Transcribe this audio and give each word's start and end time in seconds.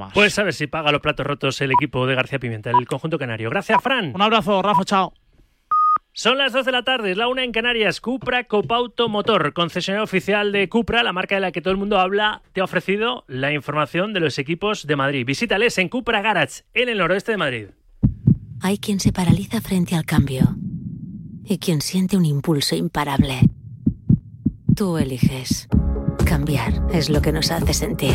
más. 0.00 0.12
Pues 0.12 0.36
a 0.38 0.42
ver 0.42 0.52
si 0.52 0.66
paga 0.66 0.90
los 0.90 1.00
platos 1.00 1.26
rotos 1.26 1.60
el 1.60 1.70
equipo 1.70 2.06
de 2.06 2.16
García 2.16 2.38
Pimienta, 2.38 2.70
el 2.70 2.86
conjunto 2.86 3.18
canario. 3.18 3.50
Gracias, 3.50 3.80
Fran. 3.82 4.12
Un 4.14 4.22
abrazo, 4.22 4.60
Rafa, 4.62 4.84
chao. 4.84 5.14
Son 6.12 6.38
las 6.38 6.52
2 6.52 6.66
de 6.66 6.72
la 6.72 6.82
tarde, 6.82 7.12
es 7.12 7.16
la 7.16 7.28
una 7.28 7.44
en 7.44 7.52
Canarias. 7.52 8.00
Cupra 8.00 8.44
Copauto 8.44 9.08
Motor, 9.08 9.52
concesionario 9.52 10.02
oficial 10.02 10.50
de 10.50 10.68
Cupra, 10.68 11.04
la 11.04 11.12
marca 11.12 11.36
de 11.36 11.40
la 11.40 11.52
que 11.52 11.62
todo 11.62 11.70
el 11.70 11.78
mundo 11.78 12.00
habla, 12.00 12.42
te 12.52 12.60
ha 12.60 12.64
ofrecido 12.64 13.24
la 13.28 13.52
información 13.52 14.12
de 14.12 14.18
los 14.18 14.38
equipos 14.38 14.86
de 14.88 14.96
Madrid. 14.96 15.24
Visítales 15.24 15.78
en 15.78 15.88
Cupra 15.88 16.20
Garage, 16.20 16.64
en 16.74 16.88
el 16.88 16.98
noroeste 16.98 17.32
de 17.32 17.38
Madrid. 17.38 17.66
Hay 18.60 18.78
quien 18.78 18.98
se 18.98 19.12
paraliza 19.12 19.60
frente 19.60 19.94
al 19.94 20.04
cambio 20.04 20.56
y 21.44 21.58
quien 21.58 21.80
siente 21.80 22.16
un 22.16 22.24
impulso 22.24 22.74
imparable. 22.74 23.40
Tú 24.74 24.98
eliges. 24.98 25.68
Cambiar 26.30 26.80
es 26.92 27.10
lo 27.10 27.20
que 27.20 27.32
nos 27.32 27.50
hace 27.50 27.74
sentir. 27.74 28.14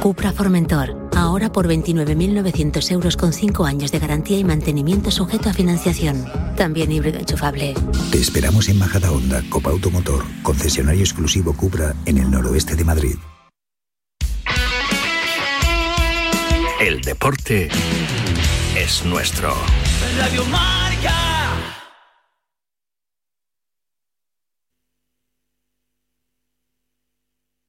Cupra 0.00 0.32
Formentor, 0.32 1.10
ahora 1.14 1.52
por 1.52 1.68
29.900 1.68 2.90
euros 2.90 3.18
con 3.18 3.34
5 3.34 3.66
años 3.66 3.92
de 3.92 3.98
garantía 3.98 4.38
y 4.38 4.44
mantenimiento 4.44 5.10
sujeto 5.10 5.50
a 5.50 5.52
financiación. 5.52 6.24
También 6.56 6.90
híbrido 6.90 7.18
enchufable. 7.18 7.74
Te 8.10 8.16
esperamos 8.16 8.70
en 8.70 8.78
Majada 8.78 9.12
Honda, 9.12 9.42
Copa 9.50 9.68
Automotor, 9.68 10.24
concesionario 10.42 11.02
exclusivo 11.02 11.52
Cupra 11.52 11.94
en 12.06 12.16
el 12.16 12.30
noroeste 12.30 12.76
de 12.76 12.84
Madrid. 12.84 13.16
El 16.80 17.02
deporte 17.02 17.68
es 18.74 19.04
nuestro. 19.04 19.54
Radio 20.16 20.46
Marca. 20.46 20.93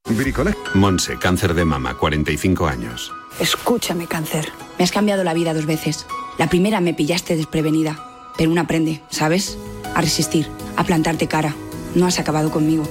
Bricolac. 0.07 0.75
Monse, 0.75 1.17
cáncer 1.17 1.55
de 1.55 1.65
mama, 1.65 1.97
45 1.97 2.67
años. 2.67 3.11
Escúchame, 3.39 4.05
cáncer. 4.05 4.45
Me 4.77 4.83
has 4.83 4.91
cambiado 4.91 5.23
la 5.23 5.33
vida 5.33 5.53
dos 5.53 5.65
veces. 5.65 6.05
La 6.37 6.47
primera 6.47 6.79
me 6.79 6.93
pillaste 6.93 7.35
desprevenida, 7.35 7.97
pero 8.37 8.51
uno 8.51 8.62
aprende, 8.62 9.01
¿sabes? 9.09 9.57
A 9.95 10.01
resistir, 10.01 10.47
a 10.77 10.84
plantarte 10.84 11.27
cara. 11.27 11.55
No 11.95 12.05
has 12.05 12.20
acabado 12.20 12.51
conmigo. 12.51 12.84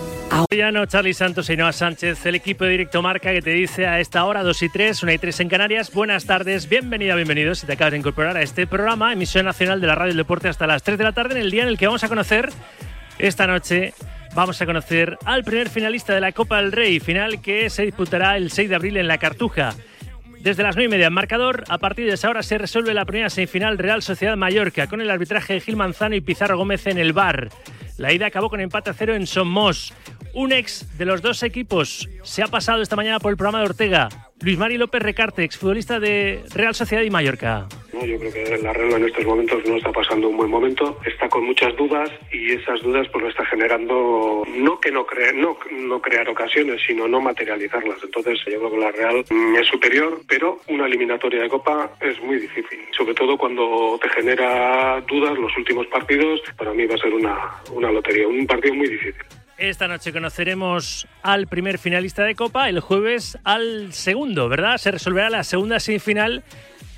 no 0.72 0.86
Charlie 0.86 1.14
Santos 1.14 1.48
y 1.50 1.56
Noah 1.56 1.72
Sánchez, 1.72 2.26
el 2.26 2.34
equipo 2.34 2.64
de 2.64 2.70
Directo 2.70 3.00
Marca 3.00 3.32
que 3.32 3.42
te 3.42 3.50
dice 3.50 3.86
a 3.86 4.00
esta 4.00 4.24
hora 4.24 4.42
2 4.42 4.62
y 4.62 4.68
3, 4.70 5.02
1 5.04 5.12
y 5.12 5.18
3 5.18 5.40
en 5.40 5.48
Canarias. 5.48 5.92
Buenas 5.92 6.24
tardes, 6.24 6.68
bienvenida, 6.68 7.14
bienvenidos 7.14 7.60
si 7.60 7.66
te 7.66 7.74
acabas 7.74 7.92
de 7.92 7.98
incorporar 7.98 8.36
a 8.36 8.42
este 8.42 8.66
programa, 8.66 9.12
emisión 9.12 9.44
nacional 9.44 9.80
de 9.80 9.86
la 9.86 9.94
Radio 9.94 10.08
del 10.08 10.16
Deporte 10.16 10.48
hasta 10.48 10.66
las 10.66 10.82
3 10.82 10.98
de 10.98 11.04
la 11.04 11.12
tarde, 11.12 11.36
en 11.36 11.42
el 11.42 11.50
día 11.52 11.62
en 11.62 11.68
el 11.68 11.78
que 11.78 11.86
vamos 11.86 12.02
a 12.02 12.08
conocer 12.08 12.50
esta 13.18 13.46
noche 13.46 13.94
vamos 14.34 14.60
a 14.60 14.66
conocer 14.66 15.16
al 15.24 15.44
primer 15.44 15.68
finalista 15.68 16.14
de 16.14 16.20
la 16.20 16.32
Copa 16.32 16.60
del 16.60 16.72
Rey, 16.72 17.00
final 17.00 17.40
que 17.40 17.70
se 17.70 17.84
disputará 17.84 18.36
el 18.36 18.50
6 18.50 18.68
de 18.68 18.74
abril 18.74 18.96
en 18.96 19.08
la 19.08 19.18
Cartuja. 19.18 19.74
Desde 20.40 20.62
las 20.62 20.76
9 20.76 20.86
y 20.86 20.90
media 20.90 21.06
en 21.06 21.12
marcador, 21.12 21.64
a 21.68 21.78
partir 21.78 22.06
de 22.06 22.14
esa 22.14 22.28
hora 22.28 22.42
se 22.42 22.58
resuelve 22.58 22.92
la 22.92 23.04
primera 23.04 23.30
semifinal 23.30 23.78
Real 23.78 24.02
Sociedad 24.02 24.36
Mallorca 24.36 24.88
con 24.88 25.00
el 25.00 25.10
arbitraje 25.10 25.54
de 25.54 25.60
Gil 25.60 25.76
Manzano 25.76 26.16
y 26.16 26.20
Pizarro 26.20 26.58
Gómez 26.58 26.86
en 26.86 26.98
el 26.98 27.12
bar. 27.12 27.48
La 27.96 28.12
ida 28.12 28.26
acabó 28.26 28.50
con 28.50 28.60
empate 28.60 28.90
a 28.90 28.94
cero 28.94 29.14
en 29.14 29.26
Somos. 29.26 29.94
Un 30.34 30.50
ex 30.50 30.98
de 30.98 31.04
los 31.04 31.22
dos 31.22 31.44
equipos 31.44 32.08
se 32.24 32.42
ha 32.42 32.48
pasado 32.48 32.82
esta 32.82 32.96
mañana 32.96 33.20
por 33.20 33.30
el 33.30 33.36
programa 33.36 33.60
de 33.60 33.66
Ortega. 33.66 34.08
Luis 34.40 34.58
Mari 34.58 34.76
López 34.76 35.00
Recarte, 35.00 35.44
exfutbolista 35.44 36.00
de 36.00 36.42
Real 36.52 36.74
Sociedad 36.74 37.04
y 37.04 37.10
Mallorca. 37.10 37.68
yo 37.92 38.18
creo 38.18 38.32
que 38.32 38.58
la 38.60 38.72
Real 38.72 38.94
en 38.94 39.04
estos 39.04 39.24
momentos 39.24 39.64
no 39.64 39.76
está 39.76 39.92
pasando 39.92 40.28
un 40.28 40.36
buen 40.36 40.50
momento, 40.50 40.98
está 41.06 41.28
con 41.28 41.44
muchas 41.44 41.76
dudas 41.76 42.10
y 42.32 42.50
esas 42.50 42.82
dudas 42.82 43.06
pues 43.12 43.22
lo 43.22 43.30
está 43.30 43.46
generando 43.46 44.42
no 44.56 44.80
que 44.80 44.90
no, 44.90 45.06
no, 45.36 45.56
no 45.70 46.02
crear 46.02 46.28
ocasiones, 46.28 46.80
sino 46.84 47.06
no 47.06 47.20
materializarlas. 47.20 47.98
Entonces 48.02 48.40
yo 48.44 48.58
creo 48.58 48.70
que 48.72 48.78
la 48.78 48.90
Real 48.90 49.24
es 49.60 49.68
superior, 49.68 50.20
pero 50.26 50.58
una 50.66 50.86
eliminatoria 50.86 51.42
de 51.42 51.48
Copa 51.48 51.92
es 52.00 52.20
muy 52.20 52.40
difícil, 52.40 52.80
sobre 52.90 53.14
todo 53.14 53.38
cuando 53.38 54.00
te 54.02 54.08
genera 54.08 55.00
dudas 55.02 55.38
los 55.38 55.56
últimos 55.56 55.86
partidos, 55.86 56.40
para 56.58 56.74
mí 56.74 56.86
va 56.86 56.96
a 56.96 56.98
ser 56.98 57.14
una, 57.14 57.38
una 57.72 57.92
lotería, 57.92 58.26
un 58.26 58.48
partido 58.48 58.74
muy 58.74 58.88
difícil. 58.88 59.22
Esta 59.56 59.86
noche 59.86 60.12
conoceremos 60.12 61.06
al 61.22 61.46
primer 61.46 61.78
finalista 61.78 62.24
de 62.24 62.34
Copa, 62.34 62.68
el 62.68 62.80
jueves 62.80 63.38
al 63.44 63.92
segundo, 63.92 64.48
¿verdad? 64.48 64.78
Se 64.78 64.90
resolverá 64.90 65.30
la 65.30 65.44
segunda 65.44 65.78
semifinal 65.78 66.42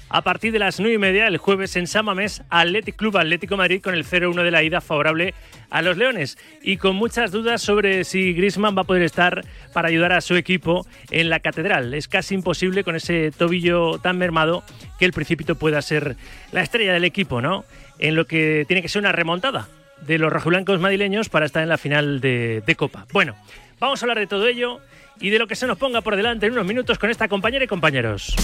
a 0.08 0.22
partir 0.22 0.52
de 0.52 0.58
las 0.58 0.80
nueve 0.80 0.94
y 0.94 0.98
media 0.98 1.26
el 1.26 1.36
jueves 1.36 1.76
en 1.76 1.86
Samamés, 1.86 2.42
Athletic 2.48 2.96
Club 2.96 3.18
Atlético 3.18 3.58
Madrid 3.58 3.82
con 3.82 3.92
el 3.94 4.06
0-1 4.06 4.42
de 4.42 4.50
la 4.50 4.62
ida 4.62 4.80
favorable 4.80 5.34
a 5.68 5.82
los 5.82 5.98
Leones 5.98 6.38
y 6.62 6.78
con 6.78 6.96
muchas 6.96 7.30
dudas 7.30 7.60
sobre 7.60 8.04
si 8.04 8.32
Griezmann 8.32 8.74
va 8.74 8.82
a 8.82 8.84
poder 8.84 9.02
estar 9.02 9.44
para 9.74 9.88
ayudar 9.88 10.12
a 10.12 10.22
su 10.22 10.34
equipo 10.34 10.86
en 11.10 11.28
la 11.28 11.40
Catedral. 11.40 11.92
Es 11.92 12.08
casi 12.08 12.34
imposible 12.34 12.84
con 12.84 12.96
ese 12.96 13.32
tobillo 13.32 13.98
tan 13.98 14.16
mermado 14.16 14.62
que 14.98 15.04
el 15.04 15.12
Principito 15.12 15.56
pueda 15.56 15.82
ser 15.82 16.16
la 16.52 16.62
estrella 16.62 16.94
del 16.94 17.04
equipo, 17.04 17.42
¿no? 17.42 17.66
En 17.98 18.14
lo 18.14 18.26
que 18.26 18.64
tiene 18.66 18.80
que 18.80 18.88
ser 18.88 19.00
una 19.00 19.12
remontada 19.12 19.68
de 20.02 20.18
los 20.18 20.32
rojiblancos 20.32 20.80
madrileños 20.80 21.28
para 21.28 21.46
estar 21.46 21.62
en 21.62 21.68
la 21.68 21.78
final 21.78 22.20
de, 22.20 22.74
Copa. 22.76 23.06
Bueno, 23.12 23.34
vamos 23.78 24.02
a 24.02 24.04
hablar 24.04 24.18
de 24.18 24.26
todo 24.26 24.46
ello 24.46 24.80
y 25.20 25.30
de 25.30 25.38
lo 25.38 25.46
que 25.46 25.56
se 25.56 25.66
nos 25.66 25.78
ponga 25.78 26.00
por 26.00 26.16
delante 26.16 26.46
en 26.46 26.52
unos 26.52 26.66
minutos 26.66 26.98
con 26.98 27.10
esta 27.10 27.28
compañera 27.28 27.64
y 27.64 27.68
compañeros. 27.68 28.34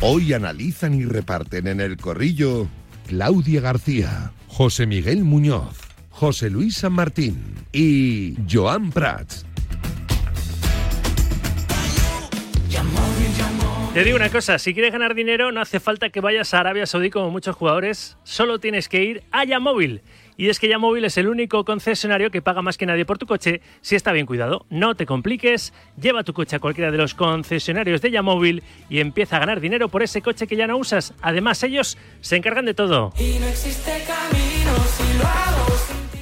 Hoy 0.00 0.32
analizan 0.32 0.94
y 0.94 1.04
reparten 1.04 1.68
en 1.68 1.80
el 1.80 1.96
corrillo 1.96 2.68
Claudia 3.06 3.60
García, 3.60 4.32
José 4.48 4.86
Miguel 4.86 5.24
Muñoz, 5.24 5.78
José 6.10 6.50
Luis 6.50 6.76
San 6.76 6.92
Martín 6.92 7.42
y 7.72 8.36
Joan 8.50 8.90
Prats. 8.90 9.46
Te 13.96 14.04
digo 14.04 14.16
una 14.16 14.28
cosa, 14.28 14.58
si 14.58 14.74
quieres 14.74 14.92
ganar 14.92 15.14
dinero 15.14 15.52
no 15.52 15.62
hace 15.62 15.80
falta 15.80 16.10
que 16.10 16.20
vayas 16.20 16.52
a 16.52 16.60
Arabia 16.60 16.84
Saudí 16.84 17.08
como 17.08 17.30
muchos 17.30 17.56
jugadores, 17.56 18.18
solo 18.24 18.58
tienes 18.58 18.90
que 18.90 19.02
ir 19.02 19.22
a 19.32 19.46
Yamóvil. 19.46 20.02
Y 20.36 20.50
es 20.50 20.60
que 20.60 20.68
Yamóvil 20.68 21.06
es 21.06 21.16
el 21.16 21.28
único 21.28 21.64
concesionario 21.64 22.30
que 22.30 22.42
paga 22.42 22.60
más 22.60 22.76
que 22.76 22.84
nadie 22.84 23.06
por 23.06 23.16
tu 23.16 23.24
coche 23.24 23.62
si 23.80 23.96
está 23.96 24.12
bien 24.12 24.26
cuidado. 24.26 24.66
No 24.68 24.96
te 24.96 25.06
compliques, 25.06 25.72
lleva 25.98 26.24
tu 26.24 26.34
coche 26.34 26.56
a 26.56 26.58
cualquiera 26.58 26.90
de 26.90 26.98
los 26.98 27.14
concesionarios 27.14 28.02
de 28.02 28.10
Yamóvil 28.10 28.62
y 28.90 29.00
empieza 29.00 29.36
a 29.36 29.40
ganar 29.40 29.60
dinero 29.60 29.88
por 29.88 30.02
ese 30.02 30.20
coche 30.20 30.46
que 30.46 30.56
ya 30.56 30.66
no 30.66 30.76
usas. 30.76 31.14
Además, 31.22 31.62
ellos 31.62 31.96
se 32.20 32.36
encargan 32.36 32.66
de 32.66 32.74
todo. 32.74 33.14
Y 33.18 33.38
no 33.38 33.46
existe 33.46 34.04
camino 34.06 34.76
si 34.94 35.18
lo 35.18 35.24
hago 35.24 35.65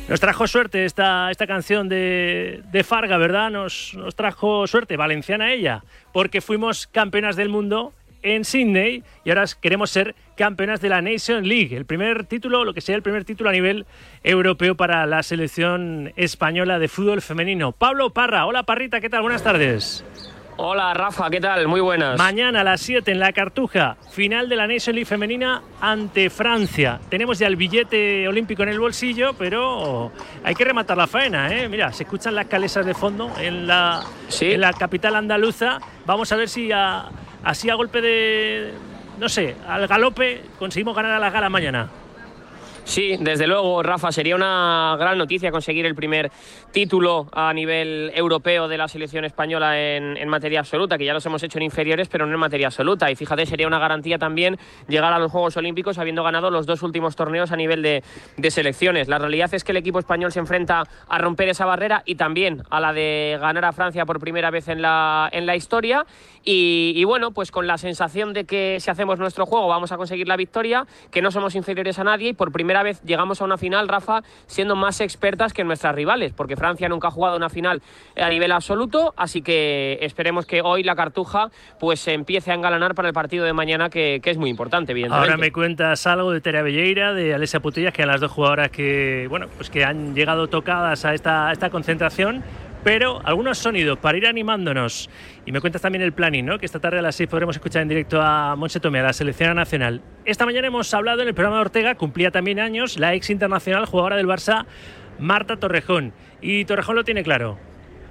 nos 0.08 0.20
trajo 0.20 0.46
suerte 0.46 0.84
esta, 0.84 1.30
esta 1.30 1.46
canción 1.46 1.88
de, 1.88 2.62
de 2.70 2.84
Farga, 2.84 3.16
¿verdad? 3.16 3.50
Nos, 3.50 3.94
nos 3.94 4.14
trajo 4.14 4.66
suerte, 4.66 4.96
valenciana 4.96 5.52
ella, 5.52 5.82
porque 6.12 6.40
fuimos 6.40 6.86
campeonas 6.86 7.36
del 7.36 7.48
mundo 7.48 7.92
en 8.22 8.44
Sydney 8.44 9.02
y 9.24 9.30
ahora 9.30 9.44
queremos 9.60 9.90
ser 9.90 10.14
campeonas 10.36 10.80
de 10.80 10.88
la 10.88 11.02
Nation 11.02 11.46
League, 11.46 11.76
el 11.76 11.84
primer 11.84 12.24
título, 12.24 12.64
lo 12.64 12.74
que 12.74 12.80
sea 12.80 12.96
el 12.96 13.02
primer 13.02 13.24
título 13.24 13.50
a 13.50 13.52
nivel 13.52 13.86
europeo 14.22 14.74
para 14.74 15.06
la 15.06 15.22
selección 15.22 16.12
española 16.16 16.78
de 16.78 16.88
fútbol 16.88 17.22
femenino. 17.22 17.72
Pablo 17.72 18.10
Parra, 18.10 18.46
hola 18.46 18.64
Parrita, 18.64 19.00
¿qué 19.00 19.10
tal? 19.10 19.22
Buenas 19.22 19.42
tardes. 19.42 20.04
Hola 20.56 20.94
Rafa, 20.94 21.30
¿qué 21.30 21.40
tal? 21.40 21.66
Muy 21.66 21.80
buenas. 21.80 22.16
Mañana 22.16 22.60
a 22.60 22.64
las 22.64 22.80
7 22.80 23.10
en 23.10 23.18
la 23.18 23.32
Cartuja, 23.32 23.96
final 24.12 24.48
de 24.48 24.54
la 24.54 24.68
Nation 24.68 24.94
League 24.94 25.04
femenina 25.04 25.62
ante 25.80 26.30
Francia. 26.30 27.00
Tenemos 27.08 27.40
ya 27.40 27.48
el 27.48 27.56
billete 27.56 28.28
olímpico 28.28 28.62
en 28.62 28.68
el 28.68 28.78
bolsillo, 28.78 29.32
pero 29.32 30.12
hay 30.44 30.54
que 30.54 30.64
rematar 30.64 30.96
la 30.96 31.08
faena, 31.08 31.52
¿eh? 31.52 31.68
Mira, 31.68 31.92
se 31.92 32.04
escuchan 32.04 32.36
las 32.36 32.46
calesas 32.46 32.86
de 32.86 32.94
fondo 32.94 33.32
en 33.36 33.66
la, 33.66 34.04
en 34.40 34.60
la 34.60 34.72
capital 34.72 35.16
andaluza. 35.16 35.80
Vamos 36.06 36.30
a 36.30 36.36
ver 36.36 36.48
si 36.48 36.70
así 36.70 37.68
a 37.68 37.74
golpe 37.74 38.00
de, 38.00 38.74
no 39.18 39.28
sé, 39.28 39.56
al 39.66 39.88
galope 39.88 40.44
conseguimos 40.60 40.94
ganar 40.94 41.12
a 41.12 41.18
la 41.18 41.30
gala 41.30 41.48
mañana. 41.48 41.88
Sí, 42.84 43.16
desde 43.18 43.46
luego, 43.46 43.82
Rafa, 43.82 44.12
sería 44.12 44.36
una 44.36 44.94
gran 44.98 45.16
noticia 45.16 45.50
conseguir 45.50 45.86
el 45.86 45.94
primer 45.94 46.30
título 46.70 47.28
a 47.32 47.52
nivel 47.54 48.12
europeo 48.14 48.68
de 48.68 48.76
la 48.76 48.88
selección 48.88 49.24
española 49.24 49.80
en, 49.80 50.28
materia 50.28 50.60
absoluta, 50.60 50.98
que 50.98 51.06
ya 51.06 51.14
los 51.14 51.24
hemos 51.24 51.42
hecho 51.42 51.58
en 51.58 51.62
inferiores, 51.62 52.08
pero 52.08 52.26
no 52.26 52.34
en 52.34 52.40
materia 52.40 52.66
absoluta. 52.66 53.10
Y 53.10 53.16
fíjate, 53.16 53.46
sería 53.46 53.66
una 53.66 53.78
garantía 53.78 54.18
también 54.18 54.58
llegar 54.86 55.14
a 55.14 55.18
los 55.18 55.32
Juegos 55.32 55.56
Olímpicos 55.56 55.96
habiendo 55.96 56.22
ganado 56.22 56.50
los 56.50 56.66
dos 56.66 56.82
últimos 56.82 57.16
torneos 57.16 57.52
a 57.52 57.56
nivel 57.56 57.82
de, 57.82 58.02
selecciones. 58.50 59.08
La 59.08 59.18
realidad 59.18 59.52
es 59.54 59.64
que 59.64 59.72
el 59.72 59.78
equipo 59.78 59.98
español 59.98 60.30
se 60.30 60.40
enfrenta 60.40 60.82
a 61.08 61.18
romper 61.18 61.48
esa 61.48 61.64
barrera 61.64 62.02
y 62.04 62.16
también 62.16 62.64
a 62.68 62.80
la 62.80 62.92
de 62.92 63.38
ganar 63.40 63.64
a 63.64 63.72
Francia 63.72 64.04
por 64.04 64.20
primera 64.20 64.50
vez 64.50 64.68
en 64.68 64.82
la, 64.82 65.30
historia. 65.56 66.04
Y, 66.44 66.92
y 66.96 67.04
bueno, 67.04 67.30
pues 67.30 67.50
con 67.50 67.66
la 67.66 67.78
sensación 67.78 68.34
de 68.34 68.44
que 68.44 68.76
si 68.78 68.90
hacemos 68.90 69.18
nuestro 69.18 69.46
juego 69.46 69.68
vamos 69.68 69.90
a 69.92 69.96
conseguir 69.96 70.28
la 70.28 70.36
victoria, 70.36 70.86
que 71.10 71.22
no 71.22 71.30
somos 71.30 71.54
inferiores 71.54 71.98
a 71.98 72.04
nadie 72.04 72.30
y 72.30 72.32
por 72.34 72.52
primera 72.52 72.73
vez 72.82 73.02
llegamos 73.02 73.40
a 73.40 73.44
una 73.44 73.58
final, 73.58 73.88
Rafa, 73.88 74.22
siendo 74.46 74.76
más 74.76 75.00
expertas 75.00 75.52
que 75.52 75.64
nuestras 75.64 75.94
rivales, 75.94 76.32
porque 76.32 76.56
Francia 76.56 76.88
nunca 76.88 77.08
ha 77.08 77.10
jugado 77.10 77.36
una 77.36 77.48
final 77.48 77.82
a 78.16 78.28
nivel 78.28 78.52
absoluto, 78.52 79.14
así 79.16 79.42
que 79.42 79.98
esperemos 80.02 80.46
que 80.46 80.62
hoy 80.62 80.82
la 80.82 80.96
Cartuja 80.96 81.50
pues 81.78 82.00
se 82.00 82.12
empiece 82.12 82.50
a 82.50 82.54
engalanar 82.54 82.94
para 82.94 83.08
el 83.08 83.14
partido 83.14 83.44
de 83.44 83.52
mañana, 83.52 83.90
que, 83.90 84.20
es 84.24 84.38
muy 84.38 84.50
importante, 84.50 84.92
evidentemente. 84.92 85.30
Ahora 85.30 85.36
me 85.36 85.52
cuentas 85.52 86.06
algo 86.06 86.32
de 86.32 86.40
Tere 86.40 86.62
Belleira, 86.62 87.12
de 87.12 87.34
Alessia 87.34 87.60
Putillas, 87.60 87.92
que 87.92 88.02
eran 88.02 88.12
las 88.12 88.20
dos 88.20 88.32
jugadoras 88.32 88.70
que, 88.70 89.26
bueno, 89.28 89.46
pues 89.56 89.70
que 89.70 89.84
han 89.84 90.14
llegado 90.14 90.48
tocadas 90.48 91.04
a 91.04 91.14
esta, 91.14 91.52
esta 91.52 91.70
concentración 91.70 92.42
pero 92.84 93.20
algunos 93.24 93.58
sonidos 93.58 93.98
para 93.98 94.18
ir 94.18 94.26
animándonos. 94.26 95.08
Y 95.46 95.52
me 95.52 95.60
cuentas 95.60 95.82
también 95.82 96.02
el 96.02 96.12
planning, 96.12 96.44
¿no? 96.44 96.58
Que 96.58 96.66
esta 96.66 96.78
tarde 96.78 96.98
a 96.98 97.02
las 97.02 97.16
6 97.16 97.28
podremos 97.28 97.56
escuchar 97.56 97.82
en 97.82 97.88
directo 97.88 98.20
a 98.20 98.54
Monse 98.54 98.78
Tomé, 98.78 99.00
a 99.00 99.04
la 99.04 99.12
selección 99.12 99.56
nacional. 99.56 100.02
Esta 100.24 100.44
mañana 100.44 100.68
hemos 100.68 100.92
hablado 100.92 101.22
en 101.22 101.28
el 101.28 101.34
programa 101.34 101.56
de 101.56 101.62
Ortega, 101.62 101.94
cumplía 101.94 102.30
también 102.30 102.60
años, 102.60 102.98
la 102.98 103.14
ex 103.14 103.30
internacional 103.30 103.86
jugadora 103.86 104.16
del 104.16 104.26
Barça, 104.26 104.66
Marta 105.18 105.56
Torrejón. 105.56 106.12
Y 106.42 106.66
Torrejón 106.66 106.96
lo 106.96 107.04
tiene 107.04 107.24
claro. 107.24 107.58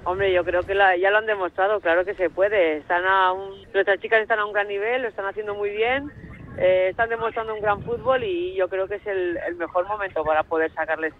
Hombre, 0.04 0.32
yo 0.32 0.44
creo 0.44 0.62
que 0.62 0.74
ya 0.74 1.10
lo 1.10 1.18
han 1.18 1.26
demostrado, 1.26 1.80
claro 1.80 2.04
que 2.04 2.14
se 2.14 2.28
puede. 2.28 2.78
Están 2.78 3.04
a 3.06 3.32
nuestras 3.72 4.00
chicas 4.00 4.20
están 4.20 4.40
a 4.40 4.44
un 4.44 4.52
gran 4.52 4.68
nivel, 4.68 5.02
lo 5.02 5.08
están 5.08 5.24
haciendo 5.24 5.54
muy 5.54 5.70
bien, 5.70 6.10
eh, 6.58 6.88
están 6.90 7.08
demostrando 7.08 7.54
un 7.54 7.60
gran 7.60 7.82
fútbol 7.82 8.22
y 8.22 8.54
yo 8.54 8.68
creo 8.68 8.86
que 8.86 8.96
es 8.96 9.06
el, 9.06 9.38
mejor 9.56 9.86
momento 9.86 10.22
para 10.24 10.42
poder 10.42 10.70
sacarles 10.72 11.14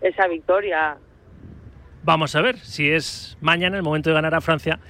esa 0.00 0.26
victoria. 0.28 0.96
Vamos 2.08 2.34
a 2.36 2.40
ver 2.40 2.56
si 2.60 2.88
es 2.88 3.36
mañana 3.42 3.76
el 3.76 3.82
momento 3.82 4.08
de 4.08 4.14
ganar 4.14 4.34
a 4.34 4.40
Francia 4.40 4.80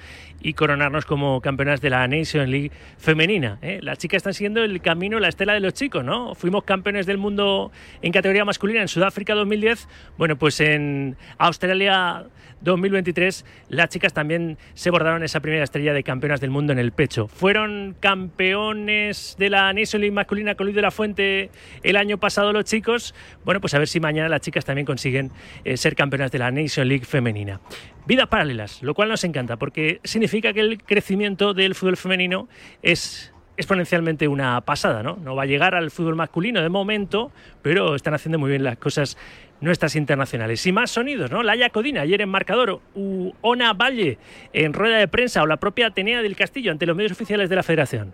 y 0.41 0.53
coronarnos 0.53 1.03
como 1.03 1.41
campeonas 1.41 1.81
de 1.81 1.89
la 1.89 2.07
Nation 2.07 2.49
League 2.49 2.71
femenina. 2.97 3.59
¿eh? 3.61 3.81
Las 3.83 3.97
chicas 3.97 4.19
están 4.19 4.33
siguiendo 4.33 4.63
el 4.63 4.79
camino, 4.79 5.19
la 5.19 5.27
estela 5.27 5.51
de 5.51 5.59
los 5.59 5.73
chicos, 5.73 6.01
¿no? 6.01 6.33
Fuimos 6.33 6.63
campeones 6.63 7.05
del 7.05 7.17
mundo 7.17 7.73
en 8.01 8.13
categoría 8.13 8.45
masculina 8.45 8.79
en 8.79 8.87
Sudáfrica 8.87 9.35
2010. 9.35 9.89
Bueno, 10.17 10.37
pues 10.37 10.61
en 10.61 11.17
Australia 11.37 12.23
2023 12.61 13.45
las 13.69 13.89
chicas 13.89 14.13
también 14.13 14.57
se 14.73 14.89
bordaron 14.89 15.23
esa 15.23 15.39
primera 15.39 15.63
estrella 15.63 15.93
de 15.93 16.03
campeonas 16.03 16.41
del 16.41 16.49
mundo 16.49 16.73
en 16.73 16.79
el 16.79 16.91
pecho. 16.91 17.27
Fueron 17.27 17.95
campeones 17.99 19.35
de 19.39 19.49
la 19.49 19.71
Nation 19.73 20.01
League 20.01 20.13
masculina 20.13 20.55
con 20.55 20.65
Luis 20.65 20.75
de 20.75 20.81
la 20.81 20.91
Fuente 20.91 21.49
el 21.83 21.95
año 21.95 22.17
pasado 22.17 22.53
los 22.53 22.65
chicos. 22.65 23.13
Bueno, 23.45 23.61
pues 23.61 23.73
a 23.73 23.79
ver 23.79 23.87
si 23.87 23.99
mañana 23.99 24.29
las 24.29 24.41
chicas 24.41 24.65
también 24.65 24.85
consiguen 24.85 25.31
eh, 25.63 25.77
ser 25.77 25.95
campeonas 25.95 26.31
de 26.31 26.39
la 26.39 26.51
Nation 26.51 26.87
League 26.87 27.05
femenina. 27.05 27.59
Vidas 28.05 28.27
paralelas, 28.27 28.81
lo 28.81 28.93
cual 28.93 29.09
nos 29.09 29.23
encanta 29.23 29.57
porque 29.57 29.99
significa 30.03 30.53
que 30.53 30.61
el 30.61 30.83
crecimiento 30.83 31.53
del 31.53 31.75
fútbol 31.75 31.97
femenino 31.97 32.47
es 32.81 33.31
exponencialmente 33.59 34.27
una 34.29 34.61
pasada, 34.61 35.03
¿no? 35.03 35.17
No 35.17 35.35
va 35.35 35.43
a 35.43 35.45
llegar 35.45 35.75
al 35.75 35.91
fútbol 35.91 36.15
masculino 36.15 36.61
de 36.61 36.69
momento, 36.69 37.29
pero 37.61 37.93
están 37.93 38.13
haciendo 38.13 38.39
muy 38.39 38.49
bien 38.49 38.63
las 38.63 38.77
cosas 38.77 39.17
nuestras 39.61 39.95
internacionales. 39.95 40.65
Y 40.65 40.71
más 40.71 40.91
sonidos, 40.91 41.31
¿no? 41.31 41.43
Laia 41.43 41.69
Codina 41.69 42.01
ayer 42.01 42.21
en 42.21 42.29
marcador, 42.29 42.81
u 42.95 43.31
Ona 43.41 43.73
Valle 43.73 44.17
en 44.53 44.73
rueda 44.73 44.97
de 44.97 45.07
prensa 45.07 45.43
o 45.43 45.47
la 45.47 45.57
propia 45.57 45.87
Atenea 45.87 46.21
del 46.21 46.35
Castillo 46.35 46.71
ante 46.71 46.85
los 46.85 46.95
medios 46.95 47.11
oficiales 47.11 47.49
de 47.49 47.55
la 47.55 47.63
Federación. 47.63 48.13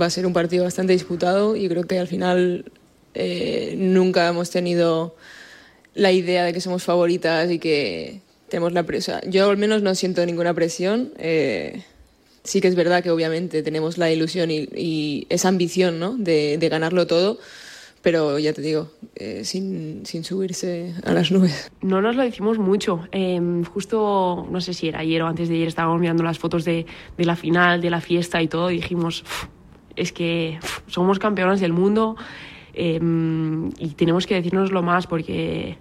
Va 0.00 0.06
a 0.06 0.10
ser 0.10 0.26
un 0.26 0.32
partido 0.32 0.64
bastante 0.64 0.92
disputado 0.92 1.56
y 1.56 1.68
creo 1.68 1.84
que 1.84 1.98
al 1.98 2.08
final 2.08 2.64
eh, 3.14 3.74
nunca 3.78 4.28
hemos 4.28 4.50
tenido 4.50 5.16
la 5.94 6.10
idea 6.12 6.44
de 6.44 6.52
que 6.52 6.60
somos 6.60 6.82
favoritas 6.82 7.50
y 7.50 7.58
que 7.58 8.20
tenemos 8.48 8.72
la 8.72 8.82
presión. 8.82 9.20
Yo 9.26 9.48
al 9.48 9.56
menos 9.56 9.82
no 9.82 9.94
siento 9.94 10.24
ninguna 10.26 10.52
presión. 10.52 11.12
Eh, 11.18 11.82
sí 12.42 12.60
que 12.60 12.68
es 12.68 12.74
verdad 12.74 13.02
que 13.02 13.10
obviamente 13.10 13.62
tenemos 13.62 13.98
la 13.98 14.10
ilusión 14.10 14.50
y, 14.50 15.26
esa 15.30 15.48
ambición 15.48 15.98
¿no? 15.98 16.16
de, 16.16 16.58
de 16.58 16.68
ganarlo 16.68 17.06
todo 17.06 17.38
pero 18.04 18.38
ya 18.38 18.52
te 18.52 18.60
digo, 18.60 18.90
eh, 19.16 19.44
sin, 19.44 20.04
sin, 20.04 20.24
subirse 20.24 20.92
a 21.04 21.12
las 21.14 21.32
nubes. 21.32 21.72
No 21.80 22.02
nos 22.02 22.14
lo 22.14 22.22
decimos 22.22 22.58
mucho. 22.58 23.08
Em, 23.12 23.64
justo, 23.64 24.46
no 24.50 24.60
sé 24.60 24.74
si 24.74 24.88
era 24.88 25.00
ayer 25.00 25.22
o 25.22 25.26
antes 25.26 25.48
de 25.48 25.54
ayer, 25.54 25.68
estábamos 25.68 26.02
mirando 26.02 26.22
las 26.22 26.38
fotos 26.38 26.66
de, 26.66 26.84
de 27.16 27.24
la 27.24 27.34
final, 27.34 27.80
de 27.80 27.88
la 27.88 28.02
fiesta 28.02 28.42
y 28.42 28.46
todo, 28.46 28.70
y 28.70 28.76
dijimos, 28.76 29.24
es 29.96 30.12
que 30.12 30.58
somos 30.86 31.18
campeones 31.18 31.60
del 31.60 31.72
mundo 31.72 32.16
em, 32.74 33.70
y 33.78 33.94
tenemos 33.96 34.26
que 34.26 34.34
decirnoslo 34.34 34.82
más 34.82 35.06
porque 35.06 35.78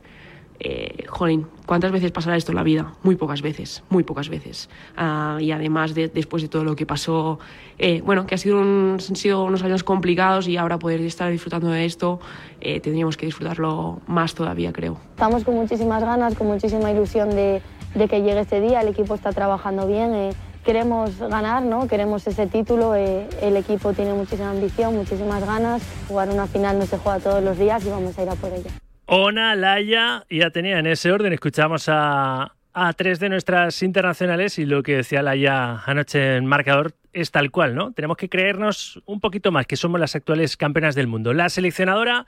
eh, 0.63 1.05
jolín, 1.07 1.47
¿cuántas 1.65 1.91
veces 1.91 2.11
pasará 2.11 2.37
esto 2.37 2.51
en 2.51 2.55
la 2.55 2.63
vida? 2.63 2.93
Muy 3.03 3.15
pocas 3.15 3.41
veces, 3.41 3.83
muy 3.89 4.03
pocas 4.03 4.29
veces. 4.29 4.69
Ah, 4.95 5.37
y 5.39 5.51
además, 5.51 5.93
de, 5.93 6.07
después 6.07 6.41
de 6.41 6.49
todo 6.49 6.63
lo 6.63 6.75
que 6.75 6.85
pasó, 6.85 7.39
eh, 7.77 8.01
bueno, 8.01 8.25
que 8.25 8.35
ha 8.35 8.37
sido 8.37 8.61
han 8.61 8.99
sido 8.99 9.43
unos 9.43 9.61
años 9.63 9.83
complicados 9.83 10.47
y 10.47 10.57
ahora 10.57 10.79
poder 10.79 11.01
estar 11.01 11.29
disfrutando 11.29 11.69
de 11.69 11.85
esto, 11.85 12.19
eh, 12.61 12.79
tendríamos 12.79 13.17
que 13.17 13.25
disfrutarlo 13.25 14.01
más 14.07 14.33
todavía, 14.35 14.71
creo. 14.71 14.97
Estamos 15.11 15.43
con 15.43 15.55
muchísimas 15.55 16.03
ganas, 16.03 16.35
con 16.35 16.47
muchísima 16.47 16.91
ilusión 16.91 17.29
de, 17.31 17.61
de 17.93 18.07
que 18.07 18.21
llegue 18.21 18.39
este 18.39 18.61
día, 18.61 18.81
el 18.81 18.87
equipo 18.87 19.15
está 19.15 19.31
trabajando 19.31 19.85
bien. 19.85 20.13
Eh, 20.13 20.29
queremos 20.63 21.19
ganar, 21.19 21.61
¿no? 21.63 21.87
queremos 21.89 22.25
ese 22.25 22.47
título, 22.47 22.95
el 22.95 23.57
equipo 23.57 23.91
tiene 23.91 24.13
muchísima 24.13 24.51
ambición, 24.51 24.95
muchísimas 24.95 25.45
ganas, 25.45 25.83
jugar 26.07 26.29
una 26.29 26.47
final 26.47 26.79
no 26.79 26.85
se 26.85 26.97
juega 26.97 27.19
todos 27.19 27.43
los 27.43 27.57
días 27.57 27.85
y 27.85 27.89
vamos 27.89 28.17
a 28.17 28.23
ir 28.23 28.29
a 28.29 28.35
por 28.35 28.49
ella. 28.49 28.82
Ona, 29.05 29.55
Laia 29.55 30.25
y 30.29 30.41
Atenea. 30.41 30.79
En 30.79 30.87
ese 30.87 31.11
orden 31.11 31.33
escuchamos 31.33 31.85
a, 31.87 32.55
a 32.73 32.93
tres 32.93 33.19
de 33.19 33.29
nuestras 33.29 33.83
internacionales 33.83 34.57
y 34.59 34.65
lo 34.65 34.81
que 34.83 34.97
decía 34.97 35.21
Laia 35.21 35.83
anoche 35.85 36.37
en 36.37 36.45
marcador 36.45 36.93
es 37.11 37.31
tal 37.31 37.51
cual, 37.51 37.75
¿no? 37.75 37.91
Tenemos 37.91 38.17
que 38.17 38.29
creernos 38.29 39.01
un 39.05 39.19
poquito 39.19 39.51
más 39.51 39.67
que 39.67 39.75
somos 39.75 39.99
las 39.99 40.15
actuales 40.15 40.57
campeonas 40.57 40.95
del 40.95 41.07
mundo. 41.07 41.33
La 41.33 41.49
seleccionadora 41.49 42.25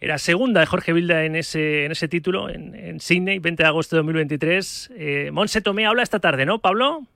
era 0.00 0.18
segunda 0.18 0.60
de 0.60 0.66
Jorge 0.66 0.92
Vilda 0.92 1.24
en 1.24 1.36
ese, 1.36 1.86
en 1.86 1.92
ese 1.92 2.08
título, 2.08 2.50
en, 2.50 2.74
en 2.74 3.00
Sydney, 3.00 3.38
20 3.38 3.62
de 3.62 3.66
agosto 3.66 3.96
de 3.96 4.00
2023. 4.00 4.90
Eh, 4.96 5.30
Monse 5.32 5.62
Tomé 5.62 5.86
habla 5.86 6.02
esta 6.02 6.18
tarde, 6.18 6.44
¿no, 6.44 6.58
Pablo? 6.58 7.06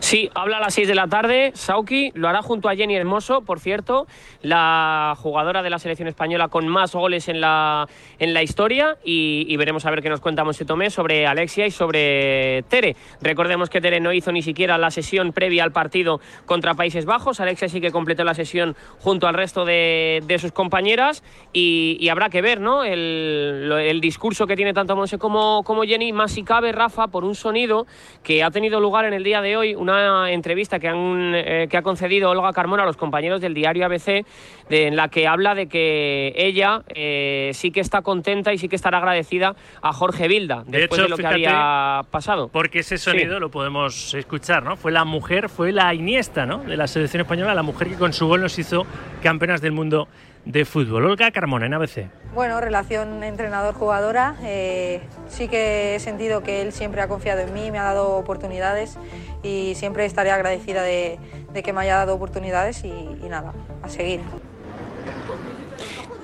Sí, 0.00 0.30
habla 0.34 0.58
a 0.58 0.60
las 0.60 0.74
6 0.74 0.88
de 0.88 0.94
la 0.94 1.08
tarde. 1.08 1.52
Sauki 1.54 2.12
lo 2.14 2.28
hará 2.28 2.42
junto 2.42 2.68
a 2.68 2.76
Jenny 2.76 2.96
Hermoso, 2.96 3.42
por 3.42 3.60
cierto, 3.60 4.06
la 4.42 5.14
jugadora 5.16 5.62
de 5.62 5.70
la 5.70 5.78
selección 5.78 6.06
española 6.06 6.48
con 6.48 6.68
más 6.68 6.94
goles 6.94 7.28
en 7.28 7.40
la, 7.40 7.88
en 8.18 8.34
la 8.34 8.42
historia. 8.42 8.98
Y, 9.04 9.56
veremos 9.56 9.86
a 9.86 9.90
ver 9.90 10.02
qué 10.02 10.10
nos 10.10 10.20
cuenta 10.20 10.44
Monse 10.44 10.64
Tomé 10.64 10.90
sobre 10.90 11.26
Alexia 11.26 11.66
y 11.66 11.70
sobre 11.70 12.62
Tere. 12.68 12.94
Recordemos 13.22 13.70
que 13.70 13.80
Tere 13.80 14.00
no 14.00 14.12
hizo 14.12 14.32
ni 14.32 14.42
siquiera 14.42 14.76
la 14.76 14.90
sesión 14.90 15.32
previa 15.32 15.64
al 15.64 15.72
partido 15.72 16.20
contra 16.44 16.74
Países 16.74 17.06
Bajos. 17.06 17.40
Alexia 17.40 17.68
sí 17.68 17.80
que 17.80 17.90
completó 17.90 18.22
la 18.22 18.34
sesión 18.34 18.76
junto 19.00 19.26
al 19.26 19.34
resto 19.34 19.64
de, 19.64 20.22
sus 20.38 20.52
compañeras. 20.52 21.22
Y, 21.52 22.08
habrá 22.10 22.28
que 22.28 22.42
ver 22.42 22.60
¿no? 22.60 22.84
el, 22.84 23.98
discurso 24.00 24.46
que 24.46 24.56
tiene 24.56 24.74
tanto 24.74 24.94
Monse 24.94 25.18
como, 25.18 25.62
como 25.64 25.82
Jenny, 25.82 26.12
más 26.12 26.32
si 26.32 26.44
cabe, 26.44 26.70
Rafa, 26.70 27.08
por 27.08 27.24
un 27.24 27.34
sonido 27.34 27.86
que 28.22 28.44
ha 28.44 28.50
tenido 28.50 28.78
lugar 28.78 29.06
en 29.06 29.14
el 29.14 29.24
día 29.24 29.40
de 29.40 29.56
hoy 29.56 29.74
una 29.86 30.32
entrevista 30.32 30.78
que, 30.78 30.88
han, 30.88 31.32
eh, 31.34 31.68
que 31.70 31.76
ha 31.76 31.82
concedido 31.82 32.30
Olga 32.30 32.52
Carmona 32.52 32.82
a 32.82 32.86
los 32.86 32.96
compañeros 32.96 33.40
del 33.40 33.54
diario 33.54 33.86
ABC, 33.86 34.24
en 34.68 34.96
la 34.96 35.08
que 35.08 35.28
habla 35.28 35.54
de 35.54 35.68
que 35.68 36.32
ella 36.36 36.82
eh, 36.88 37.50
sí 37.54 37.70
que 37.70 37.80
está 37.80 38.02
contenta 38.02 38.52
y 38.52 38.58
sí 38.58 38.68
que 38.68 38.76
estará 38.76 38.98
agradecida 38.98 39.54
a 39.80 39.92
Jorge 39.92 40.26
Vilda 40.28 40.64
después 40.66 41.00
de, 41.00 41.08
lo 41.08 41.16
que 41.16 41.26
había 41.26 42.02
pasado. 42.10 42.48
Porque 42.48 42.80
ese 42.80 42.98
sonido 42.98 43.38
lo 43.38 43.50
podemos 43.50 44.12
escuchar, 44.14 44.64
¿no? 44.64 44.76
Fue 44.76 44.90
la 44.90 45.04
mujer, 45.04 45.48
fue 45.48 45.72
la 45.72 45.94
Iniesta, 45.94 46.46
¿no? 46.46 46.58
De 46.58 46.76
la 46.76 46.86
selección 46.88 47.20
española, 47.20 47.54
la 47.54 47.62
mujer 47.62 47.88
que 47.88 47.94
con 47.94 48.12
su 48.12 48.26
gol 48.26 48.40
nos 48.40 48.58
hizo 48.58 48.86
campeonas 49.22 49.60
del 49.60 49.72
mundo 49.72 50.08
de 50.46 50.64
fútbol. 50.64 51.04
Olga 51.04 51.30
Carmona, 51.32 51.66
en 51.66 51.74
ABC. 51.74 52.08
Bueno, 52.32 52.60
relación 52.60 53.22
entrenador-jugadora. 53.22 54.36
Eh, 54.44 55.02
sí 55.28 55.48
que 55.48 55.96
he 55.96 56.00
sentido 56.00 56.42
que 56.42 56.62
él 56.62 56.72
siempre 56.72 57.02
ha 57.02 57.08
confiado 57.08 57.40
en 57.40 57.52
mí, 57.52 57.70
me 57.70 57.78
ha 57.78 57.82
dado 57.82 58.16
oportunidades 58.16 58.96
y 59.42 59.74
siempre 59.74 60.04
estaré 60.06 60.30
agradecida 60.30 60.82
de, 60.82 61.18
que 61.64 61.72
me 61.72 61.80
haya 61.80 61.96
dado 61.96 62.14
oportunidades 62.14 62.84
y, 62.84 62.92
nada, 63.28 63.52
a 63.82 63.88
seguir. 63.88 64.20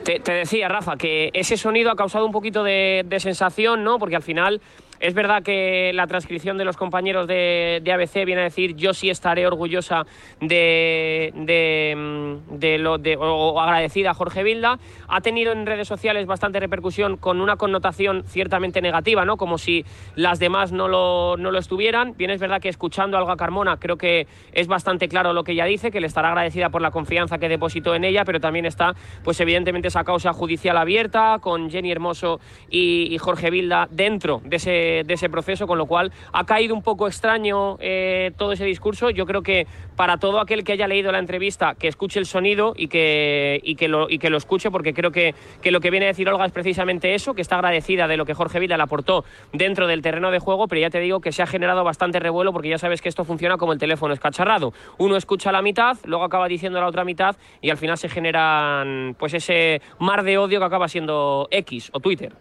Te, 0.05 0.19
decía, 0.21 0.69
Rafa, 0.69 0.97
que 0.97 1.31
ese 1.33 1.57
sonido 1.57 1.91
ha 1.91 1.97
causado 1.97 2.25
un 2.25 2.33
poquito 2.33 2.63
de, 2.63 3.05
de 3.05 3.21
sensación, 3.21 3.85
¿no? 3.85 3.99
Porque 3.99 4.17
al 4.17 4.23
final 4.23 4.61
es 5.03 5.15
verdad 5.15 5.43
que 5.43 5.91
la 5.93 6.07
transcripción 6.07 6.57
de 6.59 6.65
los 6.65 6.77
compañeros 6.77 7.27
de, 7.27 7.83
ABC 7.93 8.25
viene 8.25 8.43
a 8.43 8.45
decir 8.45 8.77
yo 8.77 8.95
sí 8.95 9.11
estaré 9.11 9.49
orgullosa 9.49 10.07
de, 10.41 11.33
de, 11.35 12.79
lo, 12.79 12.95
o 13.21 13.61
agradecida 13.61 14.13
a 14.13 14.15
Jorge 14.15 14.45
Vilda. 14.45 14.79
Ha 15.09 15.21
tenido 15.21 15.51
en 15.53 15.67
redes 15.67 15.89
sociales 15.89 16.27
bastante 16.27 16.61
repercusión 16.61 17.17
con 17.17 17.41
una 17.41 17.57
connotación 17.57 18.23
ciertamente 18.29 18.81
negativa, 18.81 19.25
¿no? 19.25 19.37
Como 19.37 19.59
si 19.59 19.85
las 20.15 20.39
demás 20.39 20.71
no 20.71 20.87
lo, 20.87 21.37
no 21.37 21.51
lo 21.51 21.59
estuvieran. 21.59 22.15
Bien 22.17 22.31
es 22.31 22.39
verdad 22.41 22.61
que 22.61 22.69
escuchando 22.69 23.19
a 23.19 23.23
Olga 23.23 23.37
Carmona 23.37 23.79
creo 23.79 23.97
que 23.97 24.29
es 24.53 24.69
bastante 24.69 25.09
claro 25.09 25.33
lo 25.33 25.43
que 25.43 25.53
ella 25.53 25.65
dice, 25.65 25.91
que 25.91 26.01
le 26.01 26.07
estará 26.07 26.29
agradecida 26.29 26.71
por 26.71 26.81
la 26.81 26.93
confianza 26.93 27.39
que 27.39 27.49
depositó 27.49 27.97
en 27.97 28.05
ella, 28.05 28.25
pero 28.25 28.39
también 28.39 28.67
está, 28.67 28.95
pues 29.25 29.41
evidentemente, 29.41 29.89
esa 29.89 30.05
causa 30.05 30.33
judicial 30.33 30.77
abierta 30.77 31.39
con 31.41 31.71
Jenny 31.71 31.91
Hermoso 31.91 32.39
y 32.71 33.19
Jorge 33.19 33.51
Vilda 33.51 33.89
dentro 33.91 34.41
de 34.45 34.57
ese 34.57 34.92
de, 35.07 35.15
ese 35.15 35.29
proceso, 35.29 35.67
con 35.67 35.79
lo 35.79 35.87
cual 35.87 36.13
ha 36.33 36.45
caído 36.45 36.75
un 36.75 36.83
poco 36.83 37.07
extraño 37.07 37.77
eh, 37.81 38.33
todo 38.37 38.53
ese 38.53 38.65
discurso. 38.65 39.11
Yo 39.11 39.27
creo 39.27 39.43
que 39.43 39.67
para 39.97 40.17
todo 40.17 40.41
aquel 40.41 40.65
que 40.65 40.73
haya 40.73 40.89
leído 40.89 41.13
la 41.13 41.19
entrevista, 41.19 41.75
que 41.75 41.89
escuche 41.89 42.19
el 42.19 42.27
sonido 42.27 42.75
y 42.77 42.89
que, 42.89 43.61
y 43.63 43.77
que, 43.77 43.89
lo, 43.89 44.09
y 44.09 44.19
que 44.19 44.31
lo 44.31 44.37
escuche, 44.37 44.71
porque 44.71 44.95
creo 44.95 45.11
que, 45.11 45.35
que 45.61 45.71
lo 45.71 45.81
que 45.81 45.91
viene 45.91 46.07
a 46.07 46.09
decir 46.09 46.29
Olga 46.29 46.47
es 46.47 46.53
precisamente 46.53 47.15
eso, 47.15 47.35
que 47.35 47.43
está 47.43 47.57
agradecida 47.57 48.09
de 48.09 48.17
lo 48.17 48.25
que 48.25 48.35
Jorge 48.35 48.59
Vila 48.59 48.77
le 48.77 48.83
aportó 48.83 49.25
dentro 49.53 49.87
del 49.87 50.03
terreno 50.03 50.31
de 50.31 50.39
juego, 50.39 50.69
pero 50.69 50.81
ya 50.81 50.91
te 50.91 51.01
digo 51.01 51.21
que 51.21 51.33
se 51.33 51.43
ha 51.43 51.47
generado 51.47 51.85
bastante 51.85 52.19
revuelo 52.21 52.53
porque 52.53 52.69
ya 52.69 52.79
sabes 52.79 53.01
que 53.03 53.09
esto 53.09 53.25
funciona 53.25 53.57
como 53.57 53.73
el 53.73 53.79
teléfono 53.79 54.15
escacharrado. 54.15 54.73
Uno 54.99 55.17
escucha 55.17 55.53
la 55.53 55.63
mitad, 55.63 55.97
luego 56.05 56.25
acaba 56.25 56.49
diciendo 56.49 56.81
la 56.81 56.87
otra 56.87 57.05
mitad 57.05 57.37
y 57.61 57.71
al 57.71 57.77
final 57.77 57.99
se 57.99 58.09
generan 58.09 59.17
pues 59.19 59.35
ese 59.35 59.81
mar 59.99 60.23
de 60.23 60.39
odio 60.39 60.59
que 60.59 60.65
acaba 60.65 60.89
siendo 60.89 61.49
X 61.51 61.91
o 61.93 62.01
Twitter. 62.01 62.33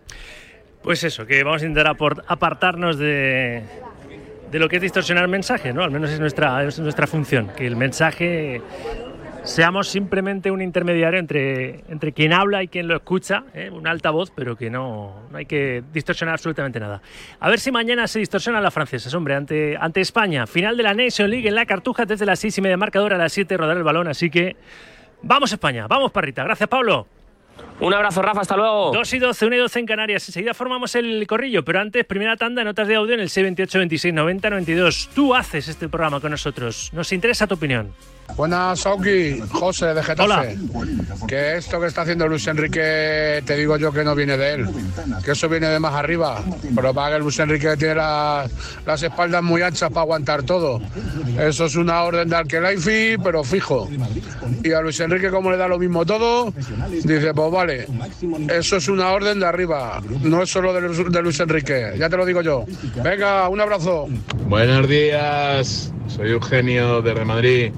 Pues 0.83 1.03
eso, 1.03 1.25
que 1.25 1.43
vamos 1.43 1.61
a 1.61 1.65
intentar 1.65 1.95
apartarnos 2.27 2.97
de, 2.97 3.63
de 4.51 4.59
lo 4.59 4.67
que 4.67 4.77
es 4.77 4.81
distorsionar 4.81 5.27
mensajes, 5.27 5.73
¿no? 5.75 5.83
Al 5.83 5.91
menos 5.91 6.09
es 6.09 6.19
nuestra, 6.19 6.63
es 6.63 6.79
nuestra 6.79 7.05
función, 7.07 7.51
que 7.55 7.67
el 7.67 7.75
mensaje 7.75 8.61
seamos 9.43 9.88
simplemente 9.88 10.51
un 10.51 10.61
intermediario 10.61 11.19
entre, 11.19 11.83
entre 11.89 12.13
quien 12.13 12.33
habla 12.33 12.63
y 12.63 12.67
quien 12.67 12.88
lo 12.88 12.95
escucha, 12.95 13.43
¿eh? 13.53 13.69
un 13.71 13.88
altavoz, 13.88 14.31
pero 14.35 14.55
que 14.55 14.69
no, 14.69 15.27
no 15.31 15.38
hay 15.38 15.45
que 15.45 15.83
distorsionar 15.93 16.33
absolutamente 16.33 16.79
nada. 16.79 17.01
A 17.39 17.50
ver 17.50 17.59
si 17.59 17.71
mañana 17.71 18.07
se 18.07 18.19
distorsiona 18.19 18.61
la 18.61 18.71
francesa, 18.71 19.15
hombre, 19.17 19.35
ante, 19.35 19.77
ante 19.79 20.01
España. 20.01 20.45
Final 20.47 20.77
de 20.77 20.83
la 20.83 20.93
Nation 20.93 21.29
League 21.29 21.47
en 21.47 21.55
la 21.55 21.65
Cartuja 21.65 22.05
desde 22.05 22.25
las 22.25 22.39
6 22.39 22.57
y 22.57 22.61
media 22.61 22.77
marcadora 22.77 23.15
a 23.15 23.19
las 23.19 23.33
7 23.33 23.55
rodar 23.57 23.77
el 23.77 23.83
balón, 23.83 24.07
así 24.07 24.29
que 24.29 24.55
vamos 25.21 25.51
España, 25.51 25.88
vamos 25.88 26.11
Parrita. 26.11 26.43
Gracias 26.43 26.69
Pablo. 26.69 27.07
Un 27.79 27.93
abrazo, 27.93 28.22
Rafa, 28.22 28.41
hasta 28.41 28.55
luego. 28.55 28.91
2 28.93 29.13
y 29.13 29.20
12, 29.20 29.46
1 29.48 29.55
y 29.55 29.60
12 29.60 29.79
en 29.79 29.86
Canarias. 29.88 30.29
Enseguida 30.29 30.53
formamos 30.53 30.93
el 30.96 31.25
corrillo, 31.25 31.65
pero 31.65 31.79
antes, 31.79 32.05
primera 32.05 32.38
tanda, 32.38 32.63
notas 32.63 32.88
de 32.88 32.96
audio 32.96 33.15
en 33.15 33.22
el 33.22 33.29
C28 33.29 33.77
26 33.79 34.13
90 34.13 34.50
92. 34.51 35.10
Tú 35.15 35.34
haces 35.34 35.67
este 35.67 35.89
programa 35.89 36.20
con 36.20 36.29
nosotros. 36.29 36.91
Nos 36.93 37.12
interesa 37.12 37.48
tu 37.48 37.55
opinión. 37.55 37.91
Buenas, 38.35 38.79
Sauki, 38.79 39.41
José 39.51 39.93
de 39.93 40.03
Getafe. 40.03 40.57
Que 41.27 41.57
esto 41.57 41.79
que 41.79 41.88
está 41.88 42.01
haciendo 42.01 42.27
Luis 42.27 42.45
Enrique, 42.47 43.41
te 43.45 43.55
digo 43.55 43.77
yo 43.77 43.91
que 43.91 44.03
no 44.03 44.15
viene 44.15 44.38
de 44.38 44.53
él, 44.53 44.69
que 45.23 45.31
eso 45.31 45.47
viene 45.50 45.67
de 45.67 45.79
más 45.79 45.93
arriba. 45.93 46.43
Pero 46.75 46.93
para 46.93 47.15
que 47.15 47.23
Luis 47.23 47.39
Enrique 47.39 47.75
tiene 47.77 47.95
las, 47.95 49.03
espaldas 49.03 49.43
muy 49.43 49.61
anchas 49.61 49.89
para 49.89 50.01
aguantar 50.01 50.43
todo. 50.43 50.81
Eso 51.39 51.65
es 51.65 51.75
una 51.75 52.03
orden 52.03 52.29
de 52.29 52.35
Alquelaifi, 52.35 53.17
pero 53.23 53.43
fijo. 53.43 53.89
Y 54.63 54.71
a 54.71 54.81
Luis 54.81 55.00
Enrique, 55.00 55.29
como 55.29 55.51
le 55.51 55.57
da 55.57 55.67
lo 55.67 55.79
mismo 55.79 56.05
todo, 56.05 56.53
dice: 56.91 57.33
Pues 57.33 57.51
vale, 57.51 57.88
eso 58.50 58.77
es 58.77 58.88
una 58.88 59.09
orden 59.09 59.39
de 59.39 59.45
arriba, 59.45 60.01
no 60.21 60.43
es 60.43 60.50
solo 60.50 60.73
de, 60.73 60.81
de 60.81 61.21
Luis 61.21 61.39
Enrique, 61.39 61.93
ya 61.97 62.09
te 62.09 62.17
lo 62.17 62.25
digo 62.25 62.41
yo. 62.41 62.65
Venga, 63.03 63.50
un 63.50 63.61
abrazo. 63.61 64.07
Buenos 64.47 64.88
días, 64.88 65.93
soy 66.07 66.31
Eugenio 66.31 67.01
de 67.01 67.13
Remadrid. 67.13 67.71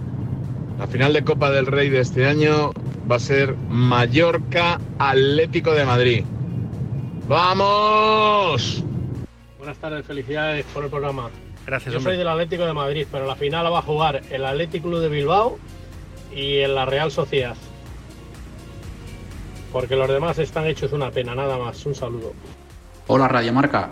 La 0.80 0.88
final 0.88 1.14
de 1.14 1.24
Copa 1.24 1.52
del 1.52 1.68
Rey 1.68 1.90
de 1.90 2.00
este 2.00 2.26
año 2.26 2.72
va 3.10 3.18
a 3.18 3.20
ser 3.20 3.56
Mallorca 3.70 4.80
Atlético 4.98 5.74
de 5.74 5.86
Madrid. 5.86 6.26
¡Vamos! 7.28 8.84
Buenas 9.58 9.78
tardes, 9.78 10.06
felicidades 10.06 10.66
por 10.74 10.84
el 10.84 10.90
programa. 10.90 11.30
Gracias, 11.66 11.94
Yo 11.94 12.02
soy 12.02 12.18
del 12.18 12.28
Atlético 12.28 12.66
de 12.66 12.74
Madrid, 12.74 13.08
pero 13.12 13.26
la 13.26 13.36
final 13.36 13.64
la 13.64 13.70
va 13.70 13.80
a 13.80 13.84
jugar 13.84 14.22
el 14.30 14.44
Atlético 14.44 14.90
Club 14.90 15.02
de 15.02 15.10
Bilbao 15.10 15.58
y 16.36 16.58
en 16.60 16.76
la 16.76 16.86
Real 16.86 17.12
Sociedad. 17.12 17.56
Porque 19.72 19.96
los 19.96 20.10
demás 20.10 20.40
están 20.40 20.66
hechos 20.66 20.92
una 20.92 21.12
pena, 21.12 21.34
nada 21.36 21.58
más. 21.58 21.86
Un 21.86 21.96
saludo. 21.96 22.34
Hola, 23.08 23.28
Radio 23.28 23.54
Marca. 23.54 23.92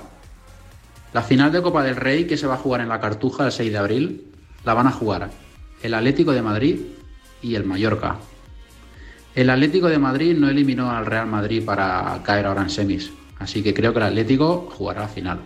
La 1.13 1.21
final 1.21 1.51
de 1.51 1.61
Copa 1.61 1.83
del 1.83 1.95
Rey 1.95 2.25
que 2.25 2.37
se 2.37 2.47
va 2.47 2.55
a 2.55 2.57
jugar 2.57 2.81
en 2.81 2.89
la 2.89 2.99
Cartuja 2.99 3.45
el 3.45 3.51
6 3.51 3.71
de 3.71 3.77
abril 3.77 4.31
la 4.63 4.73
van 4.73 4.87
a 4.87 4.91
jugar 4.91 5.29
el 5.83 5.93
Atlético 5.93 6.31
de 6.31 6.41
Madrid 6.41 6.79
y 7.41 7.55
el 7.55 7.63
Mallorca. 7.63 8.17
El 9.33 9.49
Atlético 9.49 9.87
de 9.87 9.97
Madrid 9.97 10.37
no 10.37 10.49
eliminó 10.49 10.91
al 10.91 11.05
Real 11.05 11.27
Madrid 11.27 11.63
para 11.63 12.19
caer 12.23 12.45
ahora 12.45 12.63
en 12.63 12.69
semis, 12.69 13.11
así 13.39 13.63
que 13.63 13.73
creo 13.73 13.93
que 13.93 13.99
el 13.99 14.05
Atlético 14.05 14.69
jugará 14.77 15.01
la 15.01 15.07
final. 15.07 15.39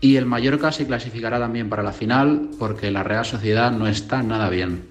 Y 0.00 0.16
el 0.16 0.24
Mallorca 0.24 0.72
se 0.72 0.86
clasificará 0.86 1.38
también 1.38 1.68
para 1.68 1.82
la 1.82 1.92
final 1.92 2.50
porque 2.58 2.90
la 2.90 3.02
Real 3.02 3.26
Sociedad 3.26 3.70
no 3.70 3.86
está 3.86 4.22
nada 4.22 4.48
bien. 4.48 4.88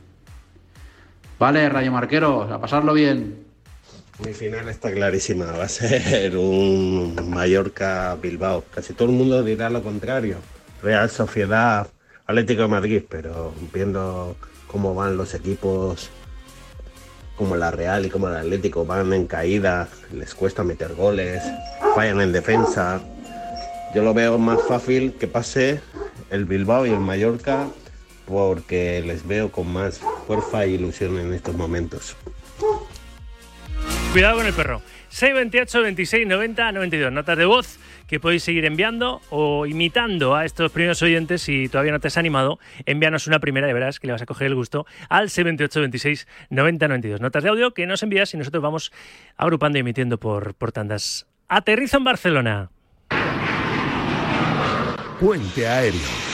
Vale, 1.40 1.68
Rayo 1.68 1.92
Marqueros, 1.92 2.52
a 2.52 2.62
pasarlo 2.62 2.94
bien. 2.94 3.50
Mi 4.24 4.34
final 4.34 4.68
está 4.68 4.92
clarísima, 4.92 5.46
va 5.46 5.64
a 5.64 5.70
ser 5.70 6.38
un 6.38 7.16
Mallorca-Bilbao. 7.30 8.66
Casi 8.70 8.94
todo 8.94 9.10
el 9.10 9.16
mundo 9.16 9.42
dirá 9.44 9.70
lo 9.70 9.82
contrario. 9.82 10.38
Real 10.84 11.10
Sociedad 11.10 11.88
Atlético 12.30 12.62
de 12.62 12.68
Madrid, 12.68 13.02
pero 13.10 13.56
viendo 13.74 14.36
cómo 14.68 14.94
van 14.94 15.18
los 15.18 15.34
equipos 15.34 16.12
como 17.36 17.56
la 17.56 17.72
Real 17.72 18.06
y 18.06 18.12
como 18.12 18.28
el 18.28 18.36
Atlético 18.36 18.86
van 18.86 19.12
en 19.14 19.26
caída, 19.26 19.90
les 20.14 20.36
cuesta 20.36 20.64
meter 20.64 20.94
goles, 20.94 21.42
fallan 21.96 22.22
en 22.22 22.32
defensa. 22.32 23.02
Yo 23.96 24.04
lo 24.04 24.14
veo 24.14 24.38
más 24.38 24.60
fácil 24.68 25.14
que 25.14 25.26
pase 25.26 25.82
el 26.30 26.46
Bilbao 26.46 26.86
y 26.86 26.92
el 26.92 27.00
Mallorca 27.00 27.68
porque 28.28 29.02
les 29.04 29.26
veo 29.28 29.52
con 29.52 29.74
más 29.74 30.00
fuerza 30.28 30.66
e 30.66 30.70
ilusión 30.70 31.18
en 31.18 31.34
estos 31.34 31.56
momentos. 31.56 32.16
Cuidado 34.12 34.38
con 34.38 34.46
el 34.46 34.54
perro. 34.54 34.84
628 35.10 35.82
26 35.82 36.28
90 36.28 36.72
92. 36.74 37.12
Notas 37.12 37.38
de 37.40 37.46
voz 37.46 37.80
que 38.10 38.20
podéis 38.20 38.44
seguir 38.44 38.66
enviando 38.66 39.22
o 39.30 39.68
imitando 39.68 40.36
a 40.36 40.44
estos 40.44 40.72
primeros 40.72 41.02
oyentes. 41.04 41.44
Si 41.44 41.70
todavía 41.70 41.92
no 41.92 42.00
te 42.00 42.08
has 42.08 42.18
animado, 42.18 42.60
envíanos 42.86 43.28
una 43.28 43.40
primera 43.40 43.70
y 43.70 43.74
verás 43.74 44.00
que 44.00 44.08
le 44.08 44.14
vas 44.14 44.22
a 44.22 44.26
coger 44.26 44.48
el 44.48 44.56
gusto 44.56 44.86
al 45.10 45.30
78 45.30 45.80
26 45.80 46.28
90 46.50 46.88
92. 46.88 47.22
Notas 47.22 47.44
de 47.44 47.50
audio 47.50 47.74
que 47.74 47.86
nos 47.86 48.02
envías 48.02 48.34
y 48.34 48.38
nosotros 48.38 48.64
vamos 48.64 48.92
agrupando 49.38 49.78
y 49.78 49.82
emitiendo 49.82 50.20
por, 50.20 50.56
por 50.56 50.72
tandas. 50.72 51.28
Aterrizo 51.48 51.98
en 51.98 52.04
Barcelona. 52.04 52.72
Puente 55.20 55.68
aéreo. 55.68 56.29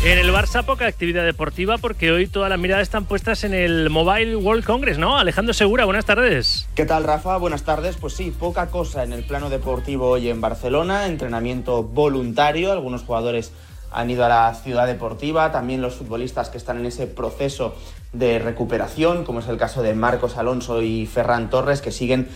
En 0.00 0.16
el 0.16 0.32
Barça 0.32 0.64
poca 0.64 0.86
actividad 0.86 1.24
deportiva 1.24 1.76
porque 1.76 2.12
hoy 2.12 2.28
todas 2.28 2.48
las 2.48 2.58
miradas 2.60 2.84
están 2.84 3.04
puestas 3.06 3.42
en 3.42 3.52
el 3.52 3.90
Mobile 3.90 4.36
World 4.36 4.64
Congress, 4.64 4.96
¿no? 4.96 5.18
Alejandro 5.18 5.52
Segura, 5.52 5.86
buenas 5.86 6.04
tardes. 6.04 6.68
¿Qué 6.76 6.86
tal, 6.86 7.02
Rafa? 7.02 7.36
Buenas 7.36 7.64
tardes. 7.64 7.96
Pues 7.96 8.14
sí, 8.14 8.30
poca 8.30 8.68
cosa 8.68 9.02
en 9.02 9.12
el 9.12 9.24
plano 9.24 9.50
deportivo 9.50 10.10
hoy 10.10 10.28
en 10.28 10.40
Barcelona, 10.40 11.06
entrenamiento 11.06 11.82
voluntario, 11.82 12.70
algunos 12.70 13.02
jugadores 13.02 13.50
han 13.90 14.08
ido 14.08 14.24
a 14.24 14.28
la 14.28 14.54
ciudad 14.54 14.86
deportiva, 14.86 15.50
también 15.50 15.82
los 15.82 15.96
futbolistas 15.96 16.48
que 16.48 16.58
están 16.58 16.78
en 16.78 16.86
ese 16.86 17.08
proceso 17.08 17.74
de 18.12 18.38
recuperación, 18.38 19.24
como 19.24 19.40
es 19.40 19.48
el 19.48 19.58
caso 19.58 19.82
de 19.82 19.94
Marcos 19.94 20.36
Alonso 20.36 20.80
y 20.80 21.06
Ferran 21.06 21.50
Torres, 21.50 21.80
que 21.80 21.90
siguen 21.90 22.28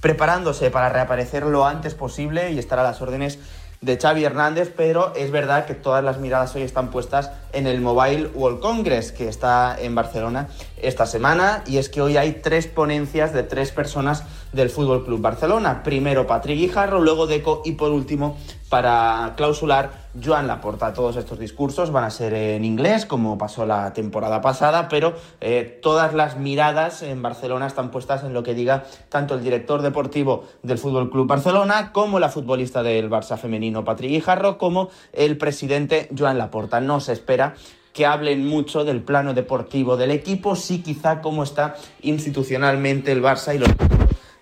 preparándose 0.00 0.70
para 0.70 0.88
reaparecer 0.88 1.44
lo 1.44 1.66
antes 1.66 1.94
posible 1.94 2.52
y 2.52 2.60
estar 2.60 2.78
a 2.78 2.84
las 2.84 3.02
órdenes 3.02 3.40
de 3.80 3.96
Xavi 3.96 4.24
Hernández, 4.24 4.72
pero 4.76 5.14
es 5.14 5.30
verdad 5.30 5.64
que 5.66 5.74
todas 5.74 6.02
las 6.02 6.18
miradas 6.18 6.54
hoy 6.54 6.62
están 6.62 6.90
puestas 6.90 7.30
en 7.52 7.66
el 7.66 7.80
Mobile 7.80 8.28
World 8.34 8.60
Congress 8.60 9.12
que 9.12 9.28
está 9.28 9.76
en 9.78 9.94
Barcelona 9.94 10.48
esta 10.76 11.06
semana 11.06 11.62
y 11.66 11.78
es 11.78 11.88
que 11.88 12.02
hoy 12.02 12.16
hay 12.16 12.40
tres 12.42 12.66
ponencias 12.66 13.32
de 13.32 13.44
tres 13.44 13.70
personas 13.70 14.24
del 14.52 14.70
Fútbol 14.70 15.04
Club 15.04 15.20
Barcelona. 15.20 15.82
Primero 15.82 16.26
Patrick 16.26 16.58
Guijarro, 16.58 17.00
luego 17.00 17.26
Deco 17.26 17.62
y 17.64 17.72
por 17.72 17.90
último 17.90 18.36
para 18.68 19.34
clausular 19.36 20.08
Joan 20.22 20.46
Laporta. 20.46 20.92
Todos 20.92 21.16
estos 21.16 21.38
discursos 21.38 21.90
van 21.90 22.04
a 22.04 22.10
ser 22.10 22.34
en 22.34 22.64
inglés, 22.64 23.06
como 23.06 23.38
pasó 23.38 23.66
la 23.66 23.92
temporada 23.92 24.40
pasada, 24.40 24.88
pero 24.88 25.14
eh, 25.40 25.78
todas 25.82 26.14
las 26.14 26.38
miradas 26.38 27.02
en 27.02 27.22
Barcelona 27.22 27.66
están 27.66 27.90
puestas 27.90 28.24
en 28.24 28.34
lo 28.34 28.42
que 28.42 28.54
diga 28.54 28.84
tanto 29.08 29.34
el 29.34 29.42
director 29.42 29.82
deportivo 29.82 30.44
del 30.62 30.78
Fútbol 30.78 31.10
Club 31.10 31.26
Barcelona, 31.26 31.92
como 31.92 32.18
la 32.18 32.28
futbolista 32.28 32.82
del 32.82 33.10
Barça 33.10 33.38
femenino 33.38 33.84
Patrick 33.84 34.10
Guijarro, 34.10 34.58
como 34.58 34.90
el 35.12 35.38
presidente 35.38 36.08
Joan 36.16 36.38
Laporta. 36.38 36.80
No 36.80 37.00
se 37.00 37.12
espera 37.12 37.54
que 37.92 38.06
hablen 38.06 38.46
mucho 38.46 38.84
del 38.84 39.02
plano 39.02 39.34
deportivo 39.34 39.96
del 39.96 40.10
equipo, 40.10 40.54
sí 40.54 40.82
quizá 40.82 41.20
cómo 41.20 41.42
está 41.42 41.74
institucionalmente 42.02 43.10
el 43.10 43.22
Barça 43.22 43.54
y 43.54 43.58
los 43.58 43.70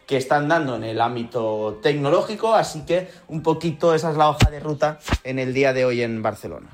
que 0.06 0.16
están 0.16 0.48
dando 0.48 0.76
en 0.76 0.84
el 0.84 1.00
ámbito 1.00 1.80
tecnológico, 1.82 2.54
así 2.54 2.84
que 2.86 3.08
un 3.28 3.42
poquito 3.42 3.94
esa 3.94 4.10
es 4.10 4.16
la 4.16 4.28
hoja 4.28 4.50
de 4.50 4.60
ruta 4.60 4.98
en 5.24 5.38
el 5.38 5.52
día 5.52 5.72
de 5.72 5.84
hoy 5.84 6.02
en 6.02 6.22
Barcelona. 6.22 6.68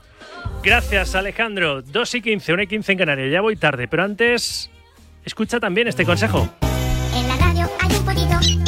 Gracias 0.63 1.15
Alejandro, 1.15 1.83
2 1.83 2.15
y 2.17 2.23
15, 2.23 2.53
1 2.53 2.63
y 2.63 2.67
15 2.67 2.93
en 2.93 2.99
Canarias, 2.99 3.33
ya 3.33 3.41
voy 3.41 3.57
tarde, 3.57 3.89
pero 3.89 4.05
antes 4.05 4.71
escucha 5.25 5.59
también 5.59 5.89
este 5.89 6.05
consejo. 6.05 6.49
En 7.15 7.29
la 7.29 7.37
radio 7.37 7.71
hay 7.81 7.97
un 7.97 8.05
poquito. 8.05 8.63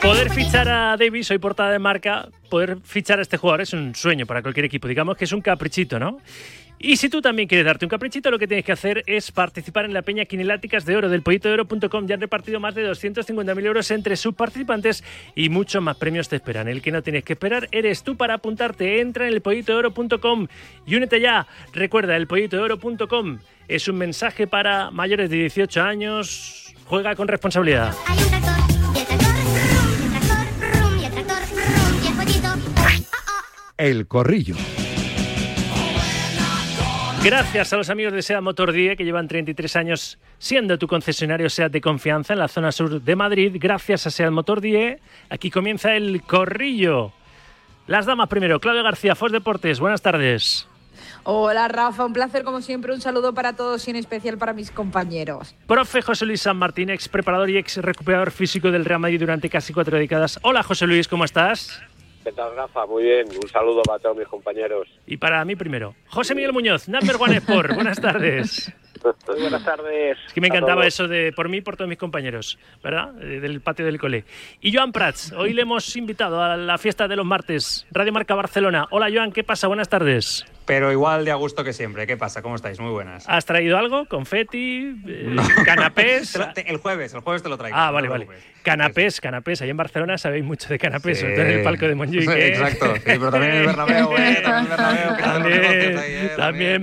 Poder 0.00 0.30
fichar 0.30 0.66
a 0.68 0.96
Davis, 0.96 1.26
soy 1.26 1.38
portada 1.38 1.70
de 1.72 1.78
marca, 1.78 2.28
poder 2.48 2.78
fichar 2.82 3.18
a 3.18 3.22
este 3.22 3.36
jugador 3.36 3.60
es 3.60 3.74
un 3.74 3.94
sueño 3.94 4.24
para 4.24 4.40
cualquier 4.40 4.64
equipo, 4.64 4.88
digamos 4.88 5.14
que 5.16 5.24
es 5.26 5.32
un 5.32 5.42
caprichito, 5.42 5.98
¿no? 5.98 6.18
Y 6.82 6.96
si 6.96 7.10
tú 7.10 7.20
también 7.20 7.46
quieres 7.46 7.66
darte 7.66 7.84
un 7.84 7.90
caprichito, 7.90 8.30
lo 8.30 8.38
que 8.38 8.48
tienes 8.48 8.64
que 8.64 8.72
hacer 8.72 9.02
es 9.06 9.30
participar 9.32 9.84
en 9.84 9.92
la 9.92 10.00
Peña 10.00 10.24
Quineláticas 10.24 10.86
de 10.86 10.96
Oro 10.96 11.10
del 11.10 11.20
pollitodeoro.com. 11.20 12.06
Ya 12.06 12.14
han 12.14 12.22
repartido 12.22 12.58
más 12.58 12.74
de 12.74 12.90
250.000 12.90 13.66
euros 13.66 13.90
entre 13.90 14.16
sus 14.16 14.34
participantes 14.34 15.04
y 15.34 15.50
muchos 15.50 15.82
más 15.82 15.98
premios 15.98 16.30
te 16.30 16.36
esperan. 16.36 16.68
El 16.68 16.80
que 16.80 16.90
no 16.90 17.02
tienes 17.02 17.22
que 17.24 17.34
esperar 17.34 17.68
eres 17.70 18.02
tú 18.02 18.16
para 18.16 18.34
apuntarte. 18.34 19.02
Entra 19.02 19.28
en 19.28 19.34
el 19.34 19.42
pollitodeoro.com 19.42 20.46
y 20.86 20.94
únete 20.94 21.20
ya. 21.20 21.46
Recuerda, 21.74 22.16
el 22.16 22.26
pollitodeoro.com 22.26 23.40
es 23.68 23.86
un 23.86 23.98
mensaje 23.98 24.46
para 24.46 24.90
mayores 24.90 25.28
de 25.28 25.36
18 25.36 25.82
años. 25.82 26.74
Juega 26.86 27.14
con 27.14 27.28
responsabilidad. 27.28 27.94
El 33.76 34.06
corrillo. 34.06 34.56
Gracias 37.22 37.70
a 37.74 37.76
los 37.76 37.90
amigos 37.90 38.14
de 38.14 38.22
SEAT 38.22 38.40
Motor 38.40 38.72
Die 38.72 38.96
que 38.96 39.04
llevan 39.04 39.28
33 39.28 39.76
años 39.76 40.18
siendo 40.38 40.78
tu 40.78 40.88
concesionario 40.88 41.50
SEAT 41.50 41.70
de 41.70 41.82
confianza 41.82 42.32
en 42.32 42.38
la 42.38 42.48
zona 42.48 42.72
sur 42.72 43.02
de 43.02 43.14
Madrid. 43.14 43.56
Gracias 43.60 44.06
a 44.06 44.10
SEAT 44.10 44.30
Motor 44.30 44.62
Die, 44.62 44.98
aquí 45.28 45.50
comienza 45.50 45.94
el 45.94 46.22
corrillo. 46.22 47.12
Las 47.86 48.06
damas 48.06 48.30
primero, 48.30 48.58
Claudia 48.58 48.82
García, 48.82 49.14
Fos 49.14 49.32
Deportes, 49.32 49.80
buenas 49.80 50.00
tardes. 50.00 50.66
Hola 51.24 51.68
Rafa, 51.68 52.06
un 52.06 52.14
placer 52.14 52.42
como 52.42 52.62
siempre, 52.62 52.94
un 52.94 53.02
saludo 53.02 53.34
para 53.34 53.52
todos 53.52 53.86
y 53.86 53.90
en 53.90 53.96
especial 53.96 54.38
para 54.38 54.54
mis 54.54 54.70
compañeros. 54.70 55.54
Profe 55.66 56.00
José 56.00 56.24
Luis 56.24 56.40
San 56.40 56.56
Martín, 56.56 56.88
ex 56.88 57.06
preparador 57.06 57.50
y 57.50 57.58
ex 57.58 57.76
recuperador 57.76 58.30
físico 58.30 58.70
del 58.70 58.86
Real 58.86 59.00
Madrid 59.00 59.20
durante 59.20 59.50
casi 59.50 59.74
cuatro 59.74 59.98
décadas. 59.98 60.38
Hola 60.40 60.62
José 60.62 60.86
Luis, 60.86 61.06
¿cómo 61.06 61.26
estás? 61.26 61.82
¿Qué 62.24 62.32
tal, 62.32 62.54
Rafa? 62.54 62.86
Muy 62.86 63.04
bien. 63.04 63.26
Un 63.42 63.48
saludo 63.48 63.82
para 63.82 63.98
todos 63.98 64.16
mis 64.16 64.28
compañeros. 64.28 64.86
Y 65.06 65.16
para 65.16 65.44
mí 65.44 65.56
primero, 65.56 65.94
José 66.08 66.34
Miguel 66.34 66.52
Muñoz, 66.52 66.88
Number 66.88 67.16
One 67.18 67.36
Sport, 67.38 67.74
buenas 67.74 68.00
tardes. 68.00 68.72
Muy 69.28 69.40
buenas 69.40 69.64
tardes. 69.64 70.18
Es 70.26 70.32
que 70.32 70.40
me 70.40 70.48
encantaba 70.48 70.86
eso 70.86 71.08
de 71.08 71.32
por 71.32 71.48
mí 71.48 71.58
y 71.58 71.60
por 71.60 71.76
todos 71.76 71.88
mis 71.88 71.98
compañeros, 71.98 72.58
¿verdad? 72.82 73.12
Eh, 73.22 73.40
Del 73.40 73.60
patio 73.60 73.84
del 73.86 73.98
cole. 73.98 74.24
Y 74.60 74.74
Joan 74.74 74.92
Prats, 74.92 75.32
hoy 75.32 75.52
le 75.54 75.62
hemos 75.62 75.96
invitado 75.96 76.42
a 76.42 76.56
la 76.56 76.76
fiesta 76.78 77.08
de 77.08 77.16
los 77.16 77.24
martes, 77.24 77.86
Radio 77.90 78.12
Marca 78.12 78.34
Barcelona. 78.34 78.86
Hola 78.90 79.08
Joan, 79.12 79.32
¿qué 79.32 79.42
pasa? 79.44 79.68
Buenas 79.68 79.88
tardes. 79.88 80.44
Pero 80.66 80.92
igual 80.92 81.24
de 81.24 81.32
a 81.32 81.34
gusto 81.34 81.64
que 81.64 81.72
siempre. 81.72 82.06
¿Qué 82.06 82.16
pasa? 82.16 82.42
¿Cómo 82.42 82.54
estáis? 82.54 82.78
Muy 82.78 82.90
buenas. 82.92 83.24
¿Has 83.28 83.44
traído 83.44 83.76
algo? 83.76 84.04
¿Confeti? 84.06 84.94
eh, 85.06 85.36
¿Canapés? 85.64 86.36
Lo- 86.36 86.52
te- 86.52 86.70
el 86.70 86.76
jueves, 86.76 87.12
el 87.14 87.20
jueves 87.20 87.42
te 87.42 87.48
lo 87.48 87.56
traigo. 87.58 87.76
Ah, 87.76 87.86
no 87.88 87.92
vale, 87.94 88.08
vale. 88.08 88.28
Canapés, 88.62 89.20
canapés. 89.20 89.62
Ahí 89.62 89.70
en 89.70 89.76
Barcelona 89.76 90.18
sabéis 90.18 90.44
mucho 90.44 90.68
de 90.68 90.78
canapés, 90.78 91.16
Sí. 91.18 91.22
sobre 91.22 91.34
todo 91.36 91.44
en 91.46 91.50
el 91.58 91.62
palco 91.64 91.88
de 91.88 91.94
Montjuic. 91.94 92.28
¿eh? 92.30 92.48
Exacto, 92.48 92.94
sí, 92.94 93.00
pero 93.04 93.30
también 93.30 93.52
en 93.52 93.58
el 93.62 93.66
Bernabéu, 93.66 94.16
¿eh? 94.16 94.40
También 94.44 94.58
en 94.58 94.62
el 94.62 94.68
Bernabéu, 94.68 95.16
que 95.16 95.22
ahí, 95.98 96.12
¿eh? 96.26 96.32
También, 96.36 96.82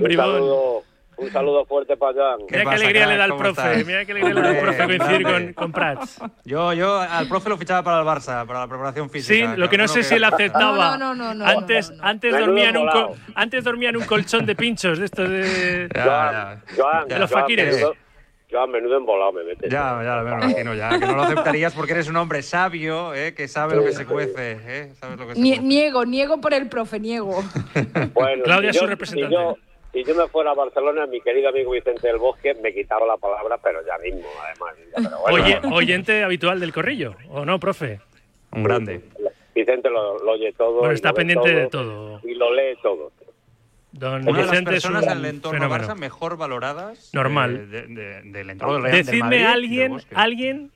Un 1.18 1.30
saludo, 1.32 1.64
fuerte 1.66 1.96
para 1.96 2.14
Jan. 2.14 2.38
Mira 2.48 2.62
qué 2.64 2.70
alegría 2.76 3.06
le 3.08 3.16
da 3.16 3.24
al 3.24 3.36
profe, 3.36 3.84
mira 3.84 4.04
qué 4.04 4.12
alegría 4.12 4.34
le 4.34 4.40
da 4.40 4.48
al 4.50 4.58
profe 4.60 4.84
coincidir 4.84 5.22
con, 5.24 5.52
con 5.52 5.72
Prats. 5.72 6.20
Yo, 6.44 6.72
yo 6.72 7.00
al 7.00 7.28
profe 7.28 7.48
lo 7.48 7.56
fichaba 7.58 7.82
para 7.82 8.00
el 8.00 8.06
Barça, 8.06 8.46
para 8.46 8.60
la 8.60 8.68
preparación 8.68 9.10
física. 9.10 9.54
Sí, 9.54 9.60
lo 9.60 9.68
que 9.68 9.76
no 9.78 9.88
sé 9.88 10.02
si 10.04 10.14
él 10.14 10.24
aceptaba. 10.24 10.96
No, 10.96 11.14
no, 11.14 11.14
no, 11.14 11.34
no, 11.34 11.44
antes, 11.44 11.92
antes, 12.00 12.38
dormía 12.38 12.70
en 12.70 12.76
un 12.76 12.88
antes 13.34 13.64
dormía 13.64 13.88
en 13.90 13.96
un 13.96 14.04
colchón 14.04 14.46
de 14.46 14.54
pinchos 14.54 14.98
de 14.98 15.04
estos 15.06 15.28
de, 15.28 15.88
Joan, 15.94 16.62
Joan, 16.76 17.08
de 17.08 17.18
los 17.18 17.30
Joan, 17.30 17.42
faquires. 17.42 17.74
menudo- 17.76 17.94
Joan, 18.50 18.70
menudo 18.70 18.96
embolado 18.96 19.32
me 19.32 19.44
metes. 19.44 19.70
Ya, 19.70 20.00
ya 20.02 20.22
me 20.22 20.30
lo 20.30 20.36
imagino, 20.44 20.74
ya. 20.74 20.88
Que 20.98 21.06
no 21.06 21.16
lo 21.16 21.22
aceptarías 21.24 21.74
porque 21.74 21.92
eres 21.92 22.08
un 22.08 22.16
hombre 22.16 22.40
sabio, 22.42 23.12
¿eh? 23.12 23.34
que 23.34 23.46
sabe 23.46 23.76
lo 23.76 23.84
que 23.84 23.92
se 23.92 24.06
cuece. 24.06 24.56
¿eh? 24.62 24.92
Sabes 24.98 25.18
lo 25.18 25.26
que 25.28 25.34
se 25.34 25.40
Nie- 25.40 25.56
cuece. 25.56 25.62
niego, 25.68 26.04
niego 26.06 26.40
por 26.40 26.54
el 26.54 26.66
profe, 26.68 26.98
niego. 26.98 27.44
Bueno, 28.14 28.44
Claudia, 28.44 28.72
si 28.72 28.78
su 28.78 28.84
yo- 28.84 28.88
representante. 28.90 29.36
Si 29.36 29.42
yo, 29.42 29.56
si 29.92 30.04
yo 30.04 30.14
me 30.14 30.26
fuera 30.28 30.50
a 30.50 30.54
Barcelona, 30.54 31.06
mi 31.06 31.20
querido 31.20 31.48
amigo 31.48 31.70
Vicente 31.72 32.06
del 32.06 32.18
Bosque 32.18 32.54
me 32.62 32.72
quitaba 32.74 33.06
la 33.06 33.16
palabra, 33.16 33.58
pero 33.62 33.80
ya 33.86 33.96
mismo, 33.98 34.28
además. 34.44 34.74
ya, 34.90 35.08
pero 35.08 35.20
bueno. 35.20 35.44
Oye, 35.44 35.60
oyente 35.74 36.22
habitual 36.22 36.60
del 36.60 36.72
corrillo, 36.72 37.14
¿o 37.30 37.44
no, 37.44 37.58
profe? 37.58 38.00
Un 38.52 38.62
grande. 38.64 39.00
Vicente 39.54 39.90
lo, 39.90 40.18
lo 40.22 40.32
oye 40.32 40.52
todo. 40.52 40.78
Bueno, 40.78 40.94
está 40.94 41.12
pendiente 41.12 41.52
de 41.54 41.66
todo. 41.68 42.20
Y 42.24 42.34
lo 42.34 42.54
lee 42.54 42.76
todo. 42.82 43.10
Don 43.90 44.28
Una 44.28 44.38
de 44.40 44.44
las 44.46 44.52
es 44.52 44.58
un 44.60 44.64
personas 44.66 45.06
en 45.06 45.12
el 45.18 45.24
entorno 45.24 45.58
fenómeno. 45.58 45.84
Barça 45.88 45.96
mejor 45.98 46.36
valoradas 46.36 47.10
Normal. 47.14 47.56
eh, 47.56 47.66
de- 47.66 47.86
de- 47.88 48.22
del 48.22 48.50
entorno 48.50 48.80
Real 48.80 48.96
Decidme 48.96 49.20
Madrid, 49.22 49.44
alguien, 49.46 49.96
alguien, 50.14 50.70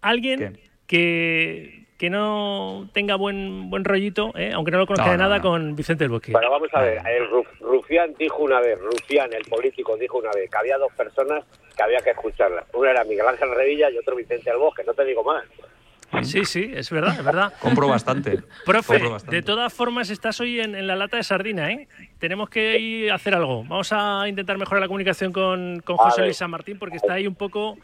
alguien 0.00 0.58
que, 0.86 1.75
que 1.98 2.10
no 2.10 2.88
tenga 2.92 3.14
buen 3.16 3.70
buen 3.70 3.84
rollito, 3.84 4.32
¿eh? 4.36 4.50
aunque 4.54 4.70
no 4.70 4.78
lo 4.78 4.86
conozca 4.86 5.06
No, 5.06 5.12
de 5.12 5.18
nada, 5.18 5.36
no. 5.36 5.42
con 5.42 5.74
Vicente 5.76 6.04
del 6.04 6.10
Bosque. 6.10 6.32
Pero 6.32 6.50
vamos 6.50 6.68
a 6.72 6.80
ver, 6.82 6.98
el 7.06 7.28
Ruf- 7.30 7.58
Rufián 7.60 8.14
dijo 8.18 8.42
una 8.42 8.60
vez, 8.60 8.78
Rufián, 8.78 9.32
el 9.32 9.44
político, 9.44 9.96
dijo 9.96 10.18
una 10.18 10.30
vez 10.32 10.50
que 10.50 10.56
había 10.58 10.76
dos 10.76 10.92
personas 10.92 11.44
que 11.76 11.82
había 11.82 11.98
que 12.00 12.10
escucharlas. 12.10 12.64
Una 12.74 12.90
era 12.90 13.04
Miguel 13.04 13.26
Ángel 13.26 13.50
Revilla 13.54 13.90
y 13.90 13.96
otro 13.98 14.14
Vicente 14.16 14.50
del 14.50 14.58
Bosque, 14.58 14.82
no 14.84 14.92
te 14.94 15.04
digo 15.04 15.24
más. 15.24 15.44
Sí, 16.22 16.44
sí, 16.44 16.70
es 16.72 16.88
verdad, 16.90 17.16
es 17.18 17.24
verdad. 17.24 17.52
Compro 17.60 17.88
bastante. 17.88 18.38
Profe, 18.64 18.94
Compro 18.94 19.10
bastante. 19.10 19.36
de 19.36 19.42
todas 19.42 19.72
formas 19.74 20.08
estás 20.08 20.40
hoy 20.40 20.60
en, 20.60 20.74
en 20.74 20.86
la 20.86 20.94
lata 20.96 21.16
de 21.16 21.24
sardina, 21.24 21.70
¿eh? 21.72 21.88
Tenemos 22.18 22.48
que 22.48 22.78
ir 22.78 23.10
a 23.10 23.16
hacer 23.16 23.34
algo. 23.34 23.64
Vamos 23.64 23.92
a 23.92 24.26
intentar 24.28 24.56
mejorar 24.56 24.80
la 24.82 24.86
comunicación 24.86 25.32
con, 25.32 25.80
con 25.80 25.96
José. 25.96 26.22
Luis 26.22 26.36
San 26.36 26.50
Martín 26.50 26.78
porque 26.78 26.96
está 26.96 27.14
ahí 27.14 27.26
un 27.26 27.34
poco 27.34 27.76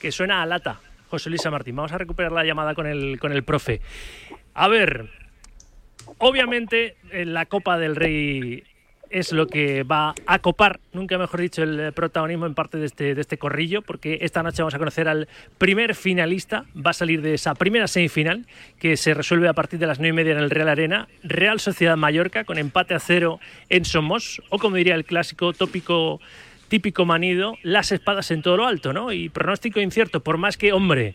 que 0.00 0.10
suena 0.10 0.42
a 0.42 0.46
lata. 0.46 0.80
José 1.08 1.30
Luis 1.30 1.44
Martín, 1.50 1.76
vamos 1.76 1.92
a 1.92 1.98
recuperar 1.98 2.32
la 2.32 2.44
llamada 2.44 2.74
con 2.74 2.86
el, 2.86 3.18
con 3.18 3.32
el 3.32 3.44
profe. 3.44 3.80
A 4.54 4.68
ver, 4.68 5.10
obviamente 6.18 6.96
en 7.10 7.34
la 7.34 7.46
Copa 7.46 7.78
del 7.78 7.96
Rey 7.96 8.64
es 9.10 9.32
lo 9.32 9.46
que 9.46 9.82
va 9.82 10.14
a 10.26 10.38
copar, 10.40 10.80
nunca 10.92 11.18
mejor 11.18 11.40
dicho, 11.40 11.62
el 11.62 11.78
eh, 11.78 11.92
protagonismo 11.92 12.46
en 12.46 12.54
parte 12.54 12.78
de 12.78 12.86
este, 12.86 13.14
de 13.14 13.20
este 13.20 13.38
corrillo, 13.38 13.82
porque 13.82 14.18
esta 14.22 14.42
noche 14.42 14.62
vamos 14.62 14.74
a 14.74 14.78
conocer 14.78 15.08
al 15.08 15.28
primer 15.58 15.94
finalista, 15.94 16.64
va 16.74 16.90
a 16.90 16.94
salir 16.94 17.22
de 17.22 17.34
esa 17.34 17.54
primera 17.54 17.86
semifinal, 17.86 18.46
que 18.78 18.96
se 18.96 19.14
resuelve 19.14 19.48
a 19.48 19.52
partir 19.52 19.78
de 19.78 19.86
las 19.86 19.98
nueve 19.98 20.14
y 20.14 20.16
media 20.16 20.32
en 20.32 20.38
el 20.38 20.50
Real 20.50 20.68
Arena, 20.68 21.08
Real 21.22 21.60
Sociedad 21.60 21.96
Mallorca, 21.96 22.44
con 22.44 22.58
empate 22.58 22.94
a 22.94 23.00
cero 23.00 23.38
en 23.68 23.84
Somos, 23.84 24.42
o 24.50 24.58
como 24.58 24.76
diría 24.76 24.94
el 24.94 25.04
clásico 25.04 25.52
tópico 25.52 26.20
típico 26.68 27.04
manido, 27.04 27.56
las 27.62 27.92
espadas 27.92 28.30
en 28.30 28.42
todo 28.42 28.56
lo 28.56 28.66
alto, 28.66 28.92
¿no? 28.92 29.12
Y 29.12 29.28
pronóstico 29.28 29.80
incierto, 29.80 30.20
por 30.20 30.38
más 30.38 30.56
que, 30.56 30.72
hombre, 30.72 31.14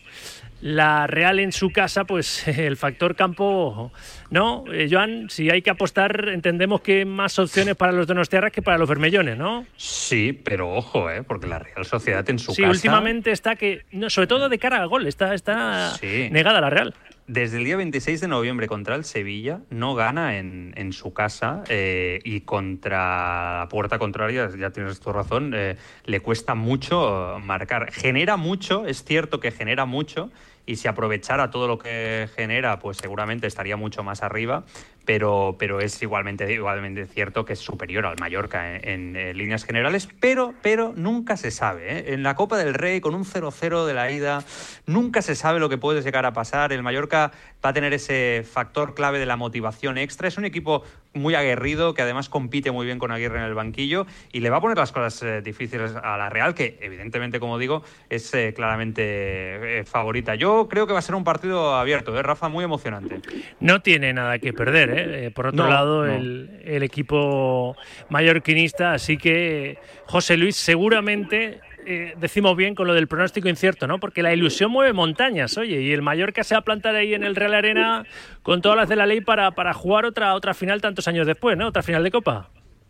la 0.61 1.07
Real 1.07 1.39
en 1.39 1.51
su 1.51 1.71
casa, 1.71 2.05
pues 2.05 2.47
el 2.47 2.77
factor 2.77 3.15
campo, 3.15 3.91
¿no? 4.29 4.63
Eh, 4.71 4.87
Joan, 4.91 5.29
si 5.29 5.49
hay 5.49 5.61
que 5.61 5.71
apostar, 5.71 6.29
entendemos 6.29 6.81
que 6.81 7.03
más 7.05 7.37
opciones 7.39 7.75
para 7.75 7.91
los 7.91 8.07
donostiarras 8.07 8.51
que 8.51 8.61
para 8.61 8.77
los 8.77 8.87
vermellones, 8.87 9.37
¿no? 9.37 9.65
Sí, 9.75 10.33
pero 10.33 10.71
ojo, 10.73 11.09
¿eh? 11.09 11.23
porque 11.23 11.47
la 11.47 11.59
Real 11.59 11.85
Sociedad 11.85 12.27
en 12.29 12.37
su 12.39 12.53
sí, 12.53 12.61
casa... 12.61 12.71
últimamente 12.71 13.31
está 13.31 13.55
que, 13.55 13.81
no, 13.91 14.09
sobre 14.09 14.27
todo 14.27 14.49
de 14.49 14.59
cara 14.59 14.77
al 14.81 14.87
gol, 14.87 15.07
está, 15.07 15.33
está 15.33 15.95
Sí. 15.99 16.29
negada 16.31 16.61
la 16.61 16.69
Real. 16.69 16.93
Desde 17.33 17.59
el 17.59 17.63
día 17.63 17.77
26 17.77 18.19
de 18.19 18.27
noviembre 18.27 18.67
contra 18.67 18.93
el 18.95 19.05
Sevilla 19.05 19.61
no 19.69 19.95
gana 19.95 20.37
en, 20.37 20.73
en 20.75 20.91
su 20.91 21.13
casa 21.13 21.63
eh, 21.69 22.19
y 22.25 22.41
contra 22.41 23.59
la 23.59 23.67
puerta 23.69 23.97
contraria, 23.99 24.49
ya 24.59 24.71
tienes 24.71 24.99
tu 24.99 25.13
razón, 25.13 25.53
eh, 25.55 25.77
le 26.03 26.19
cuesta 26.19 26.55
mucho 26.55 27.39
marcar. 27.41 27.89
Genera 27.93 28.35
mucho, 28.35 28.85
es 28.85 29.05
cierto 29.05 29.39
que 29.39 29.51
genera 29.51 29.85
mucho 29.85 30.29
y 30.65 30.75
si 30.75 30.89
aprovechara 30.89 31.51
todo 31.51 31.69
lo 31.69 31.77
que 31.79 32.27
genera, 32.35 32.79
pues 32.79 32.97
seguramente 32.97 33.47
estaría 33.47 33.77
mucho 33.77 34.03
más 34.03 34.23
arriba, 34.23 34.65
pero, 35.05 35.55
pero 35.57 35.79
es 35.79 36.01
igualmente, 36.01 36.51
igualmente 36.51 37.05
cierto 37.07 37.45
que 37.45 37.53
es 37.53 37.59
superior 37.59 38.05
al 38.05 38.17
Mallorca 38.19 38.75
en, 38.75 39.13
líneas 39.37 39.63
generales, 39.63 40.07
pero, 40.19 40.53
pero 40.61 40.93
nunca 40.95 41.37
se 41.37 41.51
sabe. 41.51 41.97
¿eh? 41.97 42.13
En 42.13 42.23
la 42.23 42.35
Copa 42.35 42.57
del 42.57 42.73
Rey, 42.73 43.01
con 43.01 43.15
un 43.15 43.25
0-0 43.25 43.85
de 43.85 43.93
la 43.93 44.11
ida, 44.11 44.43
nunca 44.85 45.21
se 45.21 45.35
sabe 45.35 45.59
lo 45.59 45.69
que 45.69 45.77
puede 45.77 46.01
llegar 46.01 46.25
a 46.25 46.33
pasar. 46.33 46.73
El 46.73 46.83
Mallorca 46.83 47.31
va 47.63 47.69
a 47.69 47.73
tener 47.73 47.93
ese 47.93 48.43
factor 48.49 48.93
clave 48.93 49.19
de 49.19 49.25
la 49.25 49.37
motivación 49.37 49.97
extra. 49.97 50.27
Es 50.27 50.37
un 50.37 50.45
equipo 50.45 50.83
muy 51.13 51.35
aguerrido, 51.35 51.93
que 51.93 52.01
además 52.01 52.29
compite 52.29 52.71
muy 52.71 52.85
bien 52.85 52.99
con 52.99 53.11
Aguirre 53.11 53.39
en 53.39 53.43
el 53.43 53.53
banquillo 53.53 54.05
y 54.31 54.39
le 54.39 54.49
va 54.49 54.57
a 54.57 54.61
poner 54.61 54.77
las 54.77 54.91
cosas 54.91 55.21
eh, 55.23 55.41
difíciles 55.41 55.93
a 56.01 56.17
la 56.17 56.29
Real, 56.29 56.53
que 56.53 56.77
evidentemente, 56.81 57.39
como 57.39 57.57
digo, 57.57 57.83
es 58.09 58.33
eh, 58.33 58.53
claramente 58.55 59.83
favorita. 59.85 60.35
Yo 60.35 60.67
creo 60.69 60.87
que 60.87 60.93
va 60.93 60.99
a 60.99 61.01
ser 61.01 61.15
un 61.15 61.23
partido 61.23 61.75
abierto, 61.75 62.17
¿eh, 62.17 62.23
Rafa? 62.23 62.49
Muy 62.49 62.63
emocionante. 62.63 63.19
No 63.59 63.81
tiene 63.81 64.13
nada 64.13 64.39
que 64.39 64.53
perder, 64.53 64.90
¿eh? 64.91 65.25
Eh, 65.27 65.31
por 65.31 65.47
otro 65.47 65.63
No, 65.63 65.69
lado, 65.69 66.05
no. 66.05 66.13
El, 66.13 66.61
el 66.63 66.83
equipo 66.83 67.75
mallorquinista, 68.09 68.93
así 68.93 69.17
que 69.17 69.77
José 70.05 70.37
Luis, 70.37 70.55
seguramente 70.55 71.59
eh, 71.85 72.13
decimos 72.17 72.55
bien 72.55 72.75
con 72.75 72.85
lo 72.87 72.93
del 72.93 73.07
pronóstico 73.07 73.49
incierto, 73.49 73.87
¿no? 73.87 73.99
Porque 73.99 74.21
la 74.21 74.33
ilusión 74.33 74.69
mueve 74.71 74.93
montañas, 74.93 75.57
oye, 75.57 75.81
y 75.81 75.91
el 75.91 76.01
Mallorca 76.01 76.43
se 76.43 76.53
va 76.55 76.59
a 76.59 76.63
plantar 76.63 76.95
ahí 76.95 77.13
en 77.13 77.23
el 77.23 77.35
Real 77.35 77.53
Arena 77.55 78.05
con 78.43 78.61
todas 78.61 78.77
las 78.77 78.89
de 78.89 78.95
la 78.95 79.05
ley 79.07 79.21
para, 79.21 79.51
para 79.51 79.73
jugar 79.73 80.05
otra, 80.05 80.35
otra 80.35 80.53
final 80.53 80.79
tantos 80.81 81.07
años 81.07 81.25
después, 81.25 81.57
¿no? 81.57 81.67
Otra 81.67 81.81
final 81.81 82.03
de 82.03 82.11
Copa. 82.11 82.49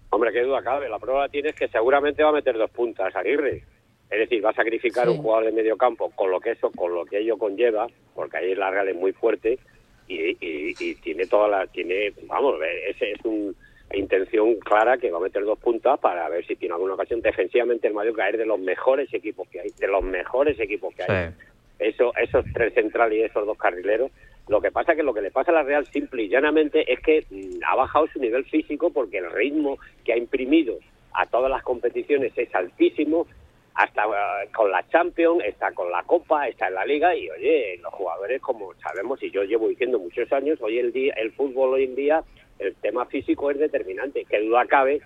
Hombre, 0.10 0.34
qué 0.34 0.42
duda 0.42 0.62
cabe. 0.62 0.90
La 0.90 1.00
prueba 1.00 1.30
tienes 1.30 1.56
que 1.56 1.70
seguramente 1.70 2.22
va 2.22 2.30
a 2.30 2.34
meter 2.34 2.58
dos 2.58 2.70
puntas 2.72 3.16
Aguirre. 3.16 3.64
Es 4.10 4.20
decir, 4.20 4.44
va 4.44 4.50
a 4.50 4.54
sacrificar 4.54 5.06
Sí. 5.06 5.12
un 5.14 5.20
jugador 5.20 5.46
de 5.46 5.52
medio 5.54 5.78
campo 5.78 6.12
con 6.14 6.30
lo 6.30 6.42
que 6.42 6.52
eso, 6.52 6.70
con 6.72 6.94
lo 6.94 7.06
que 7.06 7.20
ello 7.20 7.38
conlleva, 7.38 7.88
porque 8.14 8.36
ahí 8.38 8.56
la 8.56 8.70
Real 8.70 8.90
es 8.90 8.96
muy 8.98 9.14
fuerte 9.14 9.58
y, 10.08 10.32
y- 10.46 10.76
y 10.80 10.96
tiene 10.96 11.28
toda 11.28 11.48
la, 11.48 11.68
tiene, 11.68 12.14
vamos, 12.28 12.56
ese 12.88 13.12
es 13.12 13.20
una 13.24 13.54
intención 13.94 14.56
clara 14.60 14.98
que 14.98 15.12
va 15.12 15.18
a 15.18 15.22
meter 15.22 15.44
dos 15.44 15.60
puntas 15.60 16.00
para 16.00 16.28
ver 16.30 16.46
si 16.46 16.56
tiene 16.56 16.74
alguna 16.76 16.94
ocasión. 16.94 17.22
Defensivamente 17.22 17.88
el 17.88 17.94
Mallorca 17.94 18.30
es 18.30 18.38
de 18.38 18.46
los 18.46 18.60
mejores 18.60 19.14
equipos 19.14 19.48
que 19.50 19.60
hay, 19.62 19.70
de 19.78 19.88
los 19.88 20.04
mejores 20.04 20.60
equipos 20.60 20.94
que 20.96 21.04
hay. 21.04 21.10
Eso, 21.80 22.14
esos 22.22 22.46
tres 22.54 22.74
centrales 22.74 23.18
y 23.20 23.24
esos 23.24 23.46
dos 23.46 23.58
carrileros. 23.58 24.12
Lo 24.48 24.62
que 24.62 24.72
pasa 24.72 24.96
que 24.96 25.04
lo 25.04 25.14
que 25.14 25.22
le 25.22 25.32
pasa 25.32 25.52
a 25.52 25.56
la 25.56 25.64
Real 25.64 25.86
simple 25.92 26.24
y 26.24 26.30
llanamente 26.30 26.92
es 26.92 27.00
que 27.00 27.26
mm, 27.30 27.60
ha 27.68 27.76
bajado 27.76 28.08
su 28.08 28.20
nivel 28.20 28.44
físico 28.46 28.92
porque 28.92 29.18
el 29.20 29.32
ritmo 29.32 29.78
que 30.04 30.14
ha 30.14 30.18
imprimido 30.18 30.78
a 31.14 31.26
todas 31.26 31.50
las 31.50 31.64
competiciones 31.64 32.32
es 32.38 32.54
altísimo, 32.56 33.28
hasta 33.76 34.04
eh, 34.04 34.50
con 34.54 34.70
la 34.72 34.88
Champions, 34.90 35.44
está 35.46 35.72
con 35.72 35.90
la 35.92 36.04
Copa, 36.04 36.48
está 36.48 36.68
en 36.68 36.76
la 36.76 36.86
Liga 36.86 37.16
y 37.16 37.30
oye, 37.30 37.78
los 37.82 37.94
jugadores 37.94 38.42
como 38.42 38.74
sabemos 38.76 39.22
y 39.24 39.32
yo 39.32 39.44
llevo 39.44 39.68
diciendo 39.70 40.00
muchos 40.00 40.32
años, 40.34 40.60
hoy 40.62 40.80
el 40.80 40.92
día 40.92 41.14
el 41.18 41.32
fútbol 41.32 41.74
hoy 41.74 41.86
en 41.86 41.96
día 41.96 42.24
el 42.60 42.76
tema 42.76 43.06
físico 43.06 43.50
es 43.50 43.58
determinante, 43.60 44.26
que 44.26 44.40
duda 44.42 44.66
cabe 44.66 45.02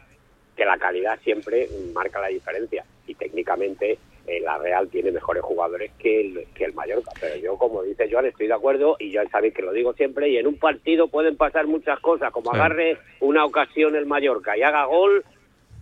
que 0.58 0.66
la 0.66 0.78
calidad 0.78 1.20
siempre 1.24 1.68
marca 1.94 2.20
la 2.22 2.28
diferencia 2.28 2.86
y 3.08 3.16
técnicamente 3.16 3.98
eh, 4.28 4.40
la 4.42 4.58
Real 4.58 4.90
tiene 4.90 5.12
mejores 5.12 5.44
jugadores 5.44 5.92
que 6.00 6.22
el, 6.22 6.48
que 6.56 6.66
el 6.66 6.74
Mallorca. 6.74 7.12
Pero 7.22 7.36
yo, 7.36 7.58
como 7.58 7.84
dice 7.84 8.10
Joan, 8.12 8.26
estoy 8.26 8.48
de 8.48 8.54
acuerdo 8.56 8.96
y 9.00 9.12
ya 9.12 9.24
sabéis 9.30 9.54
que 9.54 9.62
lo 9.62 9.72
digo 9.72 9.94
siempre. 9.94 10.30
Y 10.30 10.38
en 10.38 10.48
un 10.48 10.58
partido 10.58 11.10
pueden 11.10 11.38
pasar 11.38 11.68
muchas 11.68 12.00
cosas, 12.00 12.32
como 12.32 12.50
Sí. 12.52 12.58
agarre 12.58 12.98
una 13.20 13.46
ocasión 13.46 13.96
el 13.96 14.08
Mallorca 14.08 14.58
y 14.58 14.64
haga 14.64 14.86
gol. 14.86 15.24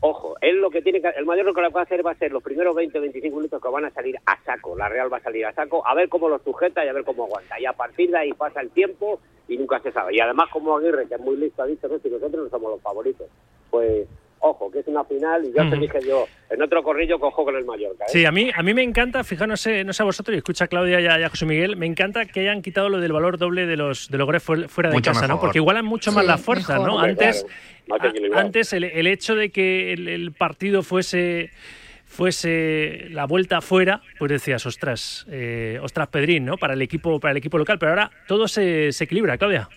Ojo, 0.06 0.36
él 0.42 0.58
lo 0.58 0.70
que 0.70 0.82
tiene 0.82 1.02
que, 1.02 1.08
el 1.16 1.26
Mallorca 1.26 1.62
lo 1.62 1.70
que 1.70 1.74
va 1.76 1.80
a 1.80 1.84
hacer 1.84 2.06
va 2.06 2.12
a 2.12 2.16
ser 2.16 2.34
los 2.34 2.44
primeros 2.44 2.76
20 2.76 3.00
25 3.00 3.38
minutos 3.38 3.62
que 3.62 3.70
van 3.70 3.86
a 3.86 3.90
salir 3.92 4.18
a 4.26 4.38
saco. 4.44 4.76
La 4.76 4.90
Real 4.90 5.12
va 5.12 5.16
a 5.16 5.22
salir 5.22 5.46
a 5.46 5.54
saco, 5.54 5.82
a 5.88 5.96
ver 5.96 6.10
cómo 6.10 6.28
lo 6.28 6.40
sujeta 6.40 6.84
y 6.84 6.90
a 6.90 6.94
ver 6.94 7.06
cómo 7.06 7.24
aguanta. 7.24 7.58
Y 7.58 7.66
a 7.66 7.72
partir 7.72 8.12
de 8.12 8.18
ahí 8.18 8.34
pasa 8.34 8.60
el 8.60 8.70
tiempo 8.72 9.22
y 9.48 9.58
nunca 9.58 9.80
se 9.80 9.94
sabe. 9.94 10.14
Y 10.14 10.20
además, 10.20 10.50
como 10.52 10.76
Aguirre, 10.76 11.08
que 11.08 11.16
es 11.16 11.22
muy 11.22 11.38
listo, 11.38 11.64
ha 11.64 11.68
dicho 11.68 11.88
que 11.88 12.00
si 12.00 12.10
nosotros 12.10 12.44
no 12.44 12.50
somos 12.50 12.72
los 12.72 12.82
favoritos. 12.82 13.28
Pues, 13.70 14.06
ojo, 14.44 14.70
que 14.70 14.80
es 14.80 14.88
una 14.88 15.06
final 15.06 15.46
y 15.46 15.54
ya 15.54 15.70
te 15.70 15.78
dije 15.78 16.00
yo, 16.06 16.26
en 16.50 16.62
otro 16.62 16.84
corrillo 16.84 17.18
cojo 17.18 17.46
con 17.46 17.56
el 17.56 17.64
Mallorca. 17.64 18.04
¿eh? 18.04 18.10
Sí, 18.10 18.26
a 18.26 18.32
mí, 18.32 18.52
a 18.54 18.62
mí 18.62 18.74
me 18.74 18.84
encanta, 18.84 19.24
fijaos, 19.24 19.48
no 19.48 19.56
sé, 19.56 19.86
no 19.86 19.94
sé 19.94 20.04
a 20.04 20.06
vosotros, 20.06 20.36
y 20.36 20.40
escucha 20.40 20.66
a 20.66 20.68
Claudia 20.68 21.00
y 21.00 21.08
a, 21.08 21.18
y 21.18 21.24
a 21.24 21.30
José 21.30 21.46
Miguel, 21.46 21.78
me 21.78 21.86
encanta 21.86 22.26
que 22.26 22.42
hayan 22.42 22.62
quitado 22.62 22.90
lo 22.90 23.00
del 23.00 23.14
valor 23.14 23.38
doble 23.38 23.66
de 23.66 23.78
los, 23.78 24.10
de 24.10 24.18
los 24.18 24.26
goles 24.26 24.44
fuera 24.44 24.68
fuera 24.68 24.90
de 24.90 24.98
Mucho 24.98 25.14
casa, 25.14 25.28
¿no? 25.30 25.40
Porque 25.40 25.60
igualan 25.60 25.86
mucho 25.86 26.12
más 26.12 26.26
la 26.26 26.38
fuerza, 26.38 26.74
mejor. 26.74 26.88
¿no? 26.88 26.96
Hombre, 26.96 27.12
Antes, 27.12 27.44
claro, 27.44 27.58
más 27.88 28.02
a- 28.02 28.08
equilibrado. 28.08 28.46
antes 28.46 28.74
el, 28.74 28.84
el 28.84 29.08
hecho 29.08 29.36
de 29.36 29.50
que 29.50 29.94
el, 29.94 30.08
el 30.08 30.32
partido 30.32 30.84
fuese 30.84 31.52
fuese 32.06 33.08
la 33.10 33.26
vuelta 33.26 33.58
afuera, 33.58 34.02
pues 34.20 34.30
decías, 34.30 34.66
ostras, 34.68 35.26
eh, 35.32 35.80
ostras 35.82 36.10
Pedrín, 36.10 36.46
¿no? 36.46 36.58
Para 36.58 36.74
el 36.76 36.82
equipo, 36.84 37.20
para 37.20 37.32
el 37.32 37.38
equipo 37.38 37.58
local, 37.58 37.80
pero 37.80 37.90
ahora 37.92 38.12
todo 38.28 38.48
se, 38.48 38.92
se 38.92 39.06
equilibra, 39.06 39.38
Claudia. 39.38 39.68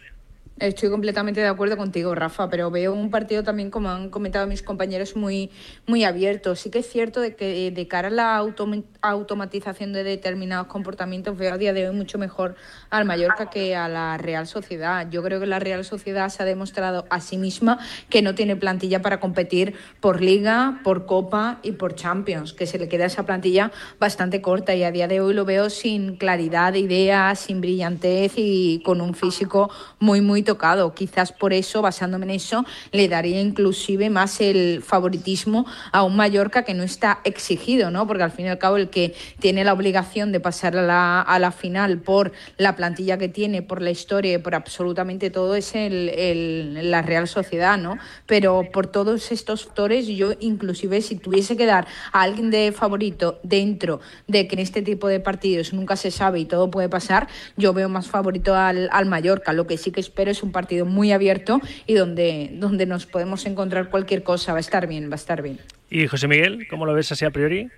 Estoy 0.58 0.88
completamente 0.88 1.42
de 1.42 1.48
acuerdo 1.48 1.76
contigo, 1.76 2.14
Rafa, 2.14 2.48
pero 2.48 2.70
veo 2.70 2.94
un 2.94 3.10
partido 3.10 3.42
también, 3.42 3.70
como 3.70 3.90
han 3.90 4.08
comentado 4.08 4.46
mis 4.46 4.62
compañeros, 4.62 5.14
muy, 5.14 5.50
muy 5.86 6.02
abierto. 6.04 6.56
Sí 6.56 6.70
que 6.70 6.78
es 6.78 6.88
cierto 6.88 7.20
de 7.20 7.36
que 7.36 7.70
de 7.70 7.88
cara 7.88 8.08
a 8.08 8.10
la 8.10 8.38
automa- 8.38 8.82
automatización 9.02 9.92
de 9.92 10.02
determinados 10.02 10.68
comportamientos 10.68 11.36
veo 11.36 11.52
a 11.52 11.58
día 11.58 11.74
de 11.74 11.86
hoy 11.86 11.94
mucho 11.94 12.16
mejor 12.16 12.54
al 12.88 13.04
Mallorca 13.04 13.50
que 13.50 13.76
a 13.76 13.86
la 13.86 14.16
Real 14.16 14.46
Sociedad. 14.46 15.06
Yo 15.10 15.22
creo 15.22 15.40
que 15.40 15.46
la 15.46 15.58
Real 15.58 15.84
Sociedad 15.84 16.30
se 16.30 16.42
ha 16.42 16.46
demostrado 16.46 17.04
a 17.10 17.20
sí 17.20 17.36
misma 17.36 17.78
que 18.08 18.22
no 18.22 18.34
tiene 18.34 18.56
plantilla 18.56 19.02
para 19.02 19.20
competir 19.20 19.74
por 20.00 20.22
Liga, 20.22 20.80
por 20.82 21.04
Copa 21.04 21.58
y 21.64 21.72
por 21.72 21.96
Champions, 21.96 22.54
que 22.54 22.64
se 22.66 22.78
le 22.78 22.88
queda 22.88 23.04
esa 23.04 23.26
plantilla 23.26 23.72
bastante 24.00 24.40
corta 24.40 24.74
y 24.74 24.84
a 24.84 24.90
día 24.90 25.06
de 25.06 25.20
hoy 25.20 25.34
lo 25.34 25.44
veo 25.44 25.68
sin 25.68 26.16
claridad 26.16 26.72
de 26.72 26.78
ideas, 26.78 27.40
sin 27.40 27.60
brillantez 27.60 28.32
y 28.36 28.80
con 28.86 29.02
un 29.02 29.12
físico 29.12 29.68
muy, 30.00 30.22
muy 30.22 30.45
tocado. 30.46 30.94
Quizás 30.94 31.32
por 31.32 31.52
eso, 31.52 31.82
basándome 31.82 32.24
en 32.24 32.30
eso, 32.30 32.64
le 32.92 33.08
daría 33.08 33.42
inclusive 33.42 34.08
más 34.08 34.40
el 34.40 34.82
favoritismo 34.82 35.66
a 35.92 36.02
un 36.02 36.16
Mallorca 36.16 36.64
que 36.64 36.72
no 36.72 36.82
está 36.82 37.20
exigido, 37.24 37.90
¿no? 37.90 38.06
Porque 38.06 38.22
al 38.22 38.30
fin 38.30 38.46
y 38.46 38.48
al 38.48 38.56
cabo 38.58 38.78
el 38.78 38.88
que 38.88 39.14
tiene 39.40 39.62
la 39.64 39.74
obligación 39.74 40.32
de 40.32 40.40
pasar 40.40 40.74
a 40.78 40.82
la, 40.82 41.20
a 41.20 41.38
la 41.38 41.52
final 41.52 41.98
por 41.98 42.32
la 42.56 42.74
plantilla 42.76 43.18
que 43.18 43.28
tiene, 43.28 43.60
por 43.60 43.82
la 43.82 43.90
historia 43.90 44.32
y 44.32 44.38
por 44.38 44.54
absolutamente 44.54 45.28
todo 45.28 45.54
es 45.54 45.74
el, 45.74 46.08
el- 46.08 46.90
la 46.90 47.02
Real 47.02 47.28
Sociedad, 47.28 47.76
¿no? 47.76 47.98
Pero 48.26 48.64
por 48.72 48.86
todos 48.86 49.32
estos 49.32 49.64
factores, 49.66 50.06
yo 50.06 50.32
inclusive 50.40 51.02
si 51.02 51.16
tuviese 51.16 51.56
que 51.56 51.66
dar 51.66 51.86
a 52.12 52.22
alguien 52.22 52.50
de 52.50 52.72
favorito 52.72 53.40
dentro 53.42 54.00
de 54.28 54.46
que 54.46 54.54
en 54.54 54.60
este 54.60 54.80
tipo 54.82 55.08
de 55.08 55.20
partidos 55.20 55.72
nunca 55.72 55.96
se 55.96 56.10
sabe 56.10 56.38
y 56.40 56.44
todo 56.44 56.70
puede 56.70 56.88
pasar, 56.88 57.26
yo 57.56 57.72
veo 57.72 57.88
más 57.88 58.06
favorito 58.06 58.54
al, 58.54 58.88
al 58.92 59.06
Mallorca. 59.06 59.52
Lo 59.52 59.66
que 59.66 59.76
sí 59.76 59.90
que 59.90 60.00
espero 60.00 60.30
es 60.30 60.35
un 60.42 60.52
partido 60.52 60.86
muy 60.86 61.12
abierto 61.12 61.60
y 61.86 61.94
donde, 61.94 62.50
donde 62.52 62.86
nos 62.86 63.06
podemos 63.06 63.46
encontrar 63.46 63.90
cualquier 63.90 64.22
cosa. 64.22 64.52
Va 64.52 64.58
a 64.58 64.60
estar 64.60 64.86
bien, 64.86 65.10
va 65.10 65.14
a 65.14 65.16
estar 65.16 65.42
bien. 65.42 65.58
Y 65.90 66.06
José 66.06 66.28
Miguel, 66.28 66.66
¿cómo 66.68 66.86
lo 66.86 66.94
ves 66.94 67.12
así 67.12 67.24
a 67.24 67.30
priori? 67.30 67.70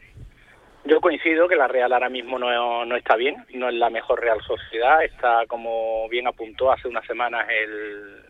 Yo 0.84 1.00
coincido 1.00 1.48
que 1.48 1.56
la 1.56 1.68
Real 1.68 1.92
ahora 1.92 2.08
mismo 2.08 2.38
no, 2.38 2.84
no 2.86 2.96
está 2.96 3.16
bien, 3.16 3.36
no 3.52 3.68
es 3.68 3.74
la 3.74 3.90
mejor 3.90 4.20
Real 4.20 4.40
Sociedad, 4.40 5.04
está 5.04 5.44
como 5.46 6.08
bien 6.08 6.26
apuntó 6.26 6.72
hace 6.72 6.88
unas 6.88 7.04
semanas 7.06 7.46
el, 7.50 8.22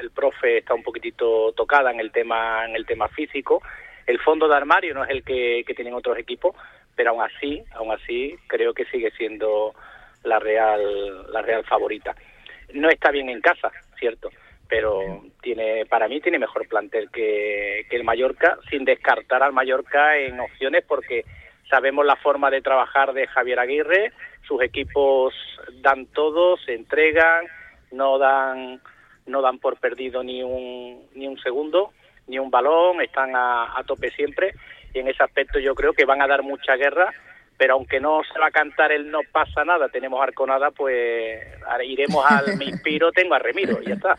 el 0.00 0.10
profe 0.10 0.58
está 0.58 0.74
un 0.74 0.82
poquitito 0.82 1.52
tocada 1.52 1.92
en 1.92 2.00
el 2.00 2.10
tema 2.10 2.66
en 2.66 2.74
el 2.74 2.84
tema 2.84 3.06
físico. 3.08 3.62
El 4.06 4.18
fondo 4.18 4.48
de 4.48 4.56
armario 4.56 4.92
no 4.92 5.04
es 5.04 5.10
el 5.10 5.22
que, 5.22 5.62
que 5.64 5.74
tienen 5.74 5.94
otros 5.94 6.18
equipos, 6.18 6.56
pero 6.96 7.10
aún 7.10 7.22
así, 7.22 7.62
aún 7.74 7.92
así 7.92 8.34
creo 8.48 8.74
que 8.74 8.86
sigue 8.86 9.12
siendo 9.12 9.74
la 10.24 10.40
Real 10.40 11.32
la 11.32 11.42
Real 11.42 11.64
favorita. 11.64 12.16
No 12.74 12.88
está 12.88 13.10
bien 13.10 13.28
en 13.28 13.40
casa, 13.40 13.70
cierto, 13.98 14.30
pero 14.68 15.22
tiene 15.42 15.84
para 15.86 16.08
mí 16.08 16.20
tiene 16.20 16.38
mejor 16.38 16.66
plantel 16.68 17.10
que, 17.10 17.86
que 17.88 17.96
el 17.96 18.04
Mallorca, 18.04 18.58
sin 18.70 18.84
descartar 18.84 19.42
al 19.42 19.52
Mallorca 19.52 20.16
en 20.16 20.38
opciones 20.40 20.84
porque 20.86 21.24
sabemos 21.68 22.04
la 22.04 22.16
forma 22.16 22.50
de 22.50 22.62
trabajar 22.62 23.12
de 23.12 23.26
Javier 23.26 23.60
Aguirre, 23.60 24.12
sus 24.46 24.62
equipos 24.62 25.34
dan 25.82 26.06
todo, 26.06 26.56
se 26.58 26.74
entregan, 26.74 27.46
no 27.92 28.18
dan 28.18 28.80
no 29.26 29.42
dan 29.42 29.58
por 29.58 29.78
perdido 29.78 30.22
ni 30.22 30.42
un 30.42 31.08
ni 31.14 31.26
un 31.26 31.38
segundo, 31.38 31.92
ni 32.26 32.38
un 32.38 32.50
balón, 32.50 33.00
están 33.00 33.34
a, 33.36 33.78
a 33.78 33.84
tope 33.84 34.10
siempre 34.10 34.54
y 34.92 34.98
en 34.98 35.08
ese 35.08 35.22
aspecto 35.22 35.58
yo 35.58 35.74
creo 35.74 35.92
que 35.92 36.04
van 36.04 36.22
a 36.22 36.26
dar 36.26 36.42
mucha 36.42 36.76
guerra, 36.76 37.12
pero 37.60 37.74
aunque 37.74 38.00
no 38.00 38.22
se 38.32 38.38
va 38.38 38.46
a 38.46 38.50
cantar 38.50 38.90
el 38.90 39.10
no 39.10 39.20
pasa 39.30 39.66
nada, 39.66 39.90
tenemos 39.90 40.18
arconada, 40.22 40.70
pues 40.70 41.38
iremos 41.84 42.24
al 42.26 42.56
me 42.58 42.64
inspiro, 42.64 43.12
tengo 43.12 43.34
a 43.34 43.38
Remiro 43.38 43.82
y 43.82 43.88
ya 43.88 43.94
está. 43.96 44.16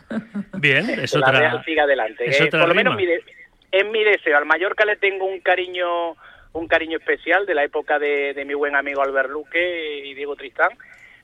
Bien, 0.60 0.88
es 0.90 1.12
la 1.14 1.26
otra. 1.26 1.38
Real 1.40 1.64
siga 1.64 1.82
adelante. 1.82 2.24
es 2.28 2.40
Eh, 2.40 2.44
otra 2.44 2.60
por 2.60 2.68
lo 2.68 2.74
menos 2.76 2.94
mi 2.94 3.04
de- 3.04 3.24
es 3.72 3.84
mi 3.90 4.04
deseo. 4.04 4.36
Al 4.38 4.46
Mallorca 4.46 4.84
le 4.84 4.94
tengo 4.96 5.26
un 5.26 5.40
cariño 5.40 6.12
un 6.52 6.68
cariño 6.68 6.98
especial 6.98 7.44
de 7.44 7.54
la 7.56 7.64
época 7.64 7.98
de, 7.98 8.32
de 8.32 8.44
mi 8.44 8.54
buen 8.54 8.76
amigo 8.76 9.02
Albert 9.02 9.30
Luque 9.30 10.02
y 10.04 10.14
Diego 10.14 10.36
Tristán, 10.36 10.70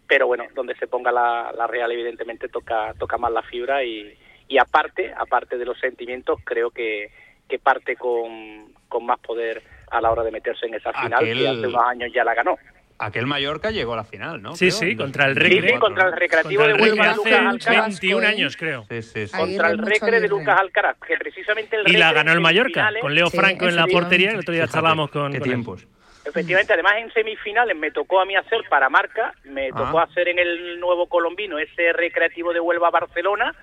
pero 0.09 0.27
bueno, 0.27 0.47
donde 0.55 0.75
se 0.75 0.89
ponga 0.89 1.13
la, 1.13 1.53
la 1.57 1.69
Real 1.69 1.93
evidentemente 1.93 2.49
toca 2.49 2.95
toca 2.99 3.17
más 3.17 3.31
la 3.31 3.43
fibra 3.43 3.85
y, 3.85 4.13
y 4.49 4.59
aparte, 4.59 5.15
aparte 5.17 5.57
de 5.57 5.67
los 5.67 5.79
sentimientos, 5.79 6.41
creo 6.43 6.73
que, 6.73 7.13
que 7.49 7.61
parte 7.61 7.95
con, 7.95 8.73
con 8.89 9.07
más 9.07 9.21
poder 9.21 9.63
a 9.91 10.01
la 10.01 10.11
hora 10.11 10.23
de 10.23 10.31
meterse 10.31 10.67
en 10.67 10.75
esa 10.75 10.93
final 10.93 11.23
Aquel- 11.25 11.39
que 11.39 11.49
hace 11.49 11.67
unos 11.67 11.83
años 11.85 12.11
ya 12.15 12.25
la 12.25 12.35
ganó. 12.35 12.57
Aquel 13.01 13.27
Mallorca 13.27 13.71
llegó 13.71 13.93
a 13.93 13.97
la 13.99 14.05
final, 14.05 14.43
¿no? 14.43 14.57
Sí, 14.57 14.67
Creo, 14.71 14.79
sí, 14.81 14.97
contra 14.97 15.27
el 15.27 15.35
2004, 15.35 15.61
Recre. 15.61 15.73
Sí, 15.73 15.79
contra 15.79 16.05
el 16.09 16.13
Recreativo 16.17 16.63
Contra 16.63 16.73
el 16.75 16.77
de 16.77 16.83
Huelva 16.83 17.05
Recre 17.05 17.15
de 17.15 17.17
Lucas 17.17 17.47
hace 17.55 17.69
Alcaraz. 17.71 18.01
21 18.01 18.27
años, 18.27 18.57
creo. 18.57 18.85
Sí, 18.89 19.03
sí, 19.03 19.27
sí. 19.29 19.37
Contra 19.37 19.71
el 19.71 19.79
Recre 19.79 20.21
de 20.21 20.29
Lucas 20.29 20.59
Alcaraz, 20.61 20.97
que 21.07 21.17
precisamente 21.17 21.77
el 21.77 21.89
Y 21.89 21.97
la 21.97 22.13
ganó 22.13 22.33
el 22.33 22.41
Mallorca, 22.41 22.91
con 23.01 23.15
Leo 23.15 23.31
Franco 23.31 23.67
en 23.69 23.77
la 23.77 23.87
portería, 23.87 24.33
el 24.33 24.41
otro 24.41 24.53
día 24.53 24.67
charlábamos 24.67 25.11
con, 25.11 25.31
qué 25.31 25.39
con 25.39 25.47
él. 25.49 25.55
tiempos. 25.55 25.87
Efectivamente, 26.25 26.73
además 26.73 26.95
en 26.99 27.13
semifinales 27.13 27.77
me 27.77 27.91
tocó 27.93 28.21
a 28.21 28.25
mí 28.27 28.35
hacer 28.35 28.63
para 28.69 28.89
marca, 28.91 29.33
me 29.45 29.71
tocó 29.71 30.01
Ah. 30.01 30.09
hacer 30.11 30.29
en 30.29 30.41
el 30.41 30.79
nuevo 30.81 31.09
colombino 31.09 31.59
ese 31.59 31.93
recreativo 31.93 32.53
de 32.53 32.59
Huelva 32.61 32.89
a 32.89 32.91
Barcelona 32.91 33.55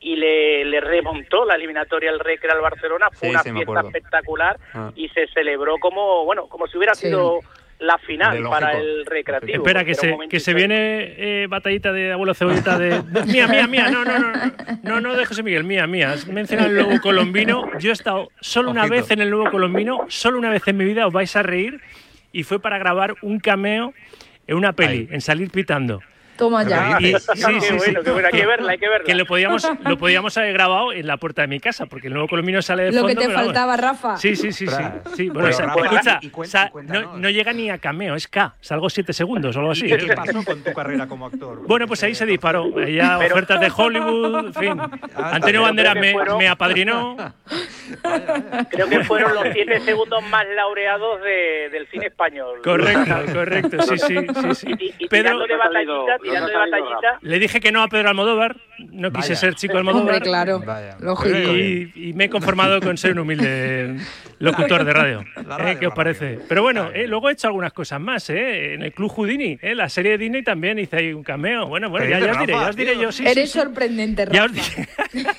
y 0.00 0.16
le, 0.16 0.64
le 0.64 0.80
remontó 0.80 1.44
la 1.44 1.54
eliminatoria 1.56 2.10
al 2.10 2.18
Recre 2.20 2.50
al 2.50 2.60
Barcelona, 2.60 3.08
fue 3.12 3.28
Sí, 3.28 3.34
una 3.34 3.42
sí, 3.42 3.50
fiesta 3.52 3.80
espectacular 3.86 4.58
Ah. 4.72 4.90
y 4.96 5.08
se 5.10 5.26
celebró 5.28 5.76
como, 5.78 6.24
bueno, 6.24 6.46
como 6.48 6.66
si 6.66 6.76
hubiera 6.78 6.94
sido 6.94 7.40
la 7.80 7.96
final 7.98 8.32
lógico. 8.42 8.50
para 8.50 8.78
el 8.78 9.06
recreativo. 9.06 9.56
Espera, 9.56 9.84
que 9.86 9.94
se, 9.94 10.14
que 10.28 10.38
se 10.40 10.52
viene 10.52 11.14
eh, 11.16 11.46
batallita 11.48 11.92
de 11.92 12.12
abuelo 12.12 12.34
cebollita 12.34 12.78
de, 12.78 13.00
de- 13.02 13.24
Mía, 13.24 13.46
mía, 13.48 13.66
mía. 13.66 13.90
No, 13.90 14.04
no, 14.04 14.18
no. 14.18 14.32
no. 14.32 14.52
No, 14.82 15.00
no 15.00 15.14
de 15.16 15.24
José 15.24 15.42
Miguel, 15.42 15.64
mía, 15.64 15.86
mía. 15.86 16.12
Has 16.12 16.26
mencionado 16.26 16.68
el 16.68 16.74
nuevo 16.76 17.00
colombino. 17.02 17.70
Yo 17.78 17.88
he 17.90 17.92
estado 17.94 18.28
solo 18.40 18.70
una 18.70 18.86
vez 18.86 19.10
en 19.10 19.20
el 19.22 19.30
nuevo 19.30 19.50
colombino, 19.50 20.04
solo 20.08 20.38
una 20.38 20.50
vez 20.50 20.66
en 20.68 20.76
mi 20.76 20.84
vida, 20.84 21.06
os 21.06 21.12
vais 21.12 21.34
a 21.36 21.42
reír. 21.42 21.80
Y 22.32 22.42
fue 22.42 22.60
para 22.60 22.78
grabar 22.78 23.14
un 23.22 23.40
cameo 23.40 23.94
en 24.46 24.56
una 24.56 24.72
peli, 24.74 25.08
en 25.10 25.20
salir 25.22 25.50
pitando. 25.50 26.00
Toma 26.40 26.64
ya. 26.64 26.96
Y- 26.98 27.12
Qué 27.12 27.20
sí, 27.20 27.42
sí, 27.60 27.60
sí. 27.60 27.76
bueno, 27.76 28.00
qué 28.02 28.10
bueno, 28.10 28.28
hay 28.32 28.40
que 28.40 28.46
verla, 28.46 28.72
hay 28.72 28.78
que 28.78 28.88
verla. 28.88 29.04
Que 29.04 29.14
lo 29.14 29.26
podíamos, 29.26 29.68
lo 29.84 29.96
podíamos 29.98 30.36
haber 30.38 30.52
grabado 30.54 30.92
en 30.92 31.06
la 31.06 31.18
puerta 31.18 31.42
de 31.42 31.48
mi 31.48 31.60
casa, 31.60 31.86
porque 31.86 32.06
el 32.08 32.14
nuevo 32.14 32.28
colombino 32.28 32.62
sale 32.62 32.84
de 32.84 32.92
Lo 32.92 33.02
fondo. 33.02 33.08
que 33.08 33.14
te 33.14 33.20
pero 33.26 33.32
vamos. 33.34 33.46
faltaba, 33.46 33.76
Rafa. 33.76 34.16
Sí, 34.16 34.34
sí, 34.34 34.50
sí, 34.52 34.66
sí. 35.14 35.28
Bueno, 35.28 35.48
o 35.48 35.52
sea, 35.52 35.66
Rafa, 35.66 35.84
escucha, 35.84 36.18
y 36.22 36.30
cuen- 36.30 36.46
sa- 36.46 36.66
y 36.66 36.70
cuéntanos. 36.70 37.02
no, 37.12 37.18
no 37.18 37.30
llega 37.30 37.52
ni 37.52 37.68
a 37.70 37.78
cameo, 37.78 38.14
es 38.14 38.26
K. 38.26 38.54
Salgo 38.60 38.88
siete 38.90 39.12
segundos 39.12 39.54
o 39.54 39.58
algo 39.60 39.72
así. 39.72 39.86
¿Y 39.86 39.96
qué 39.96 40.14
pasó 40.14 40.42
con 40.44 40.62
tu 40.64 40.72
carrera 40.72 41.06
como 41.06 41.26
actor? 41.26 41.62
Bueno, 41.66 41.86
pues 41.86 42.02
ahí 42.02 42.14
se 42.14 42.24
disparó. 42.26 42.68
Ya 42.86 43.18
Pero- 43.18 43.34
ofertas 43.34 43.60
de 43.60 43.70
Hollywood, 43.76 44.46
en 44.46 44.54
fin. 44.54 44.80
Antonio 44.80 45.40
pero 45.44 45.62
Banderas 45.62 45.94
me, 45.96 46.12
fueron- 46.12 46.38
me 46.38 46.48
apadrinó. 46.48 47.16
Creo 48.70 48.88
que 48.88 49.04
fueron 49.04 49.34
los 49.34 49.44
siete 49.52 49.80
segundos 49.80 50.22
más 50.30 50.46
laureados 50.54 51.20
de- 51.22 51.68
del 51.70 51.86
cine 51.88 52.06
español. 52.06 52.60
Correcto, 52.62 53.14
correcto. 53.34 53.82
Sí, 53.82 53.98
sí, 53.98 54.16
sí. 54.16 54.54
sí. 54.54 54.74
Y, 54.98 55.04
y 55.04 55.08
Pedro, 55.08 55.38
tirando 56.30 56.48
de 56.48 56.56
batallita, 56.56 57.18
le 57.20 57.38
dije 57.38 57.60
que 57.60 57.72
no 57.72 57.82
a 57.82 57.88
Pedro 57.88 58.08
Almodóvar. 58.10 58.56
No 58.92 59.10
quise 59.12 59.30
Vaya. 59.30 59.36
ser 59.40 59.54
chico 59.56 59.76
Almodóvar. 59.78 60.14
Hombre, 60.14 60.20
claro. 60.22 60.60
Vaya. 60.60 60.96
Lógico. 61.00 61.36
Y, 61.54 61.92
y 61.94 62.12
me 62.14 62.24
he 62.24 62.30
conformado 62.30 62.80
con 62.80 62.96
ser 62.96 63.12
un 63.12 63.18
humilde 63.20 63.96
locutor 64.38 64.84
de 64.84 64.92
radio. 64.92 65.24
¿Eh? 65.66 65.76
¿Qué 65.78 65.86
os 65.86 65.94
parece? 65.94 66.38
Pero 66.48 66.62
bueno, 66.62 66.90
eh, 66.94 67.06
luego 67.06 67.28
he 67.28 67.32
hecho 67.34 67.48
algunas 67.48 67.72
cosas 67.72 68.00
más. 68.00 68.30
¿eh? 68.30 68.74
En 68.74 68.82
el 68.82 68.92
Club 68.92 69.10
Houdini, 69.10 69.58
¿eh? 69.60 69.74
la 69.74 69.88
serie 69.88 70.12
de 70.12 70.18
Disney 70.18 70.42
también 70.42 70.78
hice 70.78 70.96
ahí 70.96 71.12
un 71.12 71.22
cameo. 71.22 71.66
Bueno, 71.66 71.90
bueno, 71.90 72.06
¿Qué 72.06 72.12
ya, 72.12 72.20
ya 72.20 72.32
os 72.32 72.38
diré, 72.40 72.52
ya 72.54 72.68
os 72.70 72.76
diré 72.76 72.98
yo. 72.98 73.12
Sí, 73.12 73.26
Eres 73.26 73.50
sí. 73.52 73.58
sorprendente, 73.58 74.26
Ya 74.32 74.46
Rafa. 74.46 74.60
os 74.62 74.74
diré. 74.76 74.88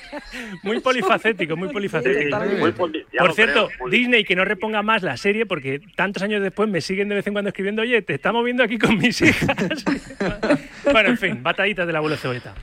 muy 0.62 0.80
polifacético, 0.80 1.56
muy 1.56 1.68
polifacético. 1.68 2.38
Muy 2.38 2.72
ya 3.12 3.18
Por 3.18 3.32
cierto, 3.34 3.68
creo, 3.76 3.88
Disney 3.88 4.24
que 4.24 4.36
no 4.36 4.44
reponga 4.44 4.82
más 4.82 5.02
la 5.02 5.16
serie 5.16 5.46
porque 5.46 5.80
tantos 5.96 6.22
años 6.22 6.42
después 6.42 6.68
me 6.68 6.80
siguen 6.80 7.08
de 7.08 7.16
vez 7.16 7.26
en 7.26 7.32
cuando 7.32 7.48
escribiendo, 7.48 7.82
oye, 7.82 8.02
te 8.02 8.14
estamos 8.14 8.44
viendo 8.44 8.62
aquí 8.62 8.78
con 8.78 8.96
mis 8.98 9.20
hijas. 9.20 9.84
Bueno, 10.92 11.10
en 11.10 11.18
fin, 11.18 11.42
batallitas 11.42 11.86
del 11.86 11.96
abuelo 11.96 12.16
Cebolleta. 12.16 12.54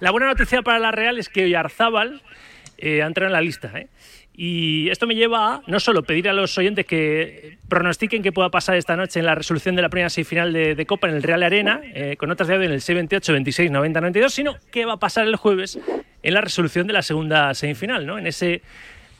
La 0.00 0.10
buena 0.10 0.26
noticia 0.26 0.62
para 0.62 0.78
la 0.78 0.90
Real 0.90 1.18
es 1.18 1.28
que 1.28 1.44
Oyarzábal 1.44 2.22
eh, 2.78 3.02
ha 3.02 3.06
entrado 3.06 3.28
en 3.28 3.32
la 3.32 3.40
lista. 3.40 3.70
¿eh? 3.74 3.88
Y 4.36 4.88
esto 4.90 5.06
me 5.06 5.14
lleva 5.14 5.54
a 5.54 5.62
no 5.66 5.78
solo 5.78 6.02
pedir 6.02 6.28
a 6.28 6.32
los 6.32 6.58
oyentes 6.58 6.84
que 6.84 7.58
pronostiquen 7.68 8.22
qué 8.22 8.32
pueda 8.32 8.50
pasar 8.50 8.76
esta 8.76 8.96
noche 8.96 9.20
en 9.20 9.26
la 9.26 9.34
resolución 9.34 9.76
de 9.76 9.82
la 9.82 9.88
primera 9.88 10.10
semifinal 10.10 10.52
de, 10.52 10.74
de 10.74 10.86
Copa 10.86 11.08
en 11.08 11.14
el 11.14 11.22
Real 11.22 11.42
Arena, 11.44 11.80
eh, 11.84 12.16
con 12.18 12.30
otras 12.30 12.48
de 12.48 12.54
audio 12.54 12.66
en 12.66 12.72
el 12.72 12.80
628, 12.80 13.32
26, 13.32 13.70
90, 13.70 14.00
92, 14.00 14.34
sino 14.34 14.56
qué 14.72 14.84
va 14.84 14.94
a 14.94 14.96
pasar 14.98 15.26
el 15.26 15.36
jueves 15.36 15.78
en 16.22 16.34
la 16.34 16.40
resolución 16.40 16.86
de 16.86 16.94
la 16.94 17.02
segunda 17.02 17.54
semifinal, 17.54 18.04
¿no? 18.06 18.18
En 18.18 18.26
ese 18.26 18.62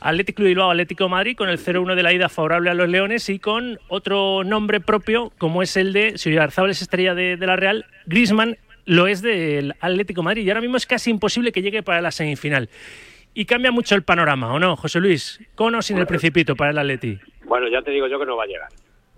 Atlético 0.05 0.43
de 0.43 0.49
Bilbao, 0.49 0.69
Atlético 0.69 1.05
de 1.05 1.09
Madrid, 1.09 1.35
con 1.35 1.49
el 1.49 1.57
0-1 1.57 1.95
de 1.95 2.03
la 2.03 2.13
ida 2.13 2.29
favorable 2.29 2.69
a 2.69 2.75
los 2.75 2.87
Leones 2.87 3.27
y 3.29 3.39
con 3.39 3.79
otro 3.87 4.43
nombre 4.43 4.79
propio, 4.79 5.31
como 5.39 5.63
es 5.63 5.75
el 5.77 5.93
de, 5.93 6.19
si 6.19 6.29
Oyarzábal 6.29 6.69
es 6.69 6.83
estrella 6.83 7.15
de, 7.15 7.37
de 7.37 7.47
la 7.47 7.55
Real, 7.55 7.85
Grisman 8.05 8.57
lo 8.85 9.07
es 9.07 9.23
del 9.23 9.73
Atlético 9.79 10.21
de 10.21 10.25
Madrid. 10.25 10.45
Y 10.45 10.49
ahora 10.51 10.61
mismo 10.61 10.77
es 10.77 10.85
casi 10.85 11.09
imposible 11.09 11.51
que 11.51 11.63
llegue 11.63 11.81
para 11.81 12.01
la 12.01 12.11
semifinal. 12.11 12.69
Y 13.33 13.45
cambia 13.45 13.71
mucho 13.71 13.95
el 13.95 14.03
panorama, 14.03 14.53
¿o 14.53 14.59
no, 14.59 14.75
José 14.75 14.99
Luis? 14.99 15.39
¿Con 15.55 15.73
o 15.73 15.81
sin 15.81 15.97
el 15.97 16.05
Principito 16.05 16.55
para 16.55 16.69
el 16.69 16.77
Atleti? 16.77 17.17
Bueno, 17.45 17.67
ya 17.67 17.81
te 17.81 17.89
digo 17.89 18.07
yo 18.07 18.19
que 18.19 18.27
no 18.27 18.37
va 18.37 18.43
a 18.43 18.47
llegar. 18.47 18.69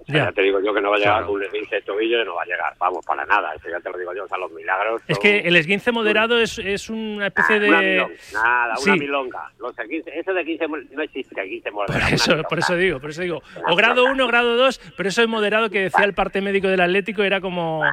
O 0.08 0.12
sea, 0.12 0.16
Ya. 0.20 0.26
ya. 0.26 0.32
te 0.32 0.42
digo 0.42 0.60
yo 0.62 0.74
que 0.74 0.80
no 0.82 0.90
va 0.90 0.96
a 0.96 1.00
llegar 1.00 1.18
Claro. 1.18 1.32
un 1.34 1.44
esguince 1.44 1.76
de 1.76 1.82
tobillo 1.82 2.22
y 2.22 2.26
no 2.26 2.36
va 2.36 2.44
a 2.44 2.46
llegar. 2.46 2.74
Vamos, 2.80 3.06
para 3.06 3.26
nada. 3.26 3.54
Eso 3.56 3.70
ya 3.70 3.80
te 3.82 3.90
lo 3.90 3.98
digo 3.98 4.14
yo. 4.16 4.24
O 4.24 4.28
sea, 4.28 4.38
los 4.38 4.52
milagros. 4.52 5.02
Es 5.08 5.16
son- 5.18 5.22
que 5.22 5.40
el 5.40 5.56
esguince 5.58 5.92
moderado 5.92 6.40
es, 6.40 6.58
es 6.60 6.90
una 6.90 7.28
especie 7.28 7.58
Una 7.68 7.82
de... 7.82 7.88
milonga, 7.92 8.14
nada, 8.34 8.76
Sí. 8.78 8.90
una 8.90 8.96
milonga. 9.00 9.52
Los 9.60 9.76
eso 9.78 10.34
de 10.34 10.46
15 10.46 10.68
no 10.68 11.02
existe, 11.04 11.44
15 11.44 11.72
Por 11.72 11.88
moderado. 11.90 12.16
eso, 12.16 12.42
por 12.44 12.60
eso 12.60 12.76
digo, 12.76 13.00
por 13.00 13.10
eso 13.10 13.22
digo. 13.22 13.42
O 13.68 13.76
grado 13.76 14.06
1, 14.06 14.28
grado 14.28 14.56
2, 14.56 14.80
pero 14.96 15.10
eso 15.10 15.22
es 15.22 15.28
moderado 15.28 15.70
que 15.70 15.82
decía 15.84 16.06
el 16.06 16.14
parte 16.14 16.42
médico 16.42 16.68
del 16.68 16.82
Atlético 16.82 17.24
era 17.24 17.42
como... 17.42 17.84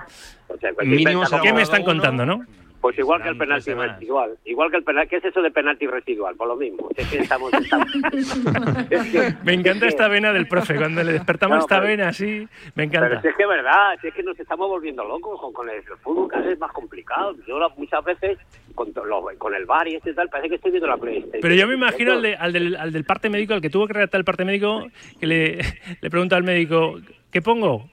Mínimo 0.83 1.25
¿Qué 1.43 1.53
me 1.53 1.63
están 1.63 1.83
contando, 1.83 2.25
no? 2.25 2.45
Pues 2.85 2.99
igual 2.99 3.23
que 3.23 3.31
el 3.31 3.39
penalti 3.39 3.73
residual. 3.73 4.37
Igual 4.45 4.71
que 4.71 4.77
el 4.77 4.85
penalti. 4.85 5.09
¿Qué 5.09 5.17
es 5.17 5.25
eso 5.25 5.41
de 5.41 5.51
penalti 5.51 5.87
residual? 5.87 6.37
Por 6.37 6.49
lo 6.49 6.55
mismo. 6.57 6.91
Es 6.95 7.09
que 7.09 7.17
estamos. 7.21 7.51
estamos- 7.55 7.89
es 8.91 9.03
que- 9.11 9.35
Me 9.43 9.55
encanta 9.55 9.71
es 9.73 9.81
que- 9.81 9.89
esta 9.89 10.09
vena 10.09 10.35
del 10.35 10.47
profe. 10.47 10.77
Cuando 10.77 11.03
le 11.03 11.13
despertamos 11.15 11.57
No, 11.57 11.63
esta 11.63 11.77
pero- 11.77 11.87
vena 11.89 12.09
así, 12.09 12.47
me 12.75 12.87
Pero 12.87 13.07
encanta. 13.07 13.23
si 13.23 13.29
es 13.29 13.37
que 13.37 13.43
es 13.45 13.49
verdad, 13.49 13.97
si 14.03 14.09
es 14.09 14.15
que 14.15 14.23
nos 14.23 14.39
estamos 14.39 14.69
volviendo 14.69 15.03
locos 15.03 15.41
con, 15.41 15.55
con 15.55 15.71
el, 15.71 15.77
el 15.77 15.83
fútbol 16.03 16.29
cada 16.29 16.43
vez 16.43 16.53
es 16.53 16.59
más 16.61 16.73
complicado. 16.73 17.35
Yo 17.49 17.59
muchas 17.79 18.05
veces 18.05 18.37
con, 18.75 18.93
lo- 19.07 19.31
con 19.39 19.55
el 19.55 19.65
bar 19.65 19.89
y 19.89 19.95
este 19.95 20.13
tal, 20.13 20.29
parece 20.29 20.51
que 20.51 20.55
estoy 20.57 20.73
viendo 20.73 20.87
la 20.89 20.99
PlayStation. 20.99 21.41
Pero 21.41 21.55
yo 21.55 21.67
me 21.67 21.75
imagino 21.77 22.13
al, 22.13 22.21
de- 22.21 22.37
al 22.37 22.53
del, 22.53 22.77
al 22.77 22.93
del 22.93 23.05
parte 23.05 23.31
médico, 23.31 23.55
al 23.55 23.63
que 23.63 23.71
tuvo 23.71 23.87
que 23.87 23.95
redactar 23.95 24.19
el 24.19 24.27
parte 24.27 24.45
médico, 24.45 24.87
que 25.19 25.27
le, 25.27 25.59
le 26.03 26.11
pregunta 26.11 26.37
al 26.37 26.43
médico, 26.45 26.99
¿qué 27.33 27.41
pongo? 27.41 27.89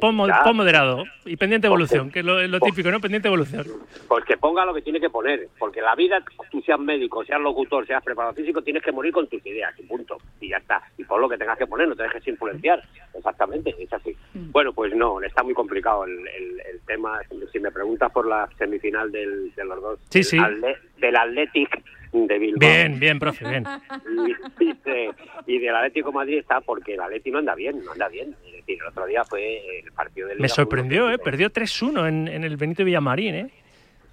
Pon, 0.00 0.16
pon 0.16 0.56
moderado 0.56 1.04
y 1.24 1.36
pendiente 1.36 1.66
evolución, 1.66 2.10
que 2.10 2.20
es 2.20 2.24
lo, 2.24 2.40
lo 2.46 2.60
típico, 2.60 2.90
¿no? 2.90 3.00
Pendiente 3.00 3.28
evolución. 3.28 3.66
Pues 4.08 4.24
que 4.24 4.36
ponga 4.36 4.64
lo 4.64 4.74
que 4.74 4.82
tiene 4.82 5.00
que 5.00 5.10
poner, 5.10 5.48
porque 5.58 5.80
la 5.80 5.94
vida, 5.94 6.22
tú 6.50 6.60
seas 6.62 6.78
médico, 6.80 7.24
seas 7.24 7.40
locutor, 7.40 7.86
seas 7.86 8.02
preparador 8.02 8.34
físico, 8.36 8.62
tienes 8.62 8.82
que 8.82 8.92
morir 8.92 9.12
con 9.12 9.26
tus 9.28 9.44
ideas, 9.46 9.72
y 9.78 9.82
punto. 9.82 10.18
Y 10.40 10.48
ya 10.48 10.56
está. 10.58 10.82
Y 10.98 11.04
por 11.04 11.20
lo 11.20 11.28
que 11.28 11.36
tengas 11.38 11.58
que 11.58 11.66
poner, 11.66 11.88
no 11.88 11.94
te 11.96 12.02
dejes 12.04 12.26
influenciar. 12.28 12.82
Exactamente, 13.14 13.74
es 13.78 13.92
así. 13.92 14.16
Bueno, 14.34 14.72
pues 14.72 14.94
no, 14.94 15.20
está 15.22 15.42
muy 15.42 15.54
complicado 15.54 16.04
el, 16.04 16.12
el- 16.12 16.60
el 16.72 16.80
tema. 16.86 17.20
Si 17.52 17.58
me 17.60 17.70
preguntas 17.70 18.10
por 18.12 18.26
la 18.26 18.48
semifinal 18.58 19.10
del, 19.12 19.54
de 19.54 19.64
los 19.64 19.80
dos, 19.80 19.98
Sí, 20.08 20.18
del, 20.20 20.24
sí. 20.24 20.38
Atle- 20.38 20.78
del 20.98 21.16
Athletic 21.16 21.82
de 22.12 22.38
Bilbao. 22.38 22.58
Bien, 22.58 22.98
bien, 22.98 23.18
profe, 23.18 23.48
bien. 23.48 23.64
Y, 24.60 24.64
y 24.64 24.72
de- 24.84 25.10
y 25.46 25.58
del 25.58 25.74
Atlético 25.74 26.10
de 26.10 26.14
Madrid 26.14 26.38
está 26.38 26.60
porque 26.60 26.94
el 26.94 27.00
Atlético 27.00 27.34
no 27.34 27.38
anda 27.40 27.54
bien, 27.54 27.84
no 27.84 27.92
anda 27.92 28.08
bien. 28.08 28.34
Es 28.46 28.52
decir, 28.52 28.78
el 28.80 28.86
otro 28.88 29.06
día 29.06 29.24
fue 29.24 29.80
el 29.80 29.92
partido 29.92 30.28
del 30.28 30.38
Me 30.40 30.48
sorprendió, 30.48 31.10
¿eh? 31.10 31.18
Perdió 31.18 31.50
3-1 31.50 32.08
en, 32.08 32.28
en 32.28 32.44
el 32.44 32.56
Benito 32.56 32.84
Villamarín, 32.84 33.34
¿eh? 33.34 33.50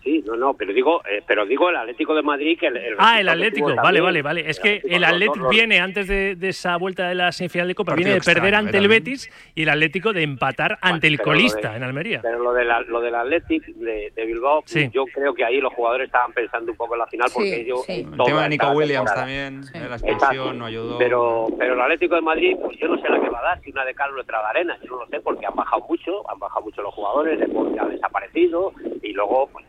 Sí, 0.08 0.24
no, 0.26 0.38
no, 0.38 0.54
pero 0.54 0.72
digo, 0.72 1.02
eh, 1.06 1.22
pero 1.28 1.46
digo 1.46 1.70
el 1.70 1.76
Atlético 1.76 2.15
de 2.15 2.22
Madrid 2.22 2.58
que 2.58 2.67
el, 2.67 2.78
el 2.78 2.96
Ah, 2.98 3.20
el 3.20 3.28
Atlético, 3.28 3.65
vale, 3.67 3.76
también. 3.82 4.04
vale, 4.06 4.22
vale. 4.22 4.50
Es 4.50 4.58
que 4.58 4.76
Atlético, 4.78 4.96
el 4.96 5.04
Atlético 5.04 5.50
viene 5.50 5.80
antes 5.82 6.08
de, 6.08 6.36
de 6.38 6.48
esa 6.50 6.78
vuelta 6.78 7.10
de 7.10 7.15
la 7.15 7.32
semifinal 7.34 7.67
de 7.67 7.76
Copa, 7.76 7.93
viene 7.93 8.12
de 8.13 8.22
perder 8.22 8.54
extraño, 8.54 8.58
ante 8.67 8.78
¿eh, 8.78 8.80
el 8.80 8.84
también? 8.86 9.04
Betis 9.04 9.30
y 9.54 9.63
el 9.63 9.70
Atlético 9.70 10.13
de 10.13 10.24
empatar 10.24 10.78
ante 10.82 11.08
el 11.08 11.17
de- 11.17 11.24
colista 11.24 11.76
en 11.76 11.84
Almería. 11.84 12.22
Pero 12.22 12.39
lo, 12.39 12.54
de 12.54 12.63
la- 12.63 12.80
lo 12.84 13.02
del 13.02 13.15
Athletic 13.15 13.65
de, 13.65 14.13
de 14.15 14.26
Bilbao, 14.26 14.63
Sí. 14.65 14.89
yo 14.93 15.04
creo 15.13 15.34
que 15.34 15.43
ahí 15.43 15.60
los 15.60 15.74
jugadores 15.74 16.06
estaban 16.06 16.32
pensando 16.32 16.72
un 16.72 16.78
poco 16.78 16.93
en 16.96 17.00
la 17.00 17.08
final 17.08 17.30
porque 17.34 17.50
Sí, 17.56 17.62
ellos... 17.62 17.84
sí. 17.86 17.91
eh, 17.91 18.06
El 18.10 18.24
tema 18.26 18.43
de 18.43 18.50
Nico 18.50 18.70
Williams 18.72 19.13
también, 19.13 19.62
la 19.74 19.96
expulsión 19.98 20.58
no 20.58 20.67
ayudó. 20.67 20.98
Pero, 21.00 21.48
pero 21.60 21.74
el 21.74 21.82
Atlético 21.82 22.15
de 22.15 22.22
Madrid, 22.22 22.56
pues 22.63 22.78
yo 22.80 22.88
no 22.88 22.98
sé 23.02 23.10
la 23.10 23.20
que 23.20 23.30
va 23.30 23.39
a 23.39 23.43
dar, 23.43 23.62
si 23.62 23.72
una 23.72 23.84
de 23.84 23.93
cal 23.93 24.17
o 24.17 24.22
otra 24.22 24.39
de 24.39 24.46
arena, 24.46 24.78
yo 24.84 24.91
no 24.91 25.00
lo 25.00 25.08
sé 25.08 25.20
porque 25.20 25.46
han 25.46 25.56
bajado 25.56 25.84
mucho, 25.89 26.30
han 26.32 26.39
bajado 26.39 26.62
mucho 26.63 26.82
los 26.82 26.93
jugadores, 26.93 27.41
el 27.41 27.52
Borja 27.52 27.84
ha 27.84 27.88
desaparecido 27.89 28.72
y 29.04 29.12
luego 29.13 29.50
pues, 29.52 29.65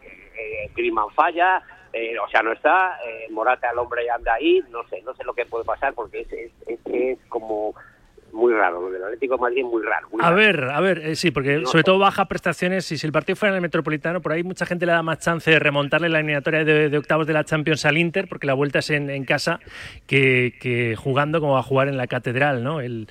eh, 0.65 0.71
Griezmann 0.75 1.11
falla, 1.15 1.63
eh, 1.93 2.19
o 2.19 2.29
sea, 2.29 2.43
no 2.43 2.53
está, 2.53 2.99
eh, 3.07 3.27
Morata 3.31 3.71
el 3.71 3.79
hombre 3.79 4.05
ya 4.07 4.15
anda 4.15 4.35
ahí, 4.35 4.63
no 4.71 4.87
sé, 4.89 5.01
no 5.03 5.15
sé 5.15 5.25
lo 5.25 5.35
que 5.35 5.47
puede 5.47 5.65
pasar 5.65 5.95
porque 5.95 6.21
es, 6.21 6.33
es, 6.33 6.53
es, 6.67 6.79
es 6.87 7.19
como 7.29 7.75
muy 8.31 8.53
raro, 8.53 8.83
lo 8.83 8.91
del 8.91 9.03
Atlético 9.03 9.37
de 9.37 9.41
Madrid 9.41 9.59
es 9.61 9.65
muy 9.65 9.83
raro. 9.83 10.07
muy 10.11 10.21
A 10.21 10.25
raro. 10.25 10.37
ver, 10.37 10.65
a 10.65 10.81
ver, 10.81 10.99
eh, 10.99 11.17
sí, 11.17 11.31
porque 11.31 11.65
sobre 11.65 11.83
todo 11.83 11.99
baja 11.99 12.27
prestaciones 12.27 12.93
y 12.93 12.99
si 12.99 13.07
el 13.07 13.13
partido 13.13 13.37
fuera 13.37 13.53
en 13.53 13.57
el 13.57 13.63
Metropolitano, 13.63 14.21
por 14.21 14.33
ahí 14.33 14.43
mucha 14.43 14.67
gente 14.67 14.85
le 14.85 14.93
da 14.93 15.03
más 15.03 15.19
chance 15.21 15.51
de 15.51 15.59
remontarle 15.59 16.11
la 16.11 16.19
eliminatoria 16.19 16.63
de, 16.63 16.91
de 16.91 16.99
octavos 16.99 17.27
de 17.27 17.33
la 17.33 17.45
Champions 17.45 17.87
al 17.87 17.97
Inter, 17.97 18.29
porque 18.29 18.47
la 18.47 18.53
vuelta 18.55 18.81
es 18.81 18.91
en, 18.91 19.09
en 19.09 19.25
casa, 19.25 19.61
que, 20.07 20.55
que 20.61 20.95
jugando 20.95 21.41
como 21.41 21.55
va 21.55 21.61
a 21.61 21.63
jugar 21.63 21.89
en 21.89 21.97
la 21.97 22.07
Catedral, 22.07 22.63
¿no? 22.63 22.83
El, 22.83 23.09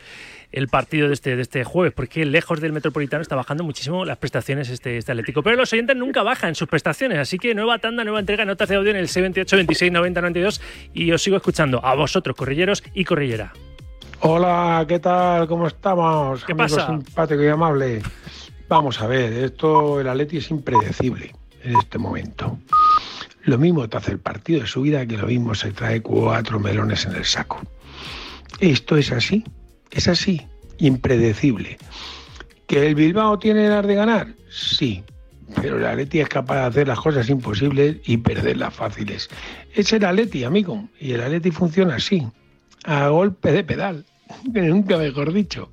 el 0.51 0.67
partido 0.67 1.07
de 1.07 1.13
este, 1.13 1.35
de 1.35 1.41
este 1.41 1.63
jueves, 1.63 1.93
porque 1.93 2.25
lejos 2.25 2.61
del 2.61 2.73
Metropolitano 2.73 3.21
está 3.21 3.35
bajando 3.35 3.63
muchísimo 3.63 4.05
las 4.05 4.17
prestaciones 4.17 4.69
este, 4.69 4.97
este 4.97 5.11
Atlético. 5.11 5.43
Pero 5.43 5.55
los 5.55 5.71
oyentes 5.73 5.95
nunca 5.95 6.23
bajan 6.23 6.55
sus 6.55 6.67
prestaciones, 6.67 7.19
así 7.19 7.37
que 7.37 7.53
nueva 7.53 7.79
tanda, 7.79 8.03
nueva 8.03 8.19
entrega, 8.19 8.45
notas 8.45 8.69
de 8.69 8.75
audio 8.75 8.91
en 8.91 8.97
el 8.97 9.07
78 9.07 9.55
26 9.55 9.91
90 9.91 10.21
92 10.21 10.61
y 10.93 11.11
os 11.11 11.21
sigo 11.21 11.37
escuchando 11.37 11.83
a 11.83 11.95
vosotros, 11.95 12.35
corrilleros 12.35 12.83
y 12.93 13.03
corrillera. 13.03 13.53
Hola, 14.21 14.83
¿qué 14.87 14.99
tal? 14.99 15.47
¿Cómo 15.47 15.67
estamos? 15.67 16.43
¿Qué 16.43 16.53
amigo 16.53 16.75
pasa? 16.75 16.87
simpático 16.87 17.43
y 17.43 17.47
amable. 17.47 18.01
Vamos 18.67 18.99
a 19.01 19.07
ver, 19.07 19.31
esto, 19.33 20.01
el 20.01 20.09
Atleti 20.09 20.37
es 20.37 20.49
impredecible 20.49 21.33
en 21.63 21.77
este 21.77 21.97
momento. 21.97 22.57
Lo 23.43 23.57
mismo 23.57 23.87
te 23.87 23.97
hace 23.97 24.11
el 24.11 24.19
partido 24.19 24.61
de 24.61 24.67
su 24.67 24.81
vida 24.81 25.05
que 25.05 25.17
lo 25.17 25.27
mismo 25.27 25.55
se 25.55 25.71
trae 25.71 26.01
cuatro 26.01 26.59
melones 26.59 27.05
en 27.05 27.15
el 27.15 27.23
saco. 27.23 27.61
Esto 28.59 28.97
es 28.97 29.11
así, 29.11 29.45
es 29.91 30.07
así, 30.07 30.41
impredecible. 30.77 31.77
¿Que 32.67 32.85
el 32.87 32.95
Bilbao 32.95 33.39
tiene 33.39 33.69
las 33.69 33.85
de 33.85 33.95
ganar? 33.95 34.27
Sí, 34.49 35.03
pero 35.61 35.77
el 35.77 35.85
Atleti 35.85 36.19
es 36.19 36.29
capaz 36.29 36.55
de 36.55 36.65
hacer 36.65 36.87
las 36.87 36.99
cosas 36.99 37.29
imposibles 37.29 37.97
y 38.05 38.17
perderlas 38.17 38.73
fáciles. 38.73 39.29
Es 39.73 39.91
el 39.93 40.03
Atleti, 40.05 40.43
amigo, 40.43 40.87
y 40.99 41.13
el 41.13 41.21
Atleti 41.21 41.51
funciona 41.51 41.95
así, 41.95 42.27
a 42.83 43.07
golpe 43.07 43.51
de 43.51 43.63
pedal, 43.63 44.05
nunca 44.53 44.97
mejor 44.97 45.31
dicho. 45.31 45.69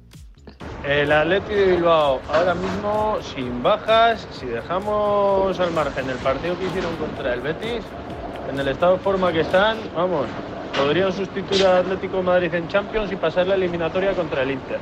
El 0.85 1.11
Atleti 1.11 1.55
de 1.55 1.77
Bilbao, 1.77 2.21
ahora 2.29 2.55
mismo 2.55 3.19
sin 3.35 3.63
bajas, 3.63 4.29
si 4.39 4.47
dejamos 4.47 5.59
al 5.59 5.73
margen 5.73 6.09
el 6.11 6.17
partido 6.19 6.59
que 6.59 6.67
hicieron 6.67 6.95
contra 6.97 7.35
el 7.35 7.41
Betis, 7.41 7.83
en 8.51 8.61
el 8.61 8.69
estado 8.69 8.95
de 8.95 8.99
forma 8.99 9.33
que 9.33 9.41
están, 9.41 9.79
vamos, 9.97 10.27
podrían 10.77 11.13
sustituir 11.13 11.67
al 11.67 11.79
Atlético 11.79 12.19
de 12.19 12.23
Madrid 12.23 12.55
en 12.55 12.69
Champions 12.69 13.13
y 13.13 13.17
pasar 13.17 13.47
la 13.47 13.55
eliminatoria 13.55 14.13
contra 14.13 14.43
el 14.43 14.53
Inter. 14.53 14.79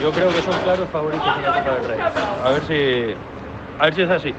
Yo 0.00 0.12
creo 0.12 0.28
que 0.28 0.42
son 0.42 0.58
claros 0.62 0.88
favoritos 0.90 1.26
en 1.36 1.42
la 1.42 1.64
Copa 1.64 1.74
del 1.76 1.88
Rey. 1.88 2.00
A 2.00 2.50
ver 2.50 2.62
si, 2.66 3.14
a 3.78 3.84
ver 3.84 3.94
si 3.94 4.02
es 4.02 4.10
así. 4.10 4.34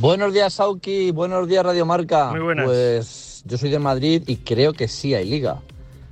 Buenos 0.00 0.32
días, 0.32 0.54
Sauki. 0.54 1.10
Buenos 1.10 1.48
días, 1.48 1.64
Radio 1.64 1.86
Marca. 1.86 2.30
Muy 2.30 2.40
buenas. 2.40 2.66
Pues 2.66 3.42
yo 3.46 3.58
soy 3.58 3.70
de 3.70 3.78
Madrid 3.78 4.22
y 4.26 4.36
creo 4.36 4.72
que 4.72 4.88
sí 4.88 5.14
hay 5.14 5.28
liga. 5.28 5.58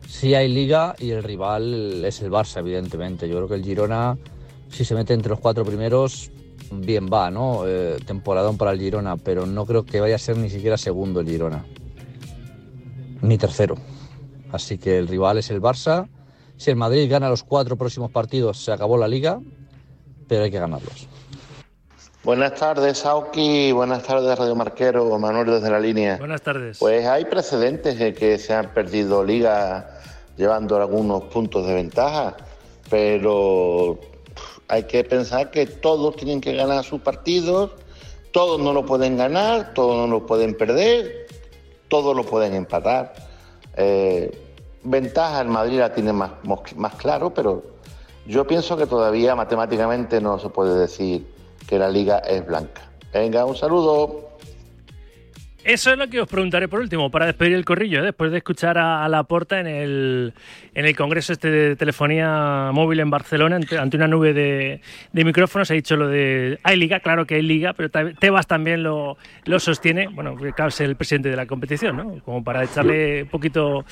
Sí 0.09 0.35
hay 0.35 0.49
liga 0.49 0.95
y 0.99 1.11
el 1.11 1.23
rival 1.23 2.05
es 2.05 2.23
el 2.23 2.31
Barça, 2.31 2.61
evidentemente. 2.61 3.29
Yo 3.29 3.37
creo 3.37 3.49
que 3.49 3.55
el 3.55 3.65
Girona, 3.65 4.17
si 4.71 4.85
se 4.85 4.95
mete 4.95 5.13
entre 5.15 5.31
los 5.31 5.41
cuatro 5.41 5.65
primeros, 5.65 6.31
bien 6.71 7.09
va, 7.13 7.31
¿no? 7.31 7.63
Eh, 7.67 7.97
temporadón 8.07 8.57
para 8.57 8.73
el 8.73 8.79
Girona, 8.81 9.17
pero 9.17 9.47
no 9.47 9.67
creo 9.67 9.85
que 9.85 10.01
vaya 10.01 10.15
a 10.15 10.19
ser 10.19 10.37
ni 10.37 10.51
siquiera 10.51 10.77
segundo 10.77 11.21
el 11.21 11.29
Girona. 11.29 11.65
Ni 13.21 13.39
tercero. 13.39 13.77
Así 14.53 14.79
que 14.79 14.99
el 14.99 15.09
rival 15.09 15.39
es 15.39 15.51
el 15.51 15.61
Barça. 15.61 16.09
Si 16.57 16.71
el 16.71 16.77
Madrid 16.77 17.11
gana 17.11 17.29
los 17.29 17.43
cuatro 17.43 17.77
próximos 17.77 18.11
partidos, 18.11 18.59
se 18.59 18.73
acabó 18.73 18.97
la 18.97 19.09
liga, 19.09 19.41
pero 20.29 20.45
hay 20.45 20.51
que 20.51 20.59
ganarlos. 20.59 21.09
Buenas 22.25 22.55
tardes, 22.55 22.99
Sauki. 22.99 23.71
Buenas 23.73 24.03
tardes, 24.03 24.37
Radio 24.37 24.57
Marquero. 24.57 25.17
Manuel 25.19 25.47
desde 25.47 25.71
la 25.71 25.79
línea. 25.79 26.17
Buenas 26.17 26.43
tardes. 26.43 26.79
Pues 26.79 27.07
hay 27.07 27.25
precedentes 27.27 27.99
de 27.99 28.15
que 28.15 28.39
se 28.39 28.53
han 28.53 28.73
perdido 28.75 29.23
ligas 29.23 29.85
llevando 30.37 30.77
algunos 30.77 31.25
puntos 31.25 31.67
de 31.67 31.75
ventaja, 31.75 32.37
pero 32.91 33.99
hay 34.69 34.83
que 34.85 35.05
pensar 35.05 35.51
que 35.51 35.67
todos 35.67 36.17
tienen 36.17 36.41
que 36.41 36.55
ganar 36.55 36.85
sus 36.85 37.01
partidos, 37.01 37.71
todos 38.33 38.61
no 38.61 38.73
lo 38.73 38.85
pueden 38.85 39.17
ganar, 39.17 39.73
todos 39.75 39.97
no 39.97 40.07
lo 40.07 40.27
pueden 40.27 40.57
perder, 40.57 41.26
todos 41.89 42.17
lo 42.17 42.25
pueden 42.25 42.55
empatar. 42.55 43.15
Eh, 43.77 44.43
ventaja 44.83 45.41
el 45.41 45.49
Madrid 45.49 45.79
la 45.79 45.93
tiene 45.93 46.13
más, 46.13 46.33
más 46.77 46.95
claro, 46.95 47.33
pero 47.33 47.63
yo 48.27 48.47
pienso 48.47 48.77
que 48.77 48.87
todavía 48.87 49.35
matemáticamente 49.35 50.21
no 50.21 50.39
se 50.39 50.49
puede 50.49 50.79
decir 50.79 51.27
que 51.67 51.79
la 51.79 51.89
liga 51.89 52.19
es 52.19 52.47
blanca. 52.47 52.83
Venga, 53.13 53.45
un 53.45 53.57
saludo. 53.57 54.36
Eso 55.67 55.91
es 55.91 55.99
lo 55.99 56.09
que 56.09 56.21
os 56.21 56.29
preguntaré 56.29 56.69
por 56.69 56.79
último, 56.79 57.11
para 57.11 57.27
despedir 57.27 57.55
el 57.55 57.65
corrillo, 57.65 57.99
¿eh? 57.99 58.03
después 58.03 58.31
de 58.31 58.39
escuchar 58.39 58.79
a, 58.79 59.01
la 59.01 59.09
Laporta 59.09 59.59
en 59.59 59.67
el, 59.67 60.33
en 60.73 60.87
el 60.87 60.95
congreso 60.95 61.33
este 61.33 61.51
de 61.51 61.75
telefonía 61.75 62.71
móvil 62.73 63.01
en 63.01 63.11
Barcelona, 63.11 63.57
ante, 63.57 63.97
una 63.97 64.07
nube 64.07 64.33
de, 64.33 64.81
de, 65.13 65.25
micrófonos, 65.25 65.69
ha 65.73 65.75
dicho 65.75 65.97
lo 65.97 66.07
de... 66.07 66.61
Hay 66.63 66.77
liga, 66.77 67.01
claro 67.01 67.27
que 67.27 67.35
hay 67.35 67.43
liga, 67.43 67.73
pero 67.73 67.91
Tebas 67.91 68.47
también 68.47 68.85
lo, 68.85 69.17
lo 69.45 69.59
sostiene, 69.59 70.07
bueno, 70.07 70.37
claro, 70.37 70.69
es 70.69 70.81
el 70.83 70.95
presidente 70.95 71.31
de 71.31 71.37
la 71.37 71.47
competición, 71.47 71.97
¿no? 71.97 72.21
Como 72.25 72.45
para 72.45 72.63
echarle 72.63 73.25
un 73.25 73.29
poquito 73.29 73.85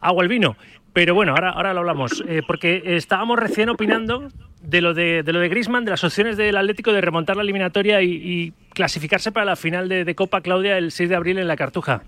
agua 0.00 0.24
al 0.24 0.28
vino. 0.28 0.56
Pero 0.92 1.14
bueno, 1.14 1.32
ahora, 1.32 1.50
ahora 1.50 1.72
lo 1.72 1.80
hablamos, 1.80 2.22
eh, 2.28 2.42
porque 2.46 2.82
estábamos 2.84 3.38
recién 3.38 3.70
opinando 3.70 4.28
de 4.60 4.80
lo 4.80 4.92
de, 4.94 5.22
lo 5.24 5.40
de 5.40 5.48
Griezmann, 5.48 5.84
de 5.84 5.90
las 5.90 6.04
opciones 6.04 6.36
del 6.36 6.56
Atlético 6.56 6.92
de 6.92 7.00
remontar 7.00 7.36
la 7.36 7.42
eliminatoria 7.42 8.02
y, 8.02 8.52
clasificarse 8.74 9.32
para 9.32 9.44
la 9.44 9.56
final 9.56 9.88
de, 9.88 10.04
de, 10.04 10.14
Copa 10.14 10.40
Claudia 10.40 10.78
el 10.78 10.92
6 10.92 11.10
de 11.10 11.16
abril 11.16 11.38
en 11.38 11.46
la 11.46 11.56
Cartuja. 11.56 12.02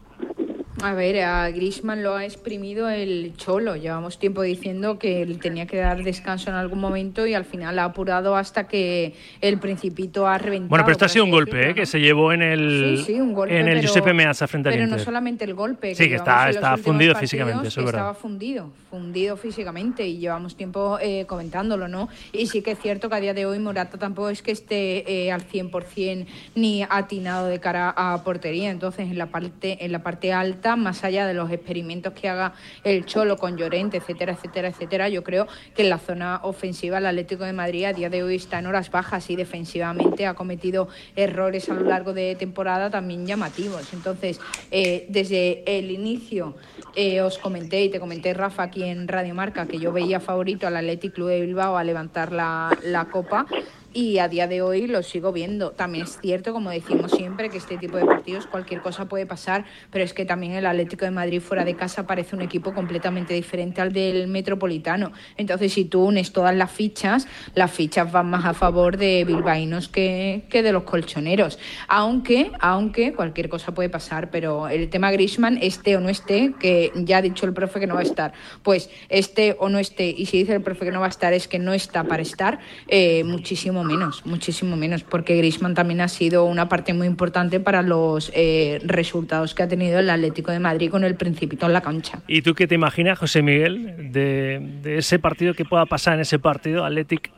A 0.82 0.92
ver, 0.92 1.22
a 1.22 1.48
Griezmann 1.50 2.02
lo 2.02 2.16
ha 2.16 2.24
exprimido 2.24 2.88
el 2.90 3.32
Cholo. 3.36 3.76
Llevamos 3.76 4.18
tiempo 4.18 4.42
diciendo 4.42 4.98
que 4.98 5.22
él 5.22 5.38
tenía 5.38 5.66
que 5.66 5.76
dar 5.76 6.02
descanso 6.02 6.50
en 6.50 6.56
algún 6.56 6.80
momento 6.80 7.26
y 7.26 7.34
al 7.34 7.44
final 7.44 7.78
ha 7.78 7.84
apurado 7.84 8.36
hasta 8.36 8.66
que 8.66 9.14
el 9.40 9.58
Principito 9.58 10.26
ha 10.26 10.36
reventado. 10.36 10.70
Bueno, 10.70 10.84
pero 10.84 10.92
esto 10.92 11.04
ha 11.04 11.08
sido 11.08 11.24
un 11.24 11.30
golpe 11.30 11.70
¿eh? 11.70 11.74
que 11.74 11.86
se 11.86 12.00
llevó 12.00 12.32
en 12.32 12.42
el, 12.42 12.98
sí, 12.98 13.14
sí, 13.14 13.20
un 13.20 13.32
golpe, 13.32 13.54
en 13.58 13.68
el 13.68 13.76
pero, 13.76 13.82
Giuseppe 13.82 14.12
Meazza 14.12 14.48
frente 14.48 14.68
al 14.68 14.74
Pero 14.74 14.86
no 14.88 14.98
solamente 14.98 15.44
el 15.44 15.54
golpe. 15.54 15.94
Sí, 15.94 16.08
que 16.08 16.16
está, 16.16 16.50
está 16.50 16.76
fundido 16.76 17.14
físicamente, 17.14 17.68
eso 17.68 17.80
es 17.80 17.86
verdad. 17.86 18.00
Estaba 18.00 18.14
fundido, 18.14 18.72
fundido 18.90 19.36
físicamente 19.36 20.06
y 20.06 20.18
llevamos 20.18 20.56
tiempo 20.56 20.98
eh, 21.00 21.24
comentándolo, 21.26 21.86
¿no? 21.86 22.08
Y 22.32 22.48
sí 22.48 22.62
que 22.62 22.72
es 22.72 22.80
cierto 22.80 23.08
que 23.08 23.14
a 23.14 23.20
día 23.20 23.32
de 23.32 23.46
hoy 23.46 23.60
Morata 23.60 23.96
tampoco 23.96 24.28
es 24.28 24.42
que 24.42 24.50
esté 24.50 25.26
eh, 25.26 25.30
al 25.30 25.46
100% 25.48 26.26
ni 26.56 26.82
atinado 26.82 27.46
de 27.46 27.60
cara 27.60 27.94
a 27.96 28.22
portería. 28.24 28.70
Entonces, 28.70 29.08
en 29.08 29.18
la 29.18 29.26
parte, 29.26 29.84
en 29.84 29.92
la 29.92 30.02
parte 30.02 30.32
alta, 30.32 30.63
más 30.76 31.04
allá 31.04 31.26
de 31.26 31.34
los 31.34 31.50
experimentos 31.50 32.12
que 32.14 32.28
haga 32.28 32.54
el 32.82 33.04
Cholo 33.04 33.36
con 33.36 33.56
Llorente, 33.56 33.98
etcétera, 33.98 34.32
etcétera, 34.32 34.68
etcétera, 34.68 35.08
yo 35.08 35.22
creo 35.22 35.46
que 35.74 35.82
en 35.82 35.90
la 35.90 35.98
zona 35.98 36.40
ofensiva 36.42 36.98
el 36.98 37.06
Atlético 37.06 37.44
de 37.44 37.52
Madrid 37.52 37.84
a 37.84 37.92
día 37.92 38.08
de 38.08 38.22
hoy 38.22 38.36
está 38.36 38.58
en 38.58 38.66
horas 38.66 38.90
bajas 38.90 39.28
y 39.30 39.36
defensivamente 39.36 40.26
ha 40.26 40.34
cometido 40.34 40.88
errores 41.16 41.68
a 41.68 41.74
lo 41.74 41.82
largo 41.82 42.14
de 42.14 42.34
temporada 42.34 42.90
también 42.90 43.26
llamativos. 43.26 43.92
Entonces, 43.92 44.40
eh, 44.70 45.06
desde 45.08 45.62
el 45.66 45.90
inicio 45.90 46.56
eh, 46.96 47.20
os 47.20 47.38
comenté 47.38 47.84
y 47.84 47.90
te 47.90 48.00
comenté, 48.00 48.32
Rafa, 48.34 48.64
aquí 48.64 48.84
en 48.84 49.06
Radio 49.06 49.34
Marca, 49.34 49.66
que 49.66 49.78
yo 49.78 49.92
veía 49.92 50.20
favorito 50.20 50.66
al 50.66 50.76
Atlético 50.76 51.14
Club 51.14 51.28
de 51.28 51.40
Bilbao 51.42 51.76
a 51.76 51.84
levantar 51.84 52.32
la 52.32 53.08
Copa 53.10 53.46
y 53.94 54.18
a 54.18 54.28
día 54.28 54.48
de 54.48 54.60
hoy 54.60 54.88
lo 54.88 55.02
sigo 55.02 55.32
viendo. 55.32 55.70
También 55.70 56.04
es 56.04 56.18
cierto, 56.20 56.52
como 56.52 56.70
decimos 56.70 57.12
siempre, 57.12 57.48
que 57.48 57.58
este 57.58 57.78
tipo 57.78 57.96
de 57.96 58.04
partidos 58.04 58.46
cualquier 58.46 58.82
cosa 58.82 59.06
puede 59.06 59.24
pasar, 59.24 59.64
pero 59.90 60.04
es 60.04 60.12
que 60.12 60.24
también 60.24 60.52
el 60.52 60.66
Atlético 60.66 61.04
de 61.04 61.12
Madrid 61.12 61.40
fuera 61.40 61.64
de 61.64 61.76
casa 61.76 62.06
parece 62.06 62.34
un 62.34 62.42
equipo 62.42 62.74
completamente 62.74 63.32
diferente 63.34 63.80
al 63.80 63.92
del 63.92 64.26
Metropolitano. 64.26 65.12
Entonces, 65.36 65.72
si 65.72 65.84
tú 65.84 66.04
unes 66.04 66.32
todas 66.32 66.54
las 66.54 66.72
fichas, 66.72 67.28
las 67.54 67.70
fichas 67.70 68.10
van 68.10 68.28
más 68.30 68.44
a 68.44 68.52
favor 68.52 68.96
de 68.96 69.24
bilbaínos 69.24 69.88
que, 69.88 70.44
que 70.50 70.62
de 70.62 70.72
los 70.72 70.82
colchoneros. 70.82 71.60
Aunque, 71.86 72.50
aunque 72.58 73.12
cualquier 73.12 73.48
cosa 73.48 73.72
puede 73.74 73.88
pasar, 73.88 74.30
pero 74.30 74.68
el 74.68 74.90
tema 74.90 75.12
Grisman, 75.12 75.58
esté 75.62 75.96
o 75.96 76.00
no 76.00 76.08
esté, 76.08 76.54
que 76.58 76.90
ya 76.96 77.18
ha 77.18 77.22
dicho 77.22 77.46
el 77.46 77.52
profe 77.52 77.78
que 77.78 77.86
no 77.86 77.94
va 77.94 78.00
a 78.00 78.04
estar, 78.04 78.32
pues 78.64 78.90
esté 79.08 79.56
o 79.60 79.68
no 79.68 79.78
esté, 79.78 80.08
y 80.08 80.26
si 80.26 80.38
dice 80.38 80.54
el 80.54 80.62
profe 80.62 80.84
que 80.84 80.90
no 80.90 80.98
va 80.98 81.06
a 81.06 81.10
estar 81.10 81.32
es 81.32 81.46
que 81.46 81.60
no 81.60 81.72
está 81.72 82.02
para 82.04 82.22
estar, 82.22 82.58
eh, 82.88 83.22
muchísimo 83.22 83.83
menos, 83.84 84.24
muchísimo 84.26 84.76
menos, 84.76 85.04
porque 85.04 85.36
Griezmann 85.36 85.74
también 85.74 86.00
ha 86.00 86.08
sido 86.08 86.44
una 86.44 86.68
parte 86.68 86.92
muy 86.92 87.06
importante 87.06 87.60
para 87.60 87.82
los 87.82 88.32
eh, 88.34 88.80
resultados 88.84 89.54
que 89.54 89.62
ha 89.62 89.68
tenido 89.68 89.98
el 90.00 90.10
Atlético 90.10 90.50
de 90.50 90.58
Madrid 90.58 90.90
con 90.90 91.04
el 91.04 91.14
Principito 91.14 91.66
en 91.66 91.72
la 91.72 91.80
cancha. 91.80 92.18
¿Y 92.26 92.42
tú 92.42 92.54
qué 92.54 92.66
te 92.66 92.74
imaginas, 92.74 93.18
José 93.18 93.42
Miguel, 93.42 94.12
de, 94.12 94.58
de 94.82 94.98
ese 94.98 95.18
partido 95.18 95.54
que 95.54 95.64
pueda 95.64 95.86
pasar 95.86 96.14
en 96.14 96.20
ese 96.20 96.38
partido 96.38 96.84
Atlético, 96.84 97.30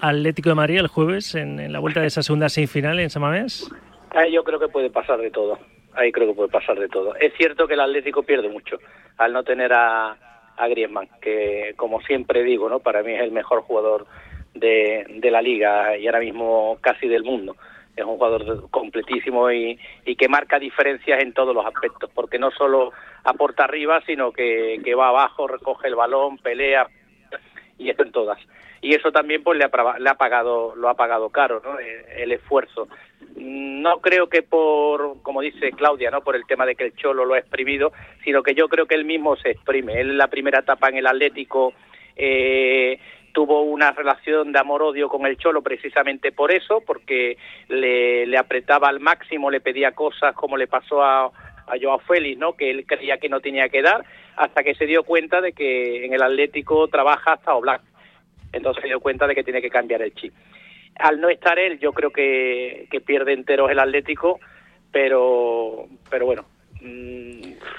Atlético 0.00 0.48
de 0.48 0.54
Madrid 0.54 0.78
el 0.78 0.88
jueves 0.88 1.34
en, 1.34 1.60
en, 1.60 1.72
la 1.72 1.78
vuelta 1.78 2.00
de 2.00 2.08
esa 2.08 2.22
segunda 2.22 2.48
semifinal 2.48 2.98
en 2.98 3.10
Samamés? 3.10 3.70
Ahí 4.10 4.32
yo 4.32 4.44
creo 4.44 4.58
que 4.58 4.68
puede 4.68 4.90
pasar 4.90 5.20
de 5.20 5.30
todo. 5.30 5.58
Ahí 5.94 6.12
creo 6.12 6.28
que 6.28 6.34
puede 6.34 6.50
pasar 6.50 6.78
de 6.78 6.88
todo. 6.88 7.14
Es 7.16 7.32
cierto 7.38 7.66
que 7.66 7.74
el 7.74 7.80
Atlético 7.80 8.22
pierde 8.22 8.48
mucho 8.48 8.78
al 9.16 9.32
no 9.32 9.44
tener 9.44 9.72
a, 9.72 10.16
a 10.56 10.68
Griezmann, 10.68 11.08
que 11.20 11.74
como 11.76 12.00
siempre 12.02 12.42
digo, 12.42 12.68
no, 12.68 12.80
para 12.80 13.02
mí 13.02 13.12
es 13.12 13.22
el 13.22 13.32
mejor 13.32 13.62
jugador 13.62 14.06
de, 14.58 15.06
de, 15.08 15.30
la 15.30 15.42
liga 15.42 15.96
y 15.96 16.06
ahora 16.06 16.20
mismo 16.20 16.78
casi 16.80 17.08
del 17.08 17.24
mundo. 17.24 17.56
Es 17.96 18.04
un 18.04 18.16
jugador 18.16 18.70
completísimo 18.70 19.50
y, 19.50 19.78
y, 20.04 20.16
que 20.16 20.28
marca 20.28 20.58
diferencias 20.58 21.22
en 21.22 21.32
todos 21.32 21.54
los 21.54 21.64
aspectos, 21.64 22.10
porque 22.14 22.38
no 22.38 22.50
solo 22.50 22.92
aporta 23.24 23.64
arriba, 23.64 24.02
sino 24.06 24.32
que, 24.32 24.80
que 24.84 24.94
va 24.94 25.08
abajo, 25.08 25.48
recoge 25.48 25.88
el 25.88 25.94
balón, 25.94 26.38
pelea 26.38 26.86
y 27.78 27.90
esto 27.90 28.02
en 28.02 28.12
todas. 28.12 28.38
Y 28.82 28.94
eso 28.94 29.10
también 29.10 29.42
pues 29.42 29.58
le 29.58 29.64
ha, 29.64 29.98
le 29.98 30.10
ha 30.10 30.14
pagado, 30.14 30.74
lo 30.76 30.88
ha 30.88 30.94
pagado 30.94 31.30
caro, 31.30 31.62
¿no? 31.64 31.78
el, 31.78 32.04
el 32.18 32.32
esfuerzo. 32.32 32.88
No 33.36 34.00
creo 34.00 34.28
que 34.28 34.42
por, 34.42 35.22
como 35.22 35.40
dice 35.40 35.72
Claudia, 35.72 36.10
no 36.10 36.22
por 36.22 36.36
el 36.36 36.46
tema 36.46 36.66
de 36.66 36.74
que 36.74 36.84
el 36.84 36.96
Cholo 36.96 37.24
lo 37.24 37.34
ha 37.34 37.38
exprimido, 37.38 37.92
sino 38.24 38.42
que 38.42 38.54
yo 38.54 38.68
creo 38.68 38.86
que 38.86 38.94
él 38.94 39.04
mismo 39.04 39.36
se 39.36 39.50
exprime. 39.50 40.00
Él 40.00 40.10
en 40.10 40.18
la 40.18 40.28
primera 40.28 40.60
etapa 40.60 40.88
en 40.88 40.98
el 40.98 41.06
Atlético 41.06 41.72
eh, 42.16 42.98
tuvo 43.36 43.60
una 43.60 43.92
relación 43.92 44.50
de 44.50 44.58
amor-odio 44.58 45.10
con 45.10 45.26
el 45.26 45.36
Cholo 45.36 45.60
precisamente 45.60 46.32
por 46.32 46.50
eso, 46.50 46.80
porque 46.80 47.36
le, 47.68 48.24
le, 48.24 48.38
apretaba 48.38 48.88
al 48.88 48.98
máximo, 48.98 49.50
le 49.50 49.60
pedía 49.60 49.92
cosas 49.92 50.34
como 50.34 50.56
le 50.56 50.66
pasó 50.66 51.02
a, 51.02 51.26
a 51.26 51.74
Joao 51.78 51.98
Félix, 51.98 52.38
¿no? 52.38 52.54
que 52.54 52.70
él 52.70 52.86
creía 52.86 53.18
que 53.18 53.28
no 53.28 53.40
tenía 53.40 53.68
que 53.68 53.82
dar, 53.82 54.06
hasta 54.36 54.62
que 54.62 54.74
se 54.74 54.86
dio 54.86 55.02
cuenta 55.02 55.42
de 55.42 55.52
que 55.52 56.06
en 56.06 56.14
el 56.14 56.22
Atlético 56.22 56.88
trabaja 56.88 57.34
hasta 57.34 57.54
Oblak. 57.54 57.82
Entonces 58.54 58.80
se 58.80 58.88
dio 58.88 59.00
cuenta 59.00 59.26
de 59.26 59.34
que 59.34 59.44
tiene 59.44 59.60
que 59.60 59.68
cambiar 59.68 60.00
el 60.00 60.14
chip. 60.14 60.32
Al 60.98 61.20
no 61.20 61.28
estar 61.28 61.58
él, 61.58 61.78
yo 61.78 61.92
creo 61.92 62.12
que, 62.12 62.88
que 62.90 63.02
pierde 63.02 63.34
enteros 63.34 63.70
el 63.70 63.80
Atlético, 63.80 64.40
pero, 64.90 65.88
pero 66.08 66.24
bueno, 66.24 66.46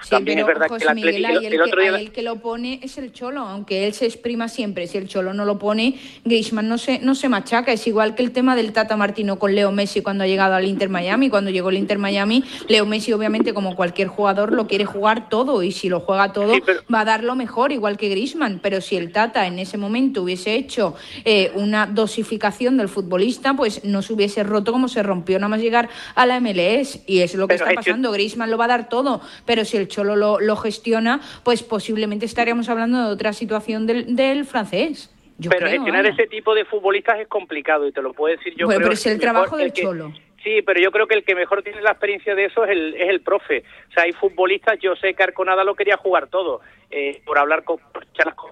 Sí, 0.03 0.09
también 0.09 0.37
pero, 0.37 0.47
es 0.47 0.53
verdad 0.53 0.67
José 0.69 0.85
que 0.85 0.89
el 0.89 0.95
Miguel, 0.95 1.25
Atlético, 1.25 1.47
el, 1.47 1.53
el, 1.53 1.61
otro 1.61 1.81
día... 1.81 1.99
el, 1.99 2.11
que 2.11 2.21
lo 2.21 2.35
pone 2.37 2.79
es 2.83 2.97
el 2.97 3.11
Cholo, 3.11 3.41
aunque 3.41 3.87
él 3.87 3.93
se 3.93 4.05
exprima 4.05 4.47
siempre. 4.47 4.87
Si 4.87 4.97
el 4.97 5.07
Cholo 5.07 5.33
no 5.33 5.45
lo 5.45 5.57
pone, 5.59 5.99
Griezmann 6.25 6.67
no 6.67 6.77
se, 6.77 6.99
no 6.99 7.15
se 7.15 7.29
machaca. 7.29 7.71
Es 7.71 7.87
igual 7.87 8.15
que 8.15 8.23
el 8.23 8.31
tema 8.31 8.55
del 8.55 8.73
Tata 8.73 8.95
Martino 8.97 9.39
con 9.39 9.55
Leo 9.55 9.71
Messi 9.71 10.01
cuando 10.01 10.23
ha 10.23 10.27
llegado 10.27 10.55
al 10.55 10.65
Inter 10.65 10.89
Miami. 10.89 11.29
Cuando 11.29 11.51
llegó 11.51 11.69
el 11.69 11.77
Inter 11.77 11.97
Miami, 11.97 12.43
Leo 12.67 12.85
Messi, 12.85 13.13
obviamente, 13.13 13.53
como 13.53 13.75
cualquier 13.75 14.07
jugador, 14.07 14.53
lo 14.53 14.67
quiere 14.67 14.85
jugar 14.85 15.29
todo. 15.29 15.63
Y 15.63 15.71
si 15.71 15.89
lo 15.89 15.99
juega 16.01 16.33
todo, 16.33 16.53
sí, 16.53 16.61
pero... 16.65 16.81
va 16.93 17.01
a 17.01 17.05
dar 17.05 17.23
lo 17.23 17.35
mejor, 17.35 17.71
igual 17.71 17.97
que 17.97 18.09
Griezmann. 18.09 18.59
Pero 18.61 18.81
si 18.81 18.95
el 18.95 19.11
Tata 19.11 19.47
en 19.47 19.59
ese 19.59 19.77
momento 19.77 20.23
hubiese 20.23 20.55
hecho 20.55 20.95
eh, 21.25 21.51
una 21.55 21.85
dosificación 21.87 22.77
del 22.77 22.89
futbolista, 22.89 23.53
pues 23.55 23.83
no 23.83 24.01
se 24.01 24.13
hubiese 24.13 24.43
roto 24.43 24.71
como 24.71 24.87
se 24.87 25.03
rompió 25.03 25.39
nada 25.39 25.49
más 25.49 25.61
llegar 25.61 25.89
a 26.15 26.25
la 26.25 26.39
MLS. 26.39 26.99
Y 27.07 27.19
es 27.19 27.35
lo 27.35 27.47
que 27.47 27.55
pero 27.55 27.65
está 27.65 27.81
pasando. 27.81 28.09
Hecho... 28.09 28.13
Griezmann 28.13 28.51
lo 28.51 28.57
va 28.57 28.65
a 28.65 28.69
dar 28.69 28.89
todo. 28.89 29.21
Pero 29.45 29.65
si 29.65 29.77
el 29.77 29.86
Cholo 29.87 30.15
lo, 30.15 30.39
lo, 30.39 30.55
gestiona, 30.55 31.21
pues 31.43 31.63
posiblemente 31.63 32.25
estaríamos 32.25 32.69
hablando 32.69 32.99
de 32.99 33.13
otra 33.13 33.33
situación 33.33 33.87
del, 33.87 34.15
del 34.15 34.45
francés. 34.45 35.13
Yo 35.37 35.49
pero 35.51 35.67
creo, 35.67 35.81
gestionar 35.81 36.05
ese 36.05 36.27
tipo 36.27 36.55
de 36.55 36.65
futbolistas 36.65 37.19
es 37.19 37.27
complicado 37.27 37.87
y 37.87 37.91
te 37.91 38.01
lo 38.01 38.13
puedo 38.13 38.35
decir 38.35 38.55
yo. 38.55 38.65
Bueno, 38.65 38.79
creo 38.79 38.87
pero 38.89 38.93
es 38.93 39.05
el 39.05 39.19
trabajo 39.19 39.57
del 39.57 39.71
que, 39.71 39.83
Cholo. 39.83 40.13
Sí, 40.43 40.61
pero 40.61 40.79
yo 40.79 40.91
creo 40.91 41.07
que 41.07 41.15
el 41.15 41.23
que 41.23 41.35
mejor 41.35 41.61
tiene 41.61 41.81
la 41.81 41.91
experiencia 41.91 42.33
de 42.33 42.45
eso 42.45 42.63
es 42.63 42.71
el, 42.71 42.95
es 42.95 43.09
el 43.09 43.21
profe. 43.21 43.63
O 43.89 43.93
sea, 43.93 44.03
hay 44.03 44.13
futbolistas, 44.13 44.79
yo 44.79 44.95
sé 44.95 45.13
que 45.13 45.23
Arconada 45.23 45.63
lo 45.63 45.75
quería 45.75 45.97
jugar 45.97 46.27
todo, 46.27 46.61
eh, 46.89 47.21
por 47.25 47.37
hablar 47.37 47.63
con, 47.63 47.77
con 47.77 48.51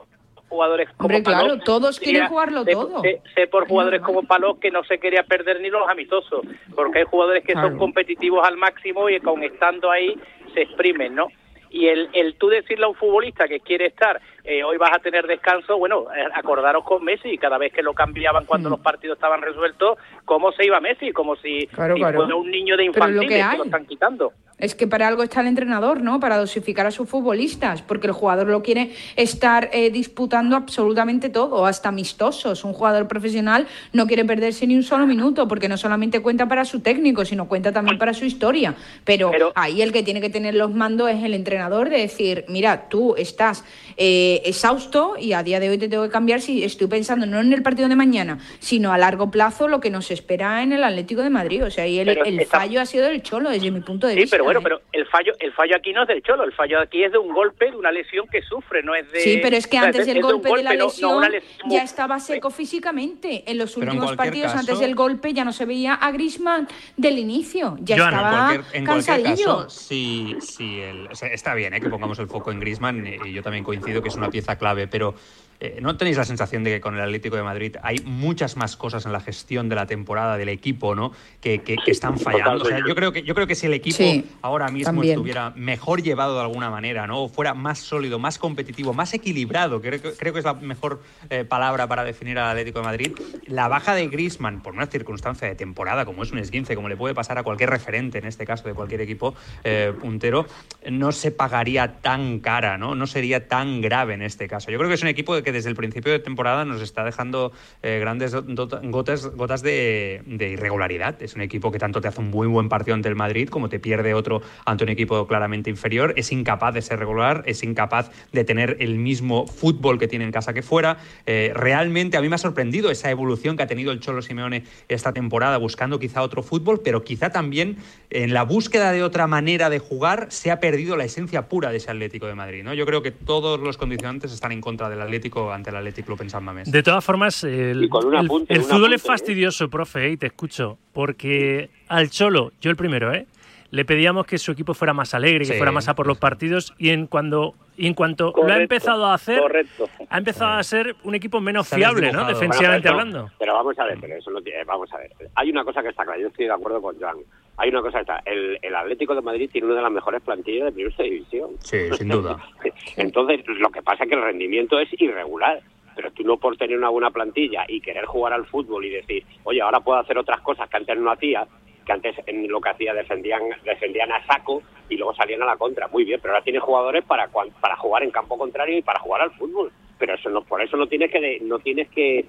jugadores 0.55 0.89
como 0.97 1.15
Hombre, 1.15 1.23
claro, 1.23 1.59
todos 1.59 1.99
quieren 1.99 2.23
sé, 2.23 2.29
jugarlo 2.29 2.63
sé, 2.63 2.71
todo. 2.71 3.01
Sé, 3.01 3.21
sé 3.35 3.47
por 3.47 3.67
jugadores 3.67 4.01
como 4.01 4.23
Palop 4.23 4.59
que 4.59 4.71
no 4.71 4.83
se 4.85 4.97
quería 4.99 5.23
perder 5.23 5.59
ni 5.59 5.69
los 5.69 5.87
amistosos, 5.89 6.41
porque 6.73 6.99
hay 6.99 7.05
jugadores 7.05 7.43
que 7.43 7.53
claro. 7.53 7.69
son 7.69 7.77
competitivos 7.77 8.47
al 8.47 8.57
máximo 8.57 9.09
y 9.09 9.19
con 9.19 9.43
estando 9.43 9.91
ahí 9.91 10.15
se 10.53 10.61
exprimen, 10.61 11.13
¿no? 11.13 11.27
y 11.75 11.87
el, 11.87 12.09
el 12.13 12.35
tú 12.35 12.47
decirle 12.47 12.85
a 12.85 12.87
un 12.87 12.95
futbolista 12.95 13.49
que 13.49 13.59
quiere 13.59 13.87
estar, 13.87 14.21
eh, 14.45 14.63
hoy 14.63 14.77
vas 14.77 14.91
a 14.93 14.99
tener 14.99 15.25
descanso, 15.25 15.77
bueno, 15.77 16.05
eh, 16.15 16.25
acordaros 16.33 16.83
con 16.83 17.03
Messi, 17.03 17.37
cada 17.37 17.57
vez 17.57 17.73
que 17.73 17.81
lo 17.81 17.93
cambiaban 17.93 18.45
cuando 18.45 18.69
mm. 18.69 18.73
los 18.73 18.79
partidos 18.81 19.15
estaban 19.15 19.41
resueltos, 19.41 19.97
cómo 20.25 20.51
se 20.51 20.65
iba 20.65 20.79
Messi, 20.79 21.11
como 21.11 21.35
si, 21.37 21.67
claro, 21.67 21.95
si 21.95 22.01
claro. 22.01 22.19
fuera 22.19 22.35
un 22.35 22.51
niño 22.51 22.77
de 22.77 22.85
infantil 22.85 23.21
que, 23.21 23.35
que, 23.35 23.57
lo 23.57 23.63
están 23.63 23.85
quitando. 23.85 24.33
Es 24.57 24.73
que 24.73 24.87
para 24.87 25.09
algo 25.09 25.21
está 25.21 25.41
el 25.41 25.47
entrenador, 25.47 26.01
¿no? 26.01 26.21
Para 26.21 26.37
dosificar 26.37 26.85
a 26.85 26.91
sus 26.91 27.09
futbolistas, 27.09 27.81
porque 27.81 28.07
el 28.07 28.13
jugador 28.13 28.47
lo 28.47 28.63
quiere 28.63 28.91
estar 29.17 29.69
eh, 29.73 29.89
disputando 29.89 30.55
absolutamente 30.55 31.27
todo, 31.29 31.65
hasta 31.65 31.89
amistosos. 31.89 32.63
Un 32.63 32.71
jugador 32.71 33.07
profesional 33.09 33.67
no 33.91 34.07
quiere 34.07 34.23
perderse 34.23 34.65
ni 34.65 34.77
un 34.77 34.83
solo 34.83 35.05
minuto, 35.07 35.45
porque 35.49 35.67
no 35.67 35.75
solamente 35.75 36.21
cuenta 36.21 36.47
para 36.47 36.63
su 36.63 36.79
técnico, 36.79 37.25
sino 37.25 37.49
cuenta 37.49 37.73
también 37.73 37.97
para 37.97 38.13
su 38.13 38.23
historia. 38.23 38.75
Pero, 39.03 39.29
Pero 39.29 39.51
ahí 39.55 39.81
el 39.81 39.91
que 39.91 40.03
tiene 40.03 40.21
que 40.21 40.29
tener 40.29 40.55
los 40.55 40.73
mandos 40.73 41.09
es 41.09 41.21
el 41.21 41.33
entrenador 41.33 41.55
entrenador 41.55 41.89
de 41.89 41.99
decir, 41.99 42.45
mira, 42.49 42.89
tú 42.89 43.15
estás 43.17 43.63
eh, 43.97 44.34
exhausto 44.45 45.15
y 45.19 45.33
a 45.33 45.43
día 45.43 45.59
de 45.59 45.69
hoy 45.69 45.77
te 45.77 45.87
tengo 45.87 46.03
que 46.03 46.09
cambiar 46.09 46.41
si 46.41 46.63
estoy 46.63 46.87
pensando 46.87 47.25
no 47.25 47.39
en 47.39 47.53
el 47.53 47.63
partido 47.63 47.87
de 47.89 47.95
mañana, 47.95 48.39
sino 48.59 48.91
a 48.91 48.97
largo 48.97 49.31
plazo 49.31 49.67
lo 49.67 49.79
que 49.79 49.89
nos 49.89 50.11
espera 50.11 50.63
en 50.63 50.73
el 50.73 50.83
Atlético 50.83 51.21
de 51.21 51.29
Madrid. 51.29 51.63
O 51.65 51.71
sea, 51.71 51.87
y 51.87 51.99
el, 51.99 52.07
Pero 52.07 52.25
el 52.25 52.39
está- 52.39 52.59
fallo 52.59 52.81
ha 52.81 52.85
sido 52.85 53.05
del 53.05 53.21
Cholo 53.23 53.49
desde 53.49 53.71
mi 53.71 53.81
punto 53.81 54.07
de 54.07 54.13
Sí, 54.15 54.19
vista. 54.21 54.33
pero 54.35 54.43
bueno, 54.43 54.59
¿eh? 54.59 54.63
pero 54.63 54.81
el 54.91 55.05
fallo, 55.07 55.33
el 55.39 55.51
fallo 55.53 55.75
aquí 55.75 55.93
no 55.93 56.01
es 56.03 56.07
del 56.07 56.21
cholo, 56.23 56.43
el 56.43 56.53
fallo 56.53 56.79
aquí 56.79 57.03
es 57.03 57.11
de 57.11 57.17
un 57.17 57.33
golpe, 57.33 57.71
de 57.71 57.77
una 57.77 57.91
lesión 57.91 58.25
que 58.31 58.41
sufre, 58.41 58.81
no 58.83 58.95
es 58.95 59.11
de. 59.11 59.19
Sí, 59.19 59.39
pero 59.41 59.55
es 59.55 59.67
que 59.67 59.77
o 59.77 59.79
sea, 59.79 59.87
antes 59.87 60.01
es 60.01 60.07
de- 60.07 60.13
del 60.13 60.21
de 60.23 60.31
golpe 60.31 60.49
de 60.55 60.63
la 60.63 60.73
no- 60.73 60.85
no 61.01 61.21
lesión, 61.29 61.43
ya 61.69 61.83
estaba 61.83 62.19
seco 62.19 62.49
físicamente. 62.49 63.43
En 63.49 63.57
los 63.57 63.75
en 63.77 63.83
últimos 63.83 64.15
partidos, 64.15 64.47
caso- 64.51 64.59
antes 64.59 64.79
del 64.79 64.95
golpe, 64.95 65.33
ya 65.33 65.43
no 65.45 65.51
se 65.53 65.65
veía 65.65 65.93
a 65.93 66.11
Griezmann 66.11 66.67
del 66.97 67.17
inicio. 67.19 67.77
Ya 67.81 67.95
estaba 67.95 68.29
en 68.53 68.61
cualquier, 68.61 68.75
en 68.81 68.85
cualquier 68.85 68.85
cansadillo. 68.85 69.57
caso, 69.63 69.69
sí, 69.69 70.35
sí, 70.41 70.79
el- 70.79 71.07
o 71.07 71.15
sea, 71.15 71.29
está 71.29 71.53
bien 71.55 71.73
¿eh? 71.73 71.81
que 71.81 71.89
pongamos 71.89 72.19
el 72.19 72.27
foco 72.27 72.51
en 72.51 72.59
Griezmann 72.59 73.05
y 73.25 73.33
yo 73.33 73.41
también 73.41 73.63
coincido 73.63 74.01
que 74.01 74.09
es 74.09 74.15
una 74.15 74.24
pieza 74.29 74.57
clave, 74.57 74.87
pero 74.87 75.15
eh, 75.59 75.79
¿no 75.81 75.95
tenéis 75.97 76.17
la 76.17 76.25
sensación 76.25 76.63
de 76.63 76.71
que 76.71 76.81
con 76.81 76.95
el 76.95 77.01
Atlético 77.01 77.35
de 77.35 77.43
Madrid 77.43 77.75
hay 77.81 77.99
muchas 78.05 78.57
más 78.57 78.75
cosas 78.75 79.05
en 79.05 79.11
la 79.11 79.19
gestión 79.19 79.69
de 79.69 79.75
la 79.75 79.85
temporada 79.85 80.37
del 80.37 80.49
equipo, 80.49 80.95
¿no? 80.95 81.11
Que, 81.41 81.61
que- 81.61 81.77
que 81.77 81.91
están 81.91 82.19
fallando. 82.19 82.63
O 82.63 82.67
sea, 82.67 82.79
yo 82.85 82.95
creo 82.95 83.11
que 83.11 83.23
yo 83.23 83.33
creo 83.35 83.47
que 83.47 83.55
si 83.55 83.65
el 83.67 83.73
equipo 83.73 83.97
Sí, 83.97 84.25
ahora 84.41 84.67
mismo 84.69 84.85
también. 84.93 85.13
estuviera 85.13 85.51
mejor 85.55 86.01
llevado 86.01 86.35
de 86.35 86.41
alguna 86.41 86.69
manera, 86.69 87.07
¿no? 87.07 87.23
O 87.23 87.29
fuera 87.29 87.53
más 87.53 87.79
sólido, 87.79 88.19
más 88.19 88.37
competitivo, 88.37 88.93
más 88.93 89.13
equilibrado, 89.13 89.81
creo, 89.81 90.01
que- 90.01 90.11
creo 90.13 90.33
que 90.33 90.39
es 90.39 90.45
la 90.45 90.53
mejor 90.55 91.01
eh, 91.29 91.45
palabra 91.45 91.87
para 91.87 92.03
definir 92.03 92.37
al 92.39 92.49
Atlético 92.49 92.79
de 92.79 92.85
Madrid. 92.85 93.11
La 93.47 93.67
baja 93.67 93.95
de 93.95 94.07
Griezmann 94.07 94.61
por 94.61 94.73
una 94.73 94.87
circunstancia 94.87 95.47
de 95.47 95.55
temporada, 95.55 96.05
como 96.05 96.23
es 96.23 96.31
un 96.31 96.39
esguince, 96.39 96.75
como 96.75 96.89
le 96.89 96.97
puede 96.97 97.13
pasar 97.13 97.37
a 97.37 97.43
cualquier 97.43 97.69
referente, 97.69 98.17
en 98.17 98.25
este 98.25 98.45
caso 98.45 98.67
de 98.67 98.73
cualquier 98.73 99.01
equipo 99.01 99.35
eh, 99.63 99.93
puntero, 99.99 100.45
no 100.89 101.11
se 101.11 101.31
pagaría 101.31 102.01
tan 102.01 102.39
cara, 102.39 102.77
¿no? 102.77 102.95
No 102.95 103.07
sería 103.07 103.47
tan 103.47 103.81
grave 103.81 104.13
en 104.15 104.21
este 104.21 104.47
caso. 104.47 104.71
Yo 104.71 104.77
creo 104.77 104.89
que 104.89 104.95
es 104.95 105.01
un 105.01 105.07
equipo 105.09 105.35
que 105.45 105.53
desde 105.53 105.69
el 105.69 105.75
principio 105.75 106.11
de 106.11 106.19
temporada 106.19 106.65
nos 106.65 106.81
está 106.81 107.05
dejando 107.05 107.53
eh, 107.81 107.99
grandes 108.01 108.35
gotas, 108.35 109.27
gotas 109.27 109.61
de, 109.61 110.21
de 110.25 110.49
irregularidad. 110.49 111.21
Es 111.21 111.35
un 111.35 111.41
equipo 111.41 111.71
que 111.71 111.79
tanto 111.79 112.01
te 112.01 112.09
hace 112.09 112.19
un 112.19 112.29
muy 112.29 112.47
buen 112.47 112.67
partido 112.67 112.95
ante 112.95 113.07
el 113.07 113.15
Madrid 113.15 113.47
como 113.47 113.69
te 113.69 113.79
pierde 113.79 114.13
otro 114.13 114.41
ante 114.65 114.83
un 114.83 114.89
equipo 114.89 115.27
claramente 115.27 115.69
inferior. 115.69 116.13
Es 116.17 116.31
incapaz 116.31 116.73
de 116.73 116.81
ser 116.81 116.99
regular, 116.99 117.43
es 117.45 117.63
incapaz 117.63 118.11
de 118.33 118.43
tener 118.43 118.77
el 118.79 118.95
mismo 118.95 119.47
fútbol 119.47 119.99
que 119.99 120.07
tiene 120.07 120.25
en 120.25 120.31
casa 120.31 120.53
que 120.53 120.61
fuera. 120.61 120.97
Eh, 121.25 121.51
realmente 121.55 122.17
a 122.17 122.21
mí 122.21 122.29
me 122.29 122.35
ha 122.35 122.39
sorprendido 122.39 122.91
esa 122.91 123.09
evolución 123.11 123.55
que 123.55 123.63
ha 123.63 123.67
tenido 123.67 123.91
el 123.91 123.99
Cholo 123.99 124.21
Simeone 124.21 124.63
esta 124.89 125.13
temporada, 125.13 125.57
buscando 125.57 125.99
quizá 125.99 126.21
otro 126.21 126.43
fútbol, 126.43 126.81
pero 126.83 127.03
quizá 127.03 127.29
también 127.29 127.77
en 128.09 128.33
la 128.33 128.43
búsqueda 128.43 128.91
de 128.91 129.03
otra 129.03 129.27
manera 129.27 129.69
de 129.69 129.79
jugar 129.79 130.27
se 130.29 130.51
ha 130.51 130.59
perdido 130.59 130.97
la 130.97 131.05
esencia 131.05 131.47
pura 131.47 131.71
de 131.71 131.77
ese 131.77 131.91
Atlético 131.91 132.25
de 132.27 132.35
Madrid. 132.35 132.63
¿no? 132.63 132.73
Yo 132.73 132.85
creo 132.85 133.01
que 133.01 133.11
todos 133.11 133.59
los 133.59 133.77
condicionantes 133.77 134.31
están 134.31 134.51
en 134.51 134.61
contra 134.61 134.89
del 134.89 135.01
Atlético 135.01 135.34
ante 135.51 135.69
el 135.69 135.75
Atlético 135.75 136.07
Club 136.07 136.21
en 136.23 136.29
San 136.29 136.43
Mamés. 136.43 136.71
De 136.71 136.83
todas 136.83 137.03
formas, 137.03 137.43
el, 137.43 137.83
el- 137.83 137.89
fútbol 137.89 138.17
apunte, 138.17 138.53
es 138.53 138.69
¿eh? 138.71 138.97
fastidioso, 138.99 139.69
profe, 139.69 140.05
¿eh? 140.07 140.11
y 140.11 140.17
te 140.17 140.27
escucho, 140.27 140.77
porque 140.93 141.69
al 141.87 142.09
Cholo, 142.09 142.51
yo 142.61 142.69
el 142.71 142.75
primero, 142.77 143.13
¿eh? 143.13 143.25
le 143.71 143.83
pedíamos 143.83 144.25
que 144.25 144.37
su 144.37 144.51
equipo 144.51 144.73
fuera 144.73 144.93
más 144.93 145.13
alegre, 145.13 145.39
que 145.39 145.45
Sí, 145.53 145.57
fuera 145.57 145.71
más 145.71 145.87
a 145.89 145.95
por 145.95 146.07
los 146.07 146.17
partidos, 146.17 146.73
y 146.77 146.89
en, 146.91 147.07
cuando, 147.07 147.55
y 147.75 147.87
en 147.87 147.93
cuanto 147.93 148.31
lo 148.35 148.53
ha 148.53 148.57
empezado 148.57 149.05
a 149.05 149.13
hacer, 149.15 149.39
correcto. 149.39 149.89
ha 150.09 150.17
empezado 150.17 150.51
a 150.53 150.63
ser 150.63 150.95
un 151.03 151.13
equipo 151.15 151.41
menos 151.41 151.67
fiable, 151.67 152.11
¿no? 152.11 152.25
defensivamente 152.25 152.87
Bueno, 152.89 153.03
pero, 153.05 153.17
hablando. 153.19 153.31
Pero 153.37 153.53
vamos 153.53 153.77
a 153.79 153.85
ver, 153.85 153.97
pero 153.99 154.15
eso 154.15 154.31
no 154.31 154.41
tiene- 154.41 154.63
vamos 154.63 154.93
a 154.93 154.97
ver. 154.97 155.11
Hay 155.35 155.49
una 155.49 155.65
cosa 155.65 155.81
que 155.81 155.89
está 155.89 156.03
clara, 156.05 156.19
yo 156.21 156.27
estoy 156.27 156.45
de 156.45 156.53
acuerdo 156.53 156.81
con 156.81 156.97
Joan. 156.99 157.17
Hay 157.57 157.69
una 157.69 157.81
cosa 157.81 158.01
está, 158.01 158.21
el, 158.25 158.59
el 158.61 158.75
Atlético 158.75 159.15
de 159.15 159.21
Madrid 159.21 159.49
tiene 159.51 159.67
una 159.67 159.77
de 159.77 159.81
las 159.81 159.91
mejores 159.91 160.21
plantillas 160.21 160.65
de 160.65 160.71
primera 160.73 161.03
división. 161.03 161.51
Sí, 161.59 161.89
sin 161.97 162.09
duda. 162.09 162.37
Entonces, 162.97 163.41
lo 163.47 163.69
que 163.69 163.81
pasa 163.81 164.03
es 164.03 164.09
que 164.09 164.15
el 164.15 164.21
rendimiento 164.23 164.79
es 164.79 164.89
irregular. 165.01 165.61
Pero 165.95 166.11
tú 166.11 166.23
no 166.25 166.35
por 166.35 166.57
tener 166.57 166.77
una 166.77 166.89
buena 166.89 167.09
plantilla 167.09 167.63
y 167.69 167.79
querer 167.79 168.03
jugar 168.03 168.33
al 168.33 168.45
fútbol 168.47 168.83
y 168.83 168.89
decir, 168.89 169.23
oye, 169.45 169.61
ahora 169.61 169.79
puedo 169.79 169.97
hacer 169.97 170.17
otras 170.17 170.41
cosas 170.41 170.69
que 170.69 170.75
antes 170.75 170.97
no 170.99 171.09
hacía, 171.09 171.47
que 171.85 171.91
antes 171.93 172.13
en 172.27 172.49
lo 172.49 172.59
que 172.59 172.69
hacía 172.71 172.93
defendían 172.93 173.43
defendían 173.63 174.11
a 174.11 174.25
saco 174.25 174.61
y 174.89 174.97
luego 174.97 175.15
salían 175.15 175.41
a 175.43 175.45
la 175.45 175.55
contra. 175.55 175.87
Muy 175.87 176.03
bien, 176.03 176.19
pero 176.21 176.33
ahora 176.33 176.43
tienes 176.43 176.61
jugadores 176.63 177.05
para 177.05 177.29
para 177.29 177.77
jugar 177.77 178.03
en 178.03 178.11
campo 178.11 178.37
contrario 178.37 178.77
y 178.77 178.81
para 178.81 178.99
jugar 178.99 179.21
al 179.21 179.31
fútbol. 179.35 179.71
Pero 179.97 180.15
eso 180.15 180.29
no 180.29 180.41
por 180.43 180.61
eso 180.61 180.75
no 180.75 180.85
tienes 180.87 181.09
que 181.09 181.21
de- 181.21 181.39
no 181.39 181.59
tienes 181.59 181.87
que 181.91 182.25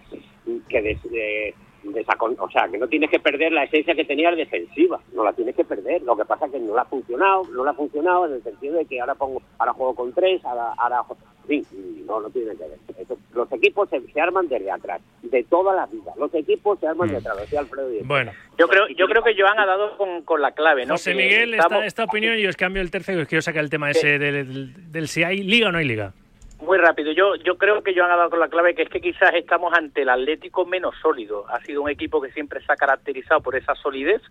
que 0.69 0.83
des- 0.83 1.03
de- 1.11 1.53
desacon- 1.93 2.37
o 2.39 2.51
sea, 2.51 2.69
que 2.69 2.79
no 2.79 2.89
tienes 2.89 3.11
que 3.11 3.19
perder 3.21 3.53
la 3.53 3.65
esencia 3.65 3.95
que 3.95 4.05
tenías 4.05 4.37
defensiva, 4.37 5.01
no 5.15 5.25
la 5.25 5.33
tienes 5.33 5.55
que 5.55 5.65
perder. 5.65 6.03
Lo 6.03 6.17
que 6.17 6.25
pasa 6.25 6.47
es 6.47 6.53
que 6.53 6.59
no 6.61 6.75
le 6.75 6.81
ha 6.81 6.85
funcionado, 6.85 7.43
no 7.53 7.65
le 7.65 7.71
ha 7.71 7.75
funcionado 7.75 8.27
en 8.27 8.35
el 8.35 8.43
sentido 8.43 8.77
de 8.77 8.85
que 8.87 9.01
ahora 9.01 9.15
pongo, 9.15 9.43
ahora 9.59 9.73
juego 9.73 9.95
con 9.95 10.13
tres, 10.13 10.45
ahora, 10.45 10.73
ahora 10.79 11.03
sí, 11.49 11.65
no, 12.07 12.21
no 12.21 12.31
tiene 12.31 12.53
que 12.57 12.65
ver. 12.65 12.79
Eso- 12.99 13.19
los 13.35 13.53
equipos 13.53 13.89
se, 13.91 14.01
se 14.01 14.21
arman 14.21 14.49
desde 14.49 14.71
atrás, 14.71 15.01
de 15.23 15.45
todas 15.45 15.77
las 15.77 15.91
vidas. 15.93 16.17
Los 16.17 16.33
equipos 16.35 16.79
se 16.81 16.87
arman 16.87 17.09
de 17.09 17.17
atrás, 17.19 17.35
lo 17.37 17.43
decía 17.43 17.61
Alfredo 17.61 17.89
Díez. 17.91 18.07
Bueno, 18.07 18.33
Yo 18.59 18.67
creo, 18.69 18.89
yo 18.89 19.07
creo 19.07 19.23
que 19.23 19.35
Joan 19.39 19.59
ha 19.59 19.67
dado 19.67 19.97
con, 19.99 20.23
con 20.23 20.41
la 20.41 20.53
clave, 20.53 20.87
¿no? 20.87 20.95
José 20.95 21.11
Que 21.13 21.17
Miguel, 21.19 21.55
esta, 21.55 21.85
esta 21.85 22.05
opinión 22.05 22.39
y 22.39 22.47
os 22.47 22.57
cambio 22.57 22.81
el 22.83 22.91
tercero 22.91 23.19
y 23.19 23.23
os 23.23 23.29
quiero 23.29 23.43
sacar 23.43 23.63
el 23.63 23.71
tema 23.71 23.91
ese 23.91 24.19
del, 24.19 24.47
del- 24.47 24.93
del 24.93 25.09
si 25.09 25.23
hay 25.23 25.43
liga 25.43 25.69
o 25.69 25.73
no 25.73 25.79
hay 25.79 25.85
liga. 25.87 26.15
Muy 26.61 26.79
rápido. 26.79 27.13
Yo, 27.13 27.35
yo 27.37 27.59
creo 27.59 27.83
que 27.83 27.95
Joan 27.95 28.11
ha 28.11 28.17
dado 28.17 28.31
con 28.31 28.41
la 28.41 28.49
clave 28.49 28.75
que 28.75 28.83
es 28.83 28.89
que 28.89 29.01
quizás 29.01 29.35
estamos 29.35 29.75
ante 29.75 30.03
el 30.03 30.09
Atlético 30.09 30.65
menos 30.65 30.95
sólido. 31.03 31.45
Ha 31.49 31.61
sido 31.61 31.83
un 31.83 31.91
equipo 31.91 32.21
que 32.21 32.33
siempre 32.33 32.65
se 32.65 32.73
ha 32.73 32.77
caracterizado 32.77 33.41
por 33.41 33.57
esa 33.57 33.75
solidez, 33.75 34.23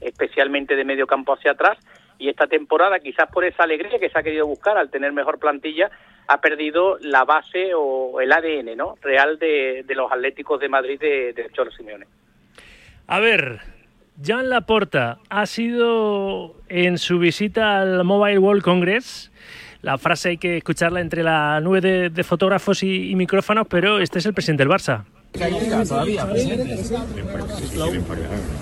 especialmente 0.00 0.76
de 0.76 0.84
medio 0.84 1.06
campo 1.06 1.34
hacia 1.34 1.52
atrás. 1.52 1.78
Y 2.18 2.28
esta 2.28 2.46
temporada, 2.46 3.00
quizás 3.00 3.28
por 3.30 3.44
esa 3.44 3.64
alegría 3.64 3.98
que 3.98 4.08
se 4.08 4.18
ha 4.18 4.22
querido 4.22 4.46
buscar 4.46 4.78
al 4.78 4.90
tener 4.90 5.12
mejor 5.12 5.38
plantilla, 5.38 5.90
ha 6.26 6.40
perdido 6.40 6.96
la 7.00 7.24
base 7.24 7.72
o 7.74 8.20
el 8.20 8.32
ADN 8.32 8.76
¿no? 8.76 8.94
real 9.02 9.38
de, 9.38 9.84
los 9.90 10.10
Atléticos 10.10 10.60
de 10.60 10.68
Madrid 10.68 10.98
de, 10.98 11.32
de 11.32 11.50
Cholo 11.52 11.70
Simeone. 11.70 12.06
A 13.06 13.20
ver, 13.20 13.60
Jan 14.22 14.48
Laporta 14.48 15.18
ha 15.28 15.44
sido 15.46 16.54
en 16.68 16.98
su 16.98 17.18
visita 17.18 17.80
al 17.80 18.04
Mobile 18.04 18.38
World 18.38 18.62
Congress. 18.62 19.30
La 19.84 19.98
frase 19.98 20.30
hay 20.30 20.38
que 20.38 20.56
escucharla 20.56 21.02
entre 21.02 21.22
la 21.22 21.60
nube 21.60 21.82
de, 21.82 22.08
de 22.08 22.24
fotógrafos 22.24 22.82
y, 22.82 23.10
y 23.10 23.14
micrófonos, 23.16 23.66
pero 23.68 24.00
este 24.00 24.18
es 24.18 24.24
el 24.24 24.32
presidente 24.32 24.62
del 24.62 24.72
Barça. 24.72 25.04
¿Hay 25.38 25.52
liga 25.52 25.84
todavía, 25.84 26.26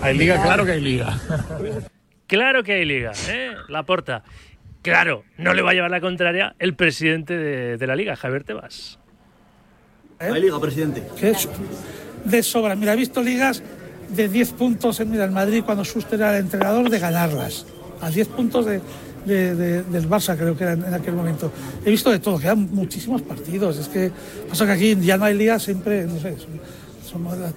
Hay 0.02 0.18
liga, 0.18 0.42
claro 0.42 0.64
que 0.64 0.72
hay 0.72 0.80
liga. 0.80 1.20
Claro 2.26 2.64
que 2.64 2.72
hay 2.72 2.84
liga, 2.84 3.12
¿eh? 3.28 3.52
Laporta. 3.68 4.24
Claro, 4.82 5.22
no 5.38 5.54
le 5.54 5.62
va 5.62 5.70
a 5.70 5.74
llevar 5.74 5.92
la 5.92 6.00
contraria 6.00 6.56
el 6.58 6.74
presidente 6.74 7.36
de, 7.36 7.76
de 7.76 7.86
la 7.86 7.94
liga, 7.94 8.16
Javier 8.16 8.42
Tebas. 8.42 8.98
Hay 10.18 10.40
liga, 10.40 10.58
presidente. 10.60 11.04
de 12.24 12.42
sobra. 12.42 12.74
Mira, 12.74 12.94
he 12.94 12.96
visto 12.96 13.22
ligas 13.22 13.62
de 14.08 14.28
10 14.28 14.52
puntos 14.54 14.98
en 14.98 15.14
el 15.14 15.30
Madrid 15.30 15.62
cuando 15.64 15.84
Schuster 15.84 16.18
era 16.18 16.36
el 16.36 16.44
entrenador 16.44 16.90
de 16.90 16.98
ganarlas. 16.98 17.64
A 18.00 18.10
10 18.10 18.26
puntos 18.28 18.66
de, 18.66 18.80
de- 19.26 19.54
de- 19.54 19.82
del 19.84 20.08
Barça 20.08 20.36
creo 20.36 20.56
que 20.56 20.64
era 20.64 20.72
en, 20.74 20.94
aquel 20.94 21.14
momento. 21.14 21.50
He 21.84 21.90
visto 21.90 22.10
de 22.10 22.18
todo, 22.18 22.38
quedan 22.38 22.68
muchísimos 22.72 23.22
partidos. 23.22 23.78
Es 23.78 23.88
que 23.88 24.10
pasa 24.48 24.66
que 24.66 24.72
aquí 24.72 24.96
ya 25.00 25.16
no 25.16 25.24
hay 25.24 25.34
liga, 25.36 25.58
siempre, 25.58 26.04
no 26.06 26.18
sé, 26.20 26.36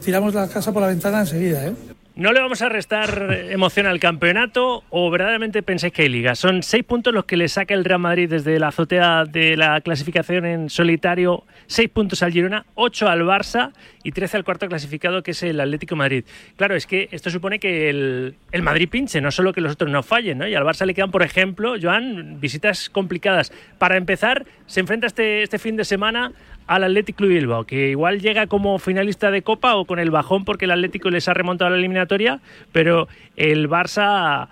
tiramos 0.04 0.34
la 0.34 0.48
casa 0.48 0.72
por 0.74 0.82
la 0.82 0.90
ventana 0.90 1.22
enseguida, 1.22 1.68
¿eh? 1.68 1.74
¿No 2.18 2.32
le 2.32 2.40
vamos 2.40 2.62
a 2.62 2.70
restar 2.70 3.46
emoción 3.50 3.88
al 3.88 4.00
campeonato 4.00 4.86
o 4.90 5.12
verdaderamente 5.12 5.62
pensáis 5.62 5.92
que 5.92 6.04
hay 6.04 6.08
liga? 6.08 6.34
Son 6.36 6.64
seis 6.64 6.86
puntos 6.86 7.14
los 7.14 7.26
que 7.26 7.36
le 7.36 7.50
saca 7.50 7.74
el 7.74 7.84
Real 7.84 8.00
Madrid 8.00 8.30
desde 8.30 8.58
la 8.58 8.70
azotea 8.70 9.26
de 9.26 9.58
la 9.58 9.82
clasificación 9.82 10.46
en 10.46 10.70
solitario, 10.70 11.44
seis 11.68 11.90
puntos 11.90 12.24
al 12.24 12.32
Girona, 12.32 12.68
ocho 12.76 13.10
al 13.10 13.24
Barça 13.24 13.74
y 14.02 14.14
trece 14.14 14.38
al 14.38 14.46
cuarto 14.46 14.66
clasificado 14.70 15.24
que 15.24 15.32
es 15.32 15.44
el 15.44 15.60
Atlético 15.60 15.98
Madrid. 15.98 16.24
Claro, 16.56 16.78
es 16.78 16.88
que 16.88 17.10
esto 17.12 17.30
supone 17.30 17.60
que 17.60 17.90
el, 17.90 18.36
el 18.54 18.62
Madrid 18.62 18.88
pinche, 18.88 19.20
no 19.20 19.30
solo 19.30 19.52
que 19.52 19.60
los 19.60 19.74
otros 19.74 19.92
no 19.92 20.02
fallen, 20.02 20.38
¿no? 20.38 20.48
Y 20.48 20.56
al 20.56 20.64
Barça 20.64 20.86
le 20.86 20.94
quedan, 20.94 21.12
por 21.12 21.22
ejemplo, 21.22 21.76
Joan, 21.82 22.40
visitas 22.40 22.90
complicadas. 22.90 23.52
Para 23.78 23.98
empezar, 23.98 24.46
se 24.68 24.80
enfrenta 24.80 25.08
este, 25.08 25.44
este 25.44 25.60
fin 25.60 25.76
de 25.76 25.84
semana 25.84 26.32
al 26.68 26.84
Atlético 26.84 27.18
Club 27.18 27.30
Bilbao, 27.30 27.64
que 27.66 27.90
igual 27.90 28.22
llega 28.22 28.48
como 28.48 28.80
finalista 28.80 29.32
de 29.32 29.42
Copa 29.42 29.76
o 29.76 29.86
con 29.86 30.00
el 30.00 30.12
bajón 30.12 30.46
porque 30.46 30.66
el 30.66 30.72
Atlético 30.72 31.10
les 31.10 31.28
ha 31.28 31.34
remontado 31.34 31.68
a 31.68 31.72
la 31.72 31.78
eliminatoria, 31.78 32.40
pero 32.72 33.08
el 33.36 33.70
Barça 33.70 34.48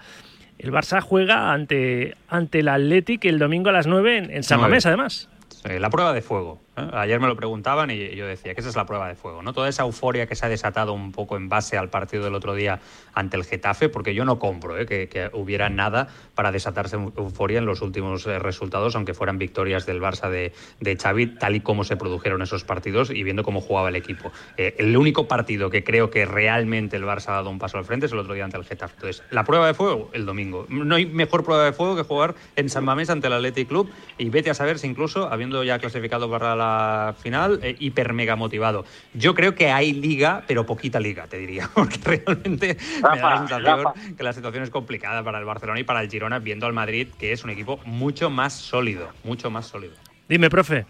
el 0.60 0.72
Barça 0.72 1.02
juega 1.02 1.52
ante, 1.52 2.16
ante 2.30 2.60
el 2.60 2.70
Atlético 2.70 3.28
el 3.28 3.40
domingo 3.40 3.70
a 3.70 3.74
las 3.74 3.88
9 3.88 4.18
en, 4.18 4.32
en 4.32 4.44
San. 4.44 4.62
Mamés, 4.62 4.86
además. 4.86 5.30
Eh, 5.66 5.80
la 5.80 5.90
prueba 5.90 6.14
de 6.14 6.22
fuego. 6.22 6.62
¿eh? 6.78 6.88
Ayer 6.94 7.20
me 7.20 7.28
lo 7.28 7.36
preguntaban 7.36 7.92
y 7.92 8.16
yo 8.16 8.26
decía 8.26 8.54
que 8.54 8.62
esa 8.62 8.70
es 8.70 8.76
la 8.76 8.86
prueba 8.86 9.08
de 9.08 9.16
fuego. 9.16 9.42
¿no? 9.42 9.54
Toda 9.54 9.70
esa 9.70 9.84
euforia 9.84 10.28
que 10.28 10.36
se 10.36 10.46
ha 10.46 10.50
desatado 10.50 10.94
un 10.94 11.12
poco 11.12 11.38
en 11.38 11.50
base 11.50 11.78
al 11.78 11.90
partido 11.90 12.24
del 12.24 12.36
otro 12.36 12.54
día 12.54 12.80
ante 13.14 13.38
el 13.38 13.44
Getafe, 13.44 13.90
porque 13.90 14.14
yo 14.14 14.26
no 14.26 14.40
compro 14.40 14.78
¿eh? 14.78 14.86
que, 14.86 15.08
que 15.10 15.30
hubiera 15.34 15.70
nada 15.70 16.08
para 16.36 16.52
desatarse 16.52 16.96
euforia 16.96 17.60
en 17.60 17.66
los 17.66 17.82
últimos 17.82 18.26
eh, 18.26 18.40
resultados, 18.40 18.96
aunque 18.96 19.14
fueran 19.14 19.38
victorias 19.38 19.86
del 19.86 20.02
Barça 20.02 20.30
de, 20.30 20.54
de 20.80 20.98
Xavi, 20.98 21.28
tal 21.36 21.56
y 21.56 21.62
como 21.62 21.84
se 21.84 21.98
produjeron 21.98 22.42
esos 22.42 22.64
partidos 22.64 23.10
y 23.10 23.24
viendo 23.24 23.44
cómo 23.44 23.62
jugaba 23.62 23.90
el 23.90 23.96
equipo. 23.96 24.32
Eh, 24.58 24.76
el 24.78 24.96
único 24.98 25.28
partido 25.28 25.70
que 25.70 25.84
creo 25.84 26.10
que 26.10 26.26
realmente 26.26 26.98
el 26.98 27.04
Barça 27.04 27.30
ha 27.30 27.34
dado 27.34 27.50
un 27.50 27.60
paso 27.60 27.78
al 27.78 27.86
frente 27.86 28.08
es 28.08 28.12
el 28.12 28.20
otro 28.20 28.34
día 28.34 28.46
ante 28.46 28.58
el 28.58 28.66
Getafe. 28.66 28.94
Entonces, 28.96 29.24
la 29.30 29.44
prueba 29.44 29.68
de 29.68 29.74
fuego, 29.74 30.10
el 30.14 30.26
domingo. 30.26 30.66
No 30.70 30.96
hay 30.96 31.06
mejor 31.06 31.44
prueba 31.44 31.66
de 31.66 31.74
fuego 31.74 31.96
que 31.96 32.04
jugar 32.04 32.36
en 32.56 32.70
San 32.70 32.84
Mamés 32.84 33.10
ante 33.10 33.28
el 33.28 33.34
Athletic 33.34 33.68
Club 33.68 33.90
y 34.18 34.30
vete 34.30 34.50
a 34.50 34.54
saber 34.54 34.80
si 34.80 34.88
incluso, 34.88 35.30
habiendo 35.44 35.64
ya 35.64 35.78
clasificado 35.78 36.30
para 36.30 36.56
la 36.56 37.16
final, 37.20 37.60
eh, 37.62 37.76
hiper 37.80 38.14
mega 38.14 38.36
motivado. 38.38 38.86
Yo 39.14 39.36
creo 39.36 39.56
que 39.56 39.70
hay 39.72 39.92
liga, 39.92 40.44
pero 40.48 40.66
poquita 40.66 41.00
liga, 41.02 41.28
te 41.28 41.38
diría, 41.38 41.70
porque 41.76 41.98
realmente 42.04 42.78
me 42.96 43.02
da 43.02 43.16
la 43.16 43.22
Rafa, 43.22 43.38
sensación 43.40 43.84
Rafa. 43.84 43.94
que 44.16 44.24
la 44.24 44.34
situación 44.34 44.64
es 44.64 44.70
complicada 44.70 45.24
para 45.24 45.40
el 45.40 45.46
Barcelona 45.46 45.80
y 45.80 45.84
para 45.84 46.02
el 46.02 46.10
Girona, 46.10 46.40
viendo 46.40 46.66
al 46.66 46.74
Madrid, 46.74 47.10
que 47.20 47.34
es 47.34 47.44
un 47.44 47.50
equipo 47.50 47.80
mucho 47.86 48.30
más 48.30 48.54
sólido, 48.54 49.10
mucho 49.24 49.50
más 49.52 49.68
sólido. 49.68 49.96
Dime, 50.30 50.50
profe. 50.50 50.86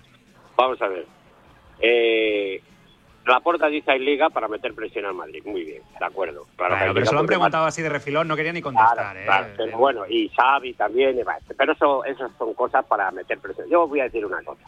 Vamos 0.56 0.80
a 0.82 0.88
ver. 0.88 1.08
Eh, 1.80 2.62
la 3.26 3.40
porta 3.40 3.68
dice 3.68 3.92
hay 3.92 4.00
liga 4.00 4.30
para 4.30 4.48
meter 4.48 4.74
presión 4.74 5.06
al 5.06 5.14
Madrid. 5.14 5.42
Muy 5.46 5.64
bien, 5.64 5.82
de 5.98 6.06
acuerdo. 6.06 6.46
Claro 6.56 6.94
pero 6.94 7.06
se 7.06 7.14
lo 7.14 7.20
han 7.20 7.26
preguntado 7.26 7.66
así 7.66 7.82
de 7.82 7.90
refilón, 7.90 8.28
no 8.28 8.36
quería 8.36 8.54
ni 8.54 8.62
contestar. 8.62 9.16
¿eh? 9.18 9.24
Claro, 9.26 9.48
pero 9.58 9.78
bueno, 9.78 10.06
y 10.08 10.30
Xavi 10.30 10.74
también, 10.74 11.20
pero 11.58 11.74
eso, 11.74 12.06
esas 12.06 12.32
son 12.38 12.54
cosas 12.54 12.86
para 12.86 13.12
meter 13.12 13.40
presión. 13.40 13.70
Yo 13.70 13.88
voy 13.88 14.02
a 14.02 14.06
decir 14.06 14.26
una 14.26 14.42
cosa, 14.44 14.64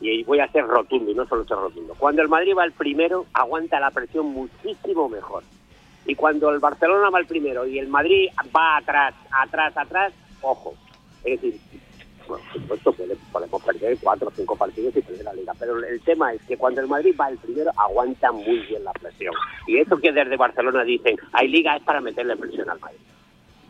y 0.00 0.22
voy 0.24 0.40
a 0.40 0.48
ser 0.48 0.66
rotundo, 0.66 1.10
y 1.10 1.14
no 1.14 1.26
solo 1.26 1.44
ser 1.44 1.56
rotundo. 1.56 1.94
Cuando 1.98 2.22
el 2.22 2.28
Madrid 2.28 2.54
va 2.56 2.64
el 2.64 2.72
primero, 2.72 3.26
aguanta 3.32 3.80
la 3.80 3.90
presión 3.90 4.26
muchísimo 4.26 5.08
mejor. 5.08 5.42
Y 6.06 6.14
cuando 6.14 6.50
el 6.50 6.58
Barcelona 6.58 7.08
va 7.10 7.18
el 7.18 7.26
primero 7.26 7.66
y 7.66 7.78
el 7.78 7.88
Madrid 7.88 8.28
va 8.54 8.76
atrás, 8.76 9.14
atrás, 9.30 9.76
atrás, 9.76 10.12
ojo. 10.42 10.74
Es 11.24 11.40
decir, 11.40 11.58
por 12.26 12.40
supuesto 12.52 12.92
puede- 12.92 13.16
podemos 13.32 13.62
perder 13.62 13.96
cuatro 14.02 14.28
o 14.28 14.32
cinco 14.34 14.56
partidos 14.56 14.96
y 14.96 15.00
perder 15.02 15.24
la 15.24 15.34
liga, 15.34 15.52
pero 15.58 15.76
el 15.78 16.00
tema 16.00 16.32
es 16.32 16.42
que 16.42 16.56
cuando 16.56 16.80
el 16.80 16.88
Madrid 16.88 17.14
va 17.20 17.28
el 17.28 17.38
primero, 17.38 17.70
aguanta 17.76 18.32
muy 18.32 18.58
bien 18.60 18.84
la 18.84 18.92
presión. 18.92 19.34
Y 19.66 19.78
eso 19.78 19.96
que 19.98 20.12
desde 20.12 20.36
Barcelona 20.36 20.84
dicen, 20.84 21.16
hay 21.32 21.48
liga 21.48 21.76
es 21.76 21.82
para 21.82 22.00
meterle 22.00 22.36
presión 22.36 22.68
al 22.70 22.80
Madrid 22.80 22.98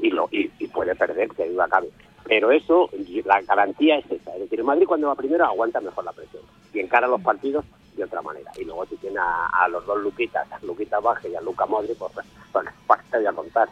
y 0.00 0.10
lo 0.10 0.28
y, 0.30 0.48
puede 0.68 0.94
perder, 0.94 1.28
que 1.30 1.48
duda 1.48 1.68
cabe. 1.68 1.88
Pero 2.26 2.50
eso, 2.50 2.88
la 3.24 3.40
garantía 3.42 3.98
es 3.98 4.06
esa. 4.10 4.32
Es 4.34 4.40
decir, 4.40 4.58
el 4.58 4.64
Madrid 4.64 4.86
cuando 4.86 5.08
va 5.08 5.14
primero 5.14 5.44
aguanta 5.44 5.80
mejor 5.80 6.04
la 6.04 6.12
presión 6.12 6.42
y 6.72 6.80
encara 6.80 7.06
los 7.06 7.20
partidos 7.20 7.64
de 7.96 8.04
otra 8.04 8.22
manera. 8.22 8.50
Y 8.58 8.64
luego 8.64 8.86
si 8.86 8.96
tiene 8.96 9.18
a, 9.20 9.68
los 9.68 9.84
dos 9.86 10.02
Luquitas, 10.02 10.50
a 10.50 10.58
Luquita 10.64 11.00
Baje 11.00 11.28
y 11.28 11.34
a 11.34 11.40
Luca 11.40 11.66
Modri, 11.66 11.94
pues 11.94 12.12
pues 12.52 13.00
te 13.10 13.18
voy 13.18 13.26
a 13.26 13.32
contar. 13.32 13.68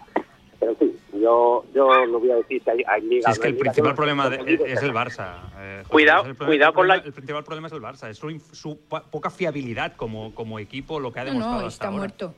Pero 0.63 0.77
sí, 0.79 0.97
yo 1.21 1.65
yo 1.75 2.07
no 2.07 2.21
voy 2.21 2.31
a 2.31 2.37
decir 2.37 2.63
si 2.63 2.71
hay, 2.71 2.85
hay 2.87 3.01
liga. 3.03 3.23
Si 3.27 3.33
es 3.33 3.39
no 3.39 3.43
que 3.43 3.49
el 3.49 3.55
liga, 3.55 3.63
principal 3.65 3.95
problema 3.97 4.31
de- 4.31 4.55
es 4.73 4.81
el 4.81 4.93
Barça. 4.95 5.41
eh, 5.59 5.83
Cuidado- 5.89 6.25
el 6.25 6.37
problema- 6.37 6.47
cuidado 6.47 6.71
el 6.71 6.75
con 6.77 6.87
la- 6.89 6.95
El 6.95 7.13
principal 7.13 7.43
problema 7.43 7.67
es 7.67 7.73
el 7.73 7.81
Barça, 7.83 8.09
es 8.09 8.17
su, 8.19 8.31
su 8.53 8.79
po- 8.89 9.03
poca 9.11 9.29
fiabilidad 9.31 9.97
como, 9.97 10.33
como 10.37 10.61
equipo, 10.61 11.01
lo 11.01 11.13
que 11.13 11.19
ha 11.19 11.25
No, 11.25 11.31
demostrado 11.31 11.61
no, 11.63 11.67
hasta 11.67 11.75
está 11.75 11.87
ahora. 11.89 11.99
muerto. 11.99 12.35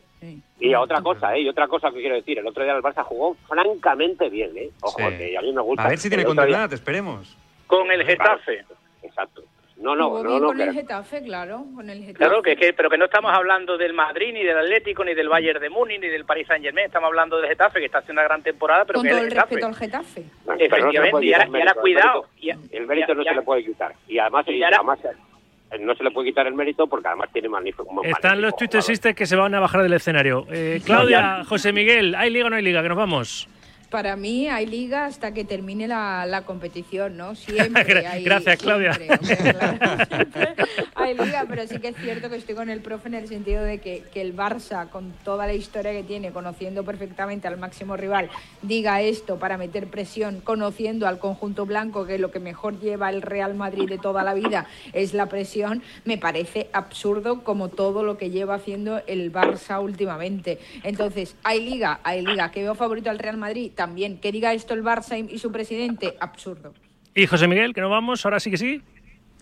Y 0.59 0.75
otra 0.75 1.03
cosa, 1.03 1.37
¿eh? 1.37 1.43
Y 1.43 1.49
otra 1.51 1.68
cosa 1.68 1.91
que 1.91 2.01
quiero 2.01 2.14
decir, 2.14 2.39
el 2.39 2.47
otro 2.47 2.64
día 2.64 2.72
el 2.75 2.83
Barça 2.83 3.03
jugó 3.05 3.37
francamente 3.47 4.31
bien, 4.31 4.57
¿eh? 4.57 4.70
Ojo, 4.81 4.97
Sí. 5.11 5.18
que 5.18 5.37
a 5.37 5.43
mí 5.43 5.53
me 5.53 5.61
gusta. 5.61 5.85
A 5.85 5.89
ver 5.91 5.99
si 5.99 6.09
tiene 6.09 6.25
continuidad, 6.25 6.72
esperemos. 6.72 7.37
Con 7.66 7.91
el 7.91 8.03
Getafe. 8.07 8.64
Exacto. 9.03 9.43
No, 9.85 9.95
no, 9.95 10.22
no, 10.22 10.41
no. 10.41 10.47
con 10.49 10.61
el 10.61 10.68
pero- 10.68 10.72
Getafe, 10.80 11.22
claro, 11.22 11.64
con 11.74 11.91
el 11.91 11.99
Getafe. 12.01 12.14
Claro, 12.14 12.43
que, 12.43 12.57
que- 12.57 12.72
pero 12.72 12.89
que 12.89 12.97
no 12.97 13.05
estamos 13.05 13.30
hablando 13.35 13.76
del 13.76 13.93
Madrid, 13.93 14.32
ni 14.32 14.43
del 14.43 14.57
Atlético, 14.57 15.05
ni 15.05 15.12
del 15.14 15.28
Bayern 15.28 15.61
de 15.61 15.68
Múnich, 15.68 16.01
ni 16.01 16.09
del 16.09 16.24
Paris 16.24 16.47
Saint 16.47 16.64
Germain. 16.64 16.87
Estamos 16.87 17.09
hablando 17.09 17.37
del 17.39 17.49
Getafe, 17.51 17.80
que 17.80 17.87
está 17.87 17.99
haciendo 17.99 18.20
una 18.22 18.28
gran 18.28 18.43
temporada, 18.43 18.85
pero 18.87 18.99
con 18.99 19.03
que 19.05 19.11
todo 19.11 19.18
es 19.20 19.24
el 19.26 19.30
respeto 19.39 19.66
al 19.66 19.74
Getafe. 19.74 20.24
No 20.47 20.55
Efectivamente, 20.55 21.26
y 21.26 21.32
ahora, 21.35 21.45
quitar 21.47 21.59
y 21.59 21.61
ahora 21.61 21.74
mérito, 21.74 21.80
cuidado. 21.80 22.26
El 22.41 22.47
mérito, 22.57 22.76
el 22.76 22.87
mérito 22.87 23.12
y- 23.12 23.14
no 23.16 23.22
y- 23.22 23.24
se 23.26 23.35
le 23.35 23.43
puede 23.43 23.64
quitar. 23.64 23.95
Y 24.09 24.18
además, 24.18 24.45
y 24.49 24.53
y 24.53 24.62
ahora- 24.62 24.76
además 24.78 24.99
eh, 25.05 25.78
no 25.80 25.95
se 25.95 26.05
le 26.05 26.11
puede 26.12 26.28
quitar 26.28 26.47
el 26.47 26.55
mérito 26.55 26.87
porque 26.87 27.09
además 27.09 27.28
tiene 27.32 27.49
magnífico. 27.49 27.87
Están 28.05 28.41
los 28.41 28.57
tuitesistas 28.57 29.14
que 29.14 29.26
se 29.26 29.37
van 29.37 29.55
a 29.55 29.61
bajar 29.61 29.82
del 29.82 29.93
escenario. 29.93 30.47
Eh, 30.51 30.80
Claudia, 30.85 31.45
José 31.49 31.72
Miguel, 31.72 32.14
¿hay 32.14 32.30
liga 32.30 32.47
o 32.47 32.51
no 32.51 32.57
hay 32.57 32.62
liga? 32.62 32.82
Que 32.82 32.89
nos 32.89 32.97
vamos. 32.97 33.49
Para 33.95 34.16
mí 34.16 34.49
hay 34.49 34.66
liga 34.66 35.05
hasta 35.07 35.32
que 35.32 35.45
termine 35.45 35.86
la, 35.86 36.26
la 36.26 36.42
competición, 36.42 37.16
¿no? 37.16 37.36
Siempre 37.36 38.05
hay, 38.09 38.24
Gracias, 38.24 38.59
Claudia. 38.61 38.92
siempre, 38.92 39.18
hombre, 39.20 39.36
claro, 39.36 40.07
siempre 40.09 40.55
hay 40.97 41.16
liga, 41.16 41.45
pero 41.49 41.64
sí 41.68 41.78
que 41.78 41.88
es 41.88 41.97
cierto 41.97 42.28
que 42.28 42.34
estoy 42.34 42.57
con 42.57 42.70
el 42.70 42.80
profe 42.80 43.07
en 43.07 43.14
el 43.14 43.28
sentido 43.28 43.62
de 43.62 43.78
que, 43.78 44.03
que 44.12 44.20
el 44.20 44.34
Barça, 44.34 44.88
con 44.88 45.12
toda 45.22 45.47
la 45.47 45.53
historia 45.53 45.92
que 45.92 46.03
tiene, 46.03 46.32
conociendo 46.32 46.82
perfectamente 46.82 47.47
al 47.47 47.57
máximo 47.57 47.97
rival, 47.97 48.30
diga 48.62 49.01
esto 49.01 49.38
para 49.38 49.59
meter 49.59 49.86
presión, 49.86 50.40
conociendo 50.40 51.07
al 51.07 51.20
conjunto 51.20 51.64
blanco, 51.64 52.05
que 52.05 52.18
lo 52.18 52.32
que 52.32 52.40
mejor 52.40 52.80
lleva 52.80 53.11
el 53.11 53.22
Real 53.22 53.55
Madrid 53.55 53.88
de 53.88 53.99
toda 53.99 54.24
la 54.24 54.34
vida 54.34 54.66
es 54.92 55.14
la 55.14 55.26
presión, 55.26 55.84
me 56.05 56.18
parece 56.18 56.68
absurdo 56.72 57.45
como 57.45 57.68
todo 57.68 58.03
lo 58.03 58.18
que 58.18 58.30
lleva 58.30 58.57
haciendo 58.57 59.03
el 59.07 59.32
Barça 59.32 59.80
últimamente. 59.80 60.59
Entonces, 60.82 61.36
hay 61.45 61.64
liga, 61.64 62.01
hay 62.03 62.22
liga, 62.22 62.51
que 62.51 62.62
veo 62.62 62.74
favorito 62.74 63.09
al 63.09 63.20
Real 63.20 63.36
Madrid, 63.36 63.70
también. 63.72 63.84
Que 64.20 64.32
diga 64.32 64.53
esto 64.55 64.74
el 64.74 64.82
Barça 64.82 65.18
y 65.18 65.39
su 65.39 65.53
presidente, 65.53 66.14
absurdo. 66.20 66.72
Y 67.14 67.26
José 67.26 67.47
Miguel, 67.47 67.74
que 67.74 67.80
nos 67.80 67.91
vamos, 67.91 68.24
ahora 68.24 68.41
sí 68.41 68.51
que 68.51 68.57
sí. 68.57 68.80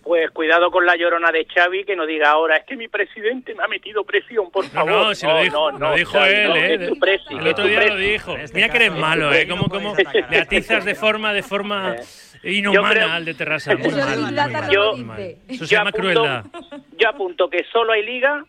Pues 0.03 0.29
cuidado 0.31 0.69
con 0.69 0.85
la 0.85 0.97
llorona 0.97 1.31
de 1.31 1.45
Xavi, 1.45 1.85
que 1.85 1.95
no 1.95 2.05
diga 2.05 2.29
ahora, 2.31 2.57
es 2.57 2.65
que 2.65 2.75
mi 2.75 2.89
presidente 2.89 3.55
me 3.55 3.63
ha 3.63 3.67
metido 3.69 4.03
presión, 4.03 4.51
por 4.51 4.65
No, 4.65 4.69
favor. 4.71 4.91
no, 4.91 5.15
si 5.15 5.25
lo 5.25 5.41
dijo, 5.41 5.71
no, 5.71 5.79
lo 5.79 5.89
no, 5.89 5.95
dijo 5.95 6.11
Xavi, 6.11 6.33
él, 6.33 6.49
no, 6.49 6.55
¿eh? 6.57 6.87
tu 6.89 6.99
presi, 6.99 7.33
El 7.33 7.47
otro 7.47 7.65
día 7.65 7.79
lo 7.79 7.85
presi. 7.95 8.11
dijo. 8.11 8.35
Mira 8.53 8.67
que 8.69 8.75
eres 8.77 8.91
malo, 8.91 9.33
¿eh? 9.33 9.47
Como, 9.47 9.69
como 9.69 9.95
le 10.29 10.37
atizas 10.39 10.83
de 10.83 10.95
forma, 10.95 11.31
de 11.33 11.41
forma 11.41 11.95
inhumana 12.43 12.89
creo- 12.89 13.11
al 13.11 13.23
de 13.25 13.33
Terrassa. 13.33 13.75
Muy 13.77 13.87
Eso 13.87 13.97
mal, 13.97 14.19
muy 14.19 14.31
mal, 14.33 14.51
no 14.51 14.73
lo 14.73 14.91
muy 14.97 15.03
mal. 15.05 15.19
Eso 15.47 15.65
se 15.65 15.73
Yo 15.73 15.77
llama 15.79 15.89
apunto- 15.91 15.97
crueldad. 16.01 16.45
Yo 16.99 17.07
apunto 17.09 17.49
que 17.49 17.63
solo 17.71 17.93
hay 17.93 18.05
liga 18.05 18.43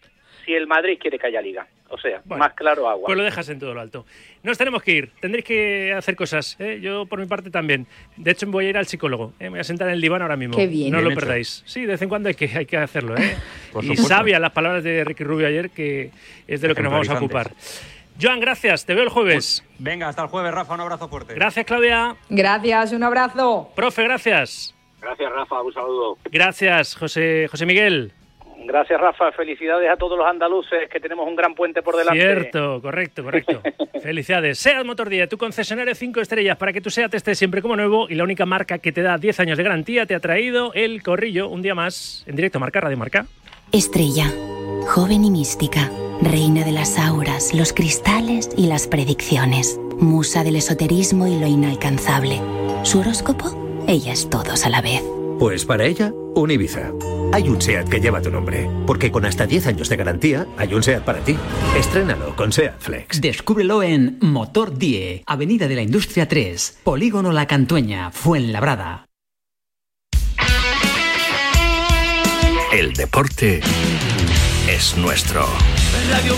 si 0.44 0.52
el 0.54 0.66
Madrid 0.66 0.98
quiere 1.00 1.18
que 1.18 1.26
haya 1.26 1.40
liga. 1.40 1.66
O 1.90 1.98
sea, 1.98 2.22
Bueno, 2.24 2.42
más 2.44 2.54
claro 2.54 2.88
agua. 2.88 3.06
Pues 3.06 3.16
lo 3.16 3.22
dejas 3.22 3.48
en 3.50 3.58
todo 3.60 3.72
lo 3.74 3.80
alto. 3.80 4.04
Nos 4.42 4.58
tenemos 4.58 4.82
que 4.82 4.92
ir. 4.92 5.12
Tendréis 5.20 5.44
que 5.44 5.92
hacer 5.92 6.16
cosas. 6.16 6.56
¿eh? 6.58 6.80
Yo, 6.82 7.06
por 7.06 7.20
mi 7.20 7.26
parte, 7.26 7.50
también. 7.50 7.86
De 8.16 8.32
hecho, 8.32 8.46
me 8.46 8.52
voy 8.52 8.66
a 8.66 8.70
ir 8.70 8.76
al 8.78 8.86
psicólogo. 8.86 9.32
¿eh? 9.38 9.44
Me 9.44 9.50
voy 9.50 9.58
a 9.60 9.64
sentar 9.64 9.88
en 9.88 9.94
el 9.94 10.00
diván 10.00 10.20
ahora 10.22 10.36
mismo. 10.36 10.56
Qué 10.56 10.66
bien. 10.66 10.90
No 10.90 10.96
Bien 10.98 11.04
lo 11.04 11.10
hecho. 11.10 11.20
perdáis. 11.20 11.62
Sí, 11.66 11.82
de 11.82 11.88
vez 11.88 12.02
en 12.02 12.08
cuando 12.08 12.28
hay 12.28 12.34
que, 12.34 12.46
hay 12.46 12.66
que 12.66 12.76
hacerlo. 12.76 13.16
¿eh? 13.16 13.36
Y 13.82 13.96
sabias 13.96 14.40
las 14.40 14.52
palabras 14.52 14.82
de 14.82 15.04
Ricky 15.04 15.24
Rubio 15.24 15.46
ayer, 15.46 15.70
que 15.70 16.10
es 16.48 16.60
de 16.60 16.68
lo 16.68 16.74
que 16.74 16.82
nos 16.82 16.90
vamos 16.92 17.08
a 17.10 17.14
ocupar. 17.18 17.52
Joan, 18.20 18.40
gracias. 18.40 18.86
Te 18.86 18.94
veo 18.94 19.04
el 19.04 19.10
jueves. 19.10 19.64
Venga, 19.78 20.08
hasta 20.08 20.22
el 20.22 20.28
jueves, 20.28 20.52
Rafa, 20.52 20.74
un 20.74 20.80
abrazo 20.80 21.08
fuerte. 21.08 21.34
Gracias, 21.34 21.64
Claudia. 21.66 22.16
Gracias, 22.28 22.92
un 22.92 23.02
abrazo. 23.02 23.70
Profe, 23.76 24.02
gracias. 24.04 24.74
Gracias, 25.00 25.30
Rafa. 25.32 25.60
Un 25.62 25.72
saludo. 25.74 26.18
Gracias, 26.30 26.94
José, 26.96 27.46
José 27.50 27.66
Miguel. 27.66 28.12
Gracias, 28.66 29.00
Rafa. 29.00 29.30
Felicidades 29.32 29.90
a 29.90 29.96
todos 29.96 30.18
los 30.18 30.26
andaluces, 30.26 30.88
que 30.90 30.98
tenemos 31.00 31.26
un 31.28 31.36
gran 31.36 31.54
puente 31.54 31.82
por 31.82 31.96
delante. 31.96 32.20
Cierto, 32.20 32.80
correcto, 32.80 33.22
correcto. 33.22 33.60
Felicidades. 34.02 34.58
Seat 34.58 34.84
Motor 34.84 35.08
10, 35.08 35.28
tu 35.28 35.38
concesionario 35.38 35.94
5 35.94 36.20
estrellas 36.20 36.56
para 36.56 36.72
que 36.72 36.80
tu 36.80 36.90
Seat 36.90 37.14
esté 37.14 37.34
siempre 37.34 37.62
como 37.62 37.76
nuevo 37.76 38.06
y 38.08 38.14
la 38.14 38.24
única 38.24 38.46
marca 38.46 38.78
que 38.78 38.92
te 38.92 39.02
da 39.02 39.18
10 39.18 39.40
años 39.40 39.58
de 39.58 39.64
garantía 39.64 40.06
te 40.06 40.14
ha 40.14 40.20
traído 40.20 40.72
el 40.74 41.02
corrillo 41.02 41.48
un 41.48 41.62
día 41.62 41.74
más 41.74 42.24
en 42.26 42.36
directo 42.36 42.58
Marca 42.58 42.80
Radio 42.80 42.96
Marca. 42.96 43.26
Estrella, 43.72 44.26
joven 44.88 45.24
y 45.24 45.30
mística, 45.30 45.90
reina 46.22 46.64
de 46.64 46.72
las 46.72 46.98
auras, 46.98 47.54
los 47.54 47.72
cristales 47.72 48.50
y 48.56 48.66
las 48.66 48.86
predicciones, 48.86 49.78
musa 49.98 50.44
del 50.44 50.56
esoterismo 50.56 51.26
y 51.26 51.38
lo 51.38 51.46
inalcanzable. 51.46 52.40
Su 52.82 53.00
horóscopo, 53.00 53.84
ella 53.88 54.12
es 54.12 54.28
todos 54.30 54.64
a 54.64 54.70
la 54.70 54.80
vez. 54.80 55.02
Pues 55.38 55.64
para 55.64 55.84
ella, 55.84 56.12
un 56.34 56.50
Ibiza. 56.50 56.92
Hay 57.32 57.48
un 57.48 57.60
SEAT 57.60 57.88
que 57.88 58.00
lleva 58.00 58.22
tu 58.22 58.30
nombre, 58.30 58.70
porque 58.86 59.10
con 59.10 59.24
hasta 59.24 59.46
10 59.46 59.66
años 59.66 59.88
de 59.88 59.96
garantía, 59.96 60.46
hay 60.56 60.72
un 60.72 60.82
SEAT 60.82 61.04
para 61.04 61.18
ti. 61.20 61.36
Estrénalo 61.76 62.36
con 62.36 62.52
SEAT 62.52 62.78
Flex. 62.78 63.20
Descúbrelo 63.20 63.82
en 63.82 64.18
Motor 64.20 64.78
10, 64.78 65.24
Avenida 65.26 65.66
de 65.66 65.74
la 65.74 65.82
Industria 65.82 66.28
3, 66.28 66.80
Polígono 66.84 67.32
La 67.32 67.46
Cantueña, 67.46 68.10
Fuenlabrada. 68.12 69.06
El 72.72 72.92
deporte 72.92 73.60
es 74.68 74.96
nuestro. 74.96 75.46
Radio. 76.10 76.34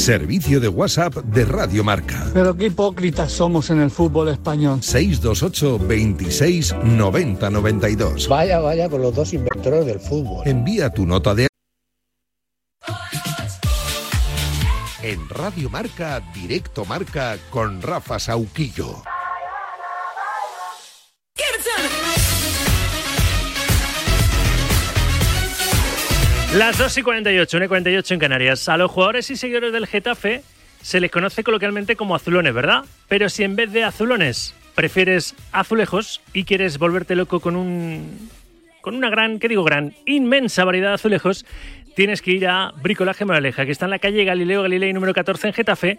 Servicio 0.00 0.60
de 0.60 0.68
WhatsApp 0.68 1.14
de 1.16 1.44
Radio 1.44 1.84
Marca. 1.84 2.30
Pero 2.32 2.56
qué 2.56 2.66
hipócritas 2.66 3.30
somos 3.30 3.68
en 3.68 3.82
el 3.82 3.90
fútbol 3.90 4.30
español. 4.30 4.82
628 4.82 5.78
26 5.78 6.74
90 6.84 7.50
92. 7.50 8.26
Vaya, 8.26 8.60
vaya 8.60 8.88
con 8.88 9.02
los 9.02 9.14
dos 9.14 9.34
inventores 9.34 9.84
del 9.84 10.00
fútbol. 10.00 10.48
Envía 10.48 10.88
tu 10.88 11.04
nota 11.04 11.34
de 11.34 11.48
En 15.02 15.28
Radio 15.28 15.68
Marca, 15.68 16.22
Directo 16.34 16.86
Marca 16.86 17.36
con 17.50 17.82
Rafa 17.82 18.18
Sauquillo. 18.18 19.02
Las 26.54 26.78
2 26.78 26.98
y 26.98 27.02
48, 27.02 27.56
1 27.58 27.64
y 27.64 27.68
48 27.68 28.14
en 28.14 28.20
Canarias. 28.20 28.68
A 28.68 28.76
los 28.76 28.90
jugadores 28.90 29.30
y 29.30 29.36
seguidores 29.36 29.72
del 29.72 29.86
Getafe 29.86 30.42
se 30.82 30.98
les 30.98 31.08
conoce 31.08 31.44
coloquialmente 31.44 31.94
como 31.94 32.16
azulones, 32.16 32.52
¿verdad? 32.52 32.84
Pero 33.06 33.28
si 33.28 33.44
en 33.44 33.54
vez 33.54 33.72
de 33.72 33.84
azulones 33.84 34.52
prefieres 34.74 35.36
azulejos 35.52 36.20
y 36.32 36.42
quieres 36.42 36.78
volverte 36.78 37.14
loco 37.14 37.38
con 37.38 37.54
un 37.54 38.28
con 38.80 38.96
una 38.96 39.10
gran, 39.10 39.38
¿qué 39.38 39.46
digo 39.46 39.62
gran? 39.62 39.94
Inmensa 40.06 40.64
variedad 40.64 40.88
de 40.88 40.94
azulejos, 40.94 41.46
tienes 41.94 42.20
que 42.20 42.32
ir 42.32 42.48
a 42.48 42.72
Bricolaje 42.82 43.24
Moraleja, 43.24 43.64
que 43.64 43.72
está 43.72 43.84
en 43.84 43.92
la 43.92 43.98
calle 44.00 44.24
Galileo 44.24 44.62
Galilei 44.62 44.92
número 44.92 45.14
14 45.14 45.48
en 45.48 45.52
Getafe, 45.52 45.98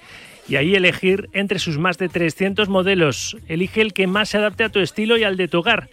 y 0.50 0.58
ahí 0.58 0.76
elegir 0.76 1.30
entre 1.32 1.60
sus 1.60 1.78
más 1.78 1.98
de 1.98 2.10
300 2.10 2.68
modelos. 2.68 3.38
Elige 3.48 3.82
el 3.82 3.94
que 3.94 4.08
más 4.08 4.30
se 4.30 4.38
adapte 4.38 4.66
a 4.66 4.70
tu 4.70 4.80
estilo 4.80 5.16
y 5.16 5.24
al 5.24 5.38
de 5.38 5.48
tu 5.48 5.60
hogar. 5.60 5.90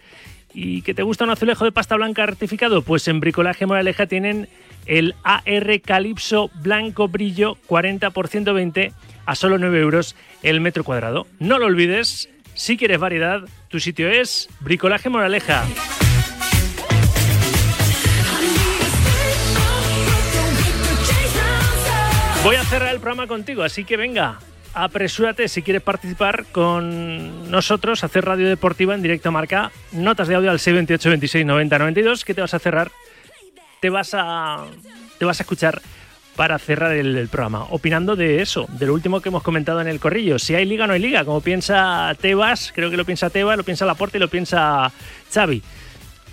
¿Y 0.53 0.81
que 0.81 0.93
te 0.93 1.03
gusta 1.03 1.25
un 1.25 1.29
azulejo 1.29 1.65
de 1.65 1.71
pasta 1.71 1.95
blanca 1.95 2.25
rectificado? 2.25 2.81
Pues 2.81 3.07
en 3.07 3.19
Bricolaje 3.19 3.65
Moraleja 3.65 4.07
tienen 4.07 4.49
el 4.85 5.15
AR 5.23 5.81
Calypso 5.81 6.49
Blanco 6.55 7.07
Brillo 7.07 7.55
40 7.67 8.09
por 8.09 8.27
120 8.27 8.91
a 9.25 9.35
solo 9.35 9.57
9 9.57 9.79
euros 9.79 10.15
el 10.41 10.61
metro 10.61 10.83
cuadrado. 10.83 11.27
No 11.39 11.59
lo 11.59 11.67
olvides, 11.67 12.29
si 12.55 12.77
quieres 12.77 12.99
variedad, 12.99 13.41
tu 13.67 13.79
sitio 13.79 14.09
es 14.09 14.49
Bricolaje 14.59 15.09
Moraleja. 15.09 15.65
Voy 22.43 22.55
a 22.55 22.63
cerrar 22.63 22.93
el 22.93 23.01
programa 23.01 23.27
contigo, 23.27 23.63
así 23.63 23.83
que 23.83 23.97
venga, 23.97 24.39
apresúrate 24.73 25.47
si 25.47 25.61
quieres 25.61 25.81
participar 25.81 26.45
con 26.51 27.49
nosotros, 27.51 28.03
hacer 28.03 28.25
radio 28.25 28.47
deportiva 28.47 28.95
en 28.95 29.01
directo 29.01 29.31
marca, 29.31 29.71
notas 29.91 30.27
de 30.27 30.35
audio 30.35 30.51
al 30.51 30.59
628 30.59 31.09
26 31.09 31.45
90 31.45 31.79
92, 31.79 32.25
que 32.25 32.33
te 32.33 32.41
vas 32.41 32.53
a 32.53 32.59
cerrar, 32.59 32.91
te 33.79 33.89
vas 33.89 34.11
a, 34.13 34.65
te 35.17 35.25
vas 35.25 35.39
a 35.39 35.43
escuchar 35.43 35.81
para 36.35 36.57
cerrar 36.57 36.93
el, 36.93 37.17
el 37.17 37.27
programa, 37.27 37.63
opinando 37.69 38.15
de 38.15 38.41
eso, 38.41 38.65
de 38.69 38.85
lo 38.85 38.93
último 38.93 39.19
que 39.19 39.29
hemos 39.29 39.43
comentado 39.43 39.81
en 39.81 39.87
el 39.87 39.99
corrillo, 39.99 40.39
si 40.39 40.55
hay 40.55 40.65
liga 40.65 40.85
o 40.85 40.87
no 40.87 40.93
hay 40.93 41.01
liga, 41.01 41.25
como 41.25 41.41
piensa 41.41 42.15
Tebas, 42.19 42.71
creo 42.73 42.89
que 42.89 42.97
lo 42.97 43.05
piensa 43.05 43.29
Tebas, 43.29 43.57
lo 43.57 43.63
piensa 43.63 43.85
Laporte 43.85 44.17
y 44.17 44.21
lo 44.21 44.29
piensa 44.29 44.91
Xavi. 45.33 45.61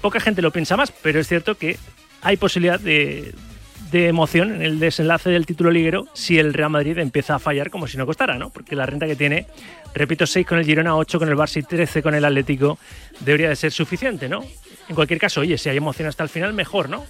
Poca 0.00 0.20
gente 0.20 0.42
lo 0.42 0.52
piensa 0.52 0.76
más, 0.76 0.92
pero 0.92 1.18
es 1.18 1.26
cierto 1.26 1.56
que 1.56 1.76
hay 2.22 2.36
posibilidad 2.36 2.78
de, 2.78 3.34
de 3.90 4.08
emoción 4.08 4.54
en 4.54 4.62
el 4.62 4.78
desenlace 4.78 5.30
del 5.30 5.46
título 5.46 5.70
liguero 5.70 6.06
si 6.12 6.38
el 6.38 6.54
Real 6.54 6.70
Madrid 6.70 6.98
empieza 6.98 7.36
a 7.36 7.38
fallar 7.38 7.70
como 7.70 7.86
si 7.86 7.96
no 7.96 8.06
costara, 8.06 8.38
¿no? 8.38 8.50
Porque 8.50 8.74
la 8.74 8.86
renta 8.86 9.06
que 9.06 9.16
tiene, 9.16 9.46
repito, 9.94 10.26
6 10.26 10.46
con 10.46 10.58
el 10.58 10.64
Girona, 10.64 10.96
8 10.96 11.18
con 11.18 11.28
el 11.28 11.36
Barça 11.36 11.58
y 11.58 11.62
13 11.62 12.02
con 12.02 12.14
el 12.14 12.24
Atlético, 12.24 12.78
debería 13.20 13.48
de 13.48 13.56
ser 13.56 13.72
suficiente, 13.72 14.28
¿no? 14.28 14.44
En 14.88 14.94
cualquier 14.94 15.20
caso, 15.20 15.40
oye, 15.40 15.58
si 15.58 15.68
hay 15.68 15.76
emoción 15.76 16.08
hasta 16.08 16.22
el 16.22 16.28
final, 16.28 16.52
mejor, 16.52 16.88
¿no? 16.88 17.04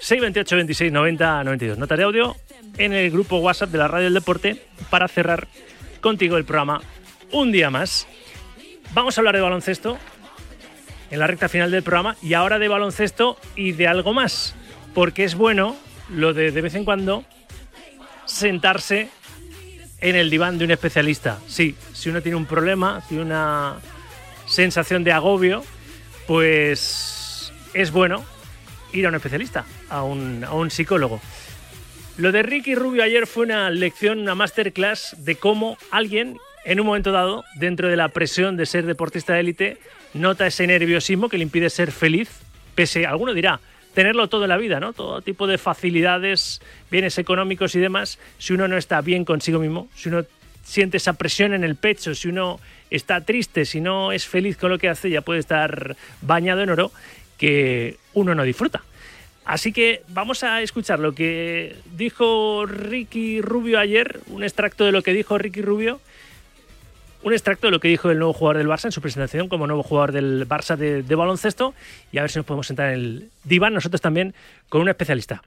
628 0.00 0.56
26 0.56 0.92
90 0.92 1.44
92. 1.44 1.78
Nota 1.78 1.96
de 1.96 2.04
audio 2.04 2.36
en 2.76 2.92
el 2.92 3.10
grupo 3.10 3.38
WhatsApp 3.38 3.70
de 3.70 3.78
la 3.78 3.88
Radio 3.88 4.04
del 4.04 4.14
Deporte 4.14 4.62
para 4.90 5.08
cerrar 5.08 5.48
contigo 6.00 6.36
el 6.36 6.44
programa 6.44 6.80
un 7.32 7.52
día 7.52 7.70
más. 7.70 8.06
Vamos 8.94 9.18
a 9.18 9.20
hablar 9.20 9.34
de 9.34 9.40
baloncesto 9.40 9.98
en 11.10 11.18
la 11.18 11.26
recta 11.26 11.48
final 11.48 11.70
del 11.70 11.82
programa 11.82 12.16
y 12.22 12.34
ahora 12.34 12.58
de 12.58 12.68
baloncesto 12.68 13.38
y 13.56 13.72
de 13.72 13.88
algo 13.88 14.14
más, 14.14 14.54
porque 14.94 15.24
es 15.24 15.34
bueno 15.34 15.76
lo 16.10 16.34
de 16.34 16.50
de 16.50 16.60
vez 16.60 16.74
en 16.74 16.84
cuando 16.84 17.24
sentarse 18.26 19.08
en 20.00 20.16
el 20.16 20.30
diván 20.30 20.58
de 20.58 20.64
un 20.64 20.70
especialista. 20.70 21.38
Sí, 21.46 21.74
si 21.92 22.08
uno 22.08 22.22
tiene 22.22 22.36
un 22.36 22.46
problema, 22.46 23.02
tiene 23.08 23.24
una 23.24 23.76
sensación 24.46 25.04
de 25.04 25.12
agobio, 25.12 25.64
pues 26.26 27.52
es 27.74 27.90
bueno 27.90 28.24
ir 28.92 29.06
a 29.06 29.08
un 29.08 29.14
especialista, 29.16 29.64
a 29.88 30.02
un, 30.02 30.44
a 30.44 30.52
un 30.54 30.70
psicólogo. 30.70 31.20
Lo 32.16 32.32
de 32.32 32.42
Ricky 32.42 32.74
Rubio 32.74 33.02
ayer 33.02 33.26
fue 33.26 33.44
una 33.44 33.70
lección, 33.70 34.18
una 34.20 34.34
masterclass 34.34 35.16
de 35.18 35.36
cómo 35.36 35.78
alguien, 35.90 36.36
en 36.64 36.80
un 36.80 36.86
momento 36.86 37.12
dado, 37.12 37.44
dentro 37.56 37.88
de 37.88 37.96
la 37.96 38.08
presión 38.08 38.56
de 38.56 38.66
ser 38.66 38.86
deportista 38.86 39.34
de 39.34 39.40
élite, 39.40 39.78
nota 40.14 40.46
ese 40.46 40.66
nerviosismo 40.66 41.28
que 41.28 41.38
le 41.38 41.44
impide 41.44 41.70
ser 41.70 41.92
feliz, 41.92 42.28
pese, 42.74 43.06
alguno 43.06 43.34
dirá, 43.34 43.60
tenerlo 43.98 44.28
todo 44.28 44.44
en 44.44 44.50
la 44.50 44.56
vida, 44.56 44.78
¿no? 44.78 44.92
Todo 44.92 45.22
tipo 45.22 45.48
de 45.48 45.58
facilidades, 45.58 46.62
bienes 46.88 47.18
económicos 47.18 47.74
y 47.74 47.80
demás, 47.80 48.20
si 48.38 48.52
uno 48.52 48.68
no 48.68 48.76
está 48.76 49.00
bien 49.00 49.24
consigo 49.24 49.58
mismo, 49.58 49.88
si 49.96 50.08
uno 50.08 50.24
siente 50.62 50.98
esa 50.98 51.14
presión 51.14 51.52
en 51.52 51.64
el 51.64 51.74
pecho, 51.74 52.14
si 52.14 52.28
uno 52.28 52.60
está 52.90 53.22
triste, 53.22 53.64
si 53.64 53.80
no 53.80 54.12
es 54.12 54.24
feliz 54.24 54.56
con 54.56 54.70
lo 54.70 54.78
que 54.78 54.88
hace, 54.88 55.10
ya 55.10 55.22
puede 55.22 55.40
estar 55.40 55.96
bañado 56.22 56.62
en 56.62 56.70
oro, 56.70 56.92
que 57.38 57.96
uno 58.14 58.36
no 58.36 58.44
disfruta. 58.44 58.84
Así 59.44 59.72
que 59.72 60.02
vamos 60.06 60.44
a 60.44 60.62
escuchar 60.62 61.00
lo 61.00 61.12
que 61.12 61.74
dijo 61.96 62.66
Ricky 62.66 63.40
Rubio 63.40 63.80
ayer, 63.80 64.20
un 64.28 64.44
extracto 64.44 64.84
de 64.84 64.92
lo 64.92 65.02
que 65.02 65.12
dijo 65.12 65.38
Ricky 65.38 65.60
Rubio, 65.60 66.00
un 67.22 67.32
extracto 67.32 67.66
de 67.66 67.70
lo 67.72 67.80
que 67.80 67.88
dijo 67.88 68.10
el 68.10 68.18
nuevo 68.18 68.32
jugador 68.32 68.58
del 68.58 68.68
Barça 68.68 68.86
en 68.86 68.92
su 68.92 69.00
presentación 69.00 69.48
como 69.48 69.66
nuevo 69.66 69.82
jugador 69.82 70.12
del 70.12 70.48
Barça 70.48 70.76
de, 70.76 71.02
baloncesto 71.14 71.74
y 72.12 72.18
a 72.18 72.22
ver 72.22 72.30
si 72.30 72.38
nos 72.38 72.46
podemos 72.46 72.66
sentar 72.66 72.88
en 72.88 72.94
el 72.94 73.30
diván 73.44 73.74
nosotros 73.74 74.00
también 74.00 74.34
con 74.68 74.80
un 74.80 74.88
especialista. 74.88 75.42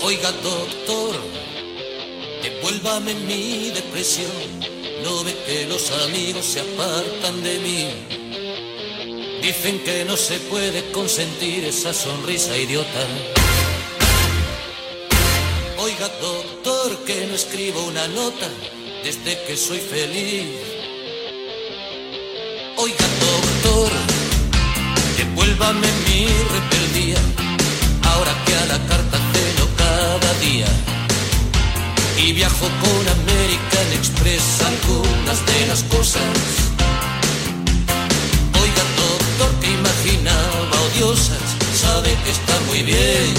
Oiga, 0.00 0.32
doctor, 0.42 1.16
devuélvame 2.42 3.14
mi 3.14 3.70
depresión. 3.70 4.30
No 5.04 5.22
ve 5.22 5.34
que 5.46 5.66
los 5.66 5.90
amigos 6.06 6.44
se 6.44 6.60
apartan 6.60 7.42
de 7.42 7.58
mí. 7.58 7.88
Dicen 9.42 9.78
que 9.84 10.04
no 10.04 10.16
se 10.16 10.38
puede 10.40 10.90
consentir 10.92 11.64
esa 11.64 11.92
sonrisa 11.92 12.56
idiota. 12.56 13.06
Oiga, 15.78 16.08
doctor, 16.20 16.57
que 16.96 17.26
no 17.26 17.34
escribo 17.34 17.84
una 17.84 18.06
nota 18.08 18.48
desde 19.04 19.36
que 19.44 19.56
soy 19.56 19.78
feliz. 19.78 20.48
Oiga, 22.76 23.06
doctor, 23.20 23.90
devuélvame 25.18 25.88
mi 26.06 26.26
rebeldía. 26.54 27.18
Ahora 28.04 28.32
que 28.46 28.54
a 28.54 28.66
la 28.66 28.78
carta 28.86 29.18
ceno 29.32 29.66
cada 29.76 30.32
día. 30.40 30.66
Y 32.16 32.32
viajo 32.32 32.66
con 32.82 33.08
American 33.20 33.92
Express 33.92 34.62
algunas 34.62 35.46
de 35.46 35.66
las 35.66 35.82
cosas. 35.84 36.22
Oiga, 38.62 38.82
doctor, 38.96 39.60
que 39.60 39.70
imaginaba 39.70 40.80
odiosas, 40.86 41.42
sabe 41.74 42.16
que 42.24 42.30
está 42.30 42.58
muy 42.68 42.82
bien. 42.82 43.34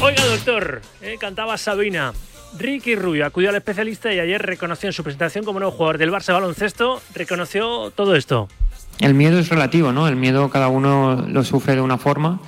Oiga, 0.00 0.24
doctor, 0.26 0.82
eh, 1.00 1.16
cantaba 1.20 1.56
Sabina. 1.56 2.12
Ricky 2.58 2.94
Rubio 2.94 3.26
acudió 3.26 3.50
al 3.50 3.56
especialista 3.56 4.12
y 4.12 4.20
ayer 4.20 4.40
reconoció 4.40 4.88
en 4.88 4.92
su 4.92 5.02
presentación 5.02 5.44
como 5.44 5.58
nuevo 5.58 5.74
jugador 5.74 5.98
del 5.98 6.10
Barça 6.10 6.32
baloncesto, 6.32 7.00
reconoció 7.14 7.90
todo 7.90 8.14
esto. 8.14 8.48
El 8.98 9.14
miedo 9.14 9.38
es 9.38 9.48
relativo, 9.48 9.92
¿no? 9.92 10.06
El 10.06 10.16
miedo 10.16 10.50
cada 10.50 10.68
uno 10.68 11.24
lo 11.28 11.44
sufre 11.44 11.74
de 11.74 11.80
una 11.80 11.98
forma 11.98 12.40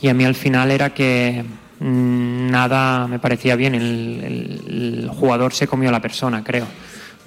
y 0.00 0.08
a 0.08 0.14
mí 0.14 0.24
al 0.24 0.34
final 0.34 0.70
era 0.70 0.94
que 0.94 1.44
mm, 1.80 2.50
nada 2.50 3.06
me 3.06 3.18
parecía 3.18 3.56
bien. 3.56 3.74
El, 3.74 5.10
jugador 5.12 5.52
se 5.52 5.66
comió 5.66 5.88
a 5.88 5.92
la 5.92 6.00
persona, 6.00 6.44
creo. 6.44 6.66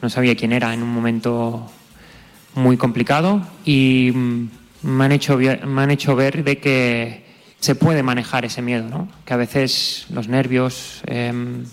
No 0.02 0.10
sabía 0.10 0.36
quién 0.36 0.52
era 0.52 0.74
en 0.74 0.82
un 0.82 0.90
momento 0.90 1.70
muy 2.56 2.78
complicado 2.78 3.42
y 3.66 4.12
mm, 4.14 4.50
me 4.84 5.06
han 5.06 5.12
hecho, 5.12 5.38
me 5.38 5.82
han 5.82 5.92
hecho 5.92 6.16
ver 6.16 6.44
de 6.44 6.58
que 6.60 7.24
se 7.60 7.76
puede 7.76 8.04
manejar 8.04 8.46
ese 8.46 8.62
miedo, 8.62 8.88
¿no? 8.90 9.08
Que 9.26 9.34
a 9.34 9.38
veces 9.38 10.08
los 10.10 10.28
nervios 10.28 11.02
em, 11.06 11.64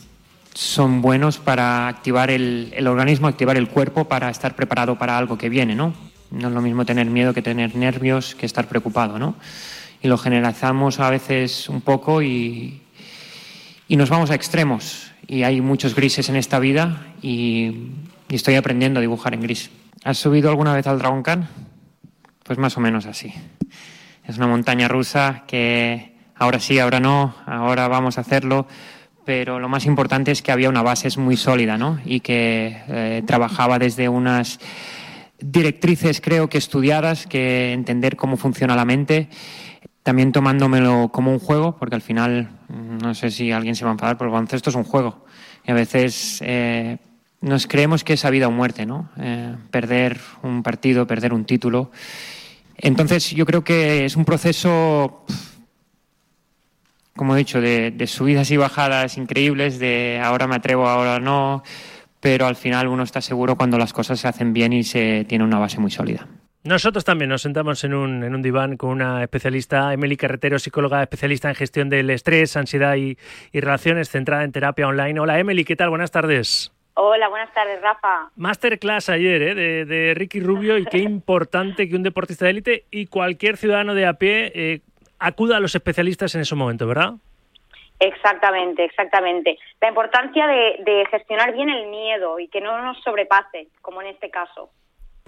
son 0.54 1.02
buenos 1.02 1.38
para 1.38 1.88
activar 1.88 2.30
el, 2.30 2.72
el 2.76 2.86
organismo, 2.86 3.28
activar 3.28 3.56
el 3.56 3.68
cuerpo 3.68 4.06
para 4.06 4.30
estar 4.30 4.56
preparado 4.56 4.98
para 4.98 5.16
algo 5.16 5.38
que 5.38 5.48
viene, 5.48 5.74
¿no? 5.74 5.94
No 6.30 6.48
es 6.48 6.54
lo 6.54 6.60
mismo 6.60 6.84
tener 6.84 7.06
miedo 7.06 7.34
que 7.34 7.42
tener 7.42 7.74
nervios, 7.74 8.34
que 8.34 8.46
estar 8.46 8.68
preocupado, 8.68 9.18
¿no? 9.18 9.34
Y 10.02 10.08
lo 10.08 10.16
generalizamos 10.16 11.00
a 11.00 11.10
veces 11.10 11.68
un 11.68 11.80
poco 11.80 12.22
y, 12.22 12.82
y 13.88 13.96
nos 13.96 14.10
vamos 14.10 14.30
a 14.30 14.34
extremos. 14.34 15.12
Y 15.26 15.42
hay 15.42 15.60
muchos 15.60 15.94
grises 15.94 16.28
en 16.28 16.36
esta 16.36 16.58
vida 16.58 17.06
y, 17.22 17.92
y 18.28 18.34
estoy 18.34 18.54
aprendiendo 18.54 18.98
a 18.98 19.00
dibujar 19.00 19.34
en 19.34 19.42
gris. 19.42 19.70
¿Has 20.04 20.18
subido 20.18 20.48
alguna 20.48 20.74
vez 20.74 20.86
al 20.86 20.98
Dragon 20.98 21.22
Khan? 21.22 21.48
Pues 22.44 22.58
más 22.58 22.76
o 22.76 22.80
menos 22.80 23.06
así. 23.06 23.32
Es 24.24 24.38
una 24.38 24.46
montaña 24.46 24.88
rusa 24.88 25.44
que 25.46 26.16
ahora 26.36 26.60
sí, 26.60 26.78
ahora 26.78 27.00
no, 27.00 27.34
ahora 27.46 27.88
vamos 27.88 28.16
a 28.16 28.22
hacerlo, 28.22 28.66
pero 29.24 29.58
lo 29.60 29.68
más 29.68 29.86
importante 29.86 30.30
es 30.30 30.42
que 30.42 30.52
había 30.52 30.68
una 30.68 30.82
base 30.82 31.08
muy 31.18 31.36
sólida, 31.36 31.78
¿no? 31.78 31.98
Y 32.04 32.20
que 32.20 32.82
eh, 32.88 33.22
trabajaba 33.26 33.78
desde 33.78 34.08
unas 34.08 34.58
directrices, 35.40 36.20
creo 36.20 36.48
que 36.48 36.58
estudiadas, 36.58 37.26
que 37.26 37.72
entender 37.72 38.16
cómo 38.16 38.36
funciona 38.36 38.76
la 38.76 38.84
mente. 38.84 39.28
también 40.02 40.32
tomándomelo 40.32 41.10
como 41.12 41.30
un 41.30 41.38
juego, 41.38 41.76
porque 41.76 41.94
al 41.94 42.00
final, 42.00 42.48
mm, 42.68 42.98
no 43.02 43.14
sé 43.14 43.30
si 43.30 43.52
alguien 43.52 43.76
se 43.76 43.84
va 43.84 43.90
a 43.90 43.92
enfadar, 43.92 44.16
pero 44.16 44.28
el 44.28 44.32
baloncesto 44.32 44.70
es 44.70 44.76
un 44.76 44.82
juego. 44.82 45.26
Y 45.66 45.70
a 45.70 45.74
veces 45.74 46.40
eh, 46.42 46.96
nos 47.42 47.66
creemos 47.66 48.02
que 48.02 48.14
es 48.14 48.24
a 48.24 48.30
vida 48.30 48.48
o 48.48 48.50
muerte, 48.50 48.86
¿no? 48.86 49.10
Eh, 49.18 49.54
perder 49.70 50.18
un 50.42 50.62
partido, 50.62 51.06
perder 51.06 51.32
un 51.34 51.44
título. 51.44 51.90
Entonces 52.76 53.30
yo 53.30 53.44
creo 53.46 53.62
que 53.62 54.04
es 54.06 54.16
un 54.16 54.24
proceso, 54.24 55.24
como 57.16 57.34
he 57.34 57.38
dicho, 57.38 57.60
de, 57.60 57.90
de 57.90 58.06
subidas 58.06 58.50
y 58.50 58.56
bajadas 58.56 59.16
increíbles, 59.16 59.78
de 59.78 60.20
ahora 60.22 60.46
me 60.46 60.56
atrevo, 60.56 60.88
ahora 60.88 61.20
no, 61.20 61.62
pero 62.20 62.46
al 62.46 62.56
final 62.56 62.88
uno 62.88 63.02
está 63.02 63.20
seguro 63.20 63.56
cuando 63.56 63.78
las 63.78 63.92
cosas 63.92 64.20
se 64.20 64.28
hacen 64.28 64.52
bien 64.52 64.72
y 64.72 64.84
se 64.84 65.24
tiene 65.28 65.44
una 65.44 65.58
base 65.58 65.80
muy 65.80 65.90
sólida. 65.90 66.26
Nosotros 66.62 67.04
también 67.06 67.30
nos 67.30 67.40
sentamos 67.40 67.82
en 67.84 67.94
un, 67.94 68.22
en 68.22 68.34
un 68.34 68.42
diván 68.42 68.76
con 68.76 68.90
una 68.90 69.22
especialista, 69.22 69.94
Emily 69.94 70.18
Carretero, 70.18 70.58
psicóloga 70.58 71.02
especialista 71.02 71.48
en 71.48 71.54
gestión 71.54 71.88
del 71.88 72.10
estrés, 72.10 72.54
ansiedad 72.54 72.96
y, 72.96 73.16
y 73.50 73.60
relaciones, 73.60 74.10
centrada 74.10 74.44
en 74.44 74.52
terapia 74.52 74.86
online. 74.86 75.18
Hola 75.18 75.38
Emily, 75.38 75.64
¿qué 75.64 75.74
tal? 75.74 75.88
Buenas 75.88 76.10
tardes. 76.10 76.70
Hola, 76.94 77.28
buenas 77.28 77.50
tardes, 77.54 77.80
Rafa. 77.80 78.30
Masterclass 78.36 79.08
ayer 79.08 79.40
¿eh? 79.40 79.54
de, 79.54 79.84
de, 79.86 80.12
Ricky 80.12 80.40
Rubio 80.40 80.76
y 80.76 80.84
qué 80.84 80.98
importante 80.98 81.88
que 81.88 81.96
un 81.96 82.02
deportista 82.02 82.44
de 82.44 82.50
élite 82.50 82.84
y 82.90 83.06
cualquier 83.06 83.56
ciudadano 83.56 83.94
de 83.94 84.04
a 84.04 84.14
pie 84.14 84.52
eh, 84.54 84.80
acuda 85.20 85.58
a 85.58 85.60
los 85.60 85.74
especialistas 85.74 86.34
en 86.34 86.40
ese 86.40 86.54
momento, 86.54 86.86
¿verdad? 86.86 87.14
Exactamente, 88.00 88.84
exactamente. 88.84 89.58
La 89.80 89.88
importancia 89.88 90.46
de, 90.46 90.76
de 90.84 91.06
gestionar 91.10 91.52
bien 91.52 91.68
el 91.68 91.86
miedo 91.88 92.40
y 92.40 92.48
que 92.48 92.60
no 92.60 92.82
nos 92.82 93.00
sobrepase, 93.02 93.68
como 93.82 94.00
en 94.00 94.08
este 94.08 94.30
caso 94.30 94.70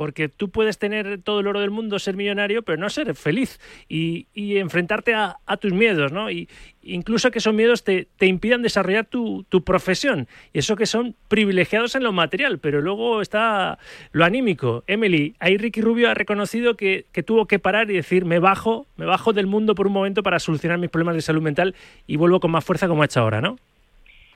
porque 0.02 0.28
tú 0.28 0.50
puedes 0.50 0.80
tener 0.80 1.22
todo 1.22 1.38
el 1.38 1.46
oro 1.46 1.60
del 1.60 1.70
mundo, 1.70 2.00
ser 2.00 2.16
millonario, 2.16 2.62
pero 2.62 2.76
no 2.76 2.90
ser 2.90 3.14
feliz 3.14 3.60
y, 3.88 4.26
enfrentarte 4.34 5.14
a, 5.14 5.36
a, 5.46 5.56
tus 5.58 5.72
miedos, 5.72 6.10
¿no? 6.10 6.28
Y 6.28 6.48
incluso 6.82 7.30
que 7.30 7.38
esos 7.38 7.54
miedos 7.54 7.84
te, 7.84 8.08
impidan 8.18 8.62
desarrollar 8.62 9.04
tu, 9.04 9.44
tu, 9.44 9.62
profesión. 9.62 10.26
Y 10.52 10.58
eso 10.58 10.74
que 10.74 10.86
son 10.86 11.14
privilegiados 11.28 11.94
en 11.94 12.02
lo 12.02 12.10
material, 12.10 12.58
pero 12.58 12.80
luego 12.80 13.20
está 13.20 13.78
lo 14.10 14.24
anímico. 14.24 14.82
Emily, 14.88 15.36
ahí 15.38 15.56
Ricky 15.56 15.80
Rubio 15.80 16.10
ha 16.10 16.14
reconocido 16.14 16.76
que, 16.76 17.06
que 17.12 17.22
tuvo 17.22 17.46
que 17.46 17.60
parar 17.60 17.88
y 17.88 17.94
decir, 17.94 18.24
me 18.24 18.40
bajo, 18.40 18.86
me 18.96 19.06
bajo 19.06 19.32
del 19.32 19.46
mundo 19.46 19.76
por 19.76 19.86
un 19.86 19.92
momento 19.92 20.24
para 20.24 20.40
solucionar 20.40 20.78
mis 20.78 20.90
problemas 20.90 21.14
de 21.14 21.22
salud 21.22 21.42
mental 21.42 21.76
y 22.08 22.16
vuelvo 22.16 22.40
con 22.40 22.50
más 22.50 22.64
fuerza 22.64 22.88
como 22.88 23.02
ha 23.02 23.04
hecho 23.04 23.20
ahora, 23.20 23.40
¿no? 23.40 23.56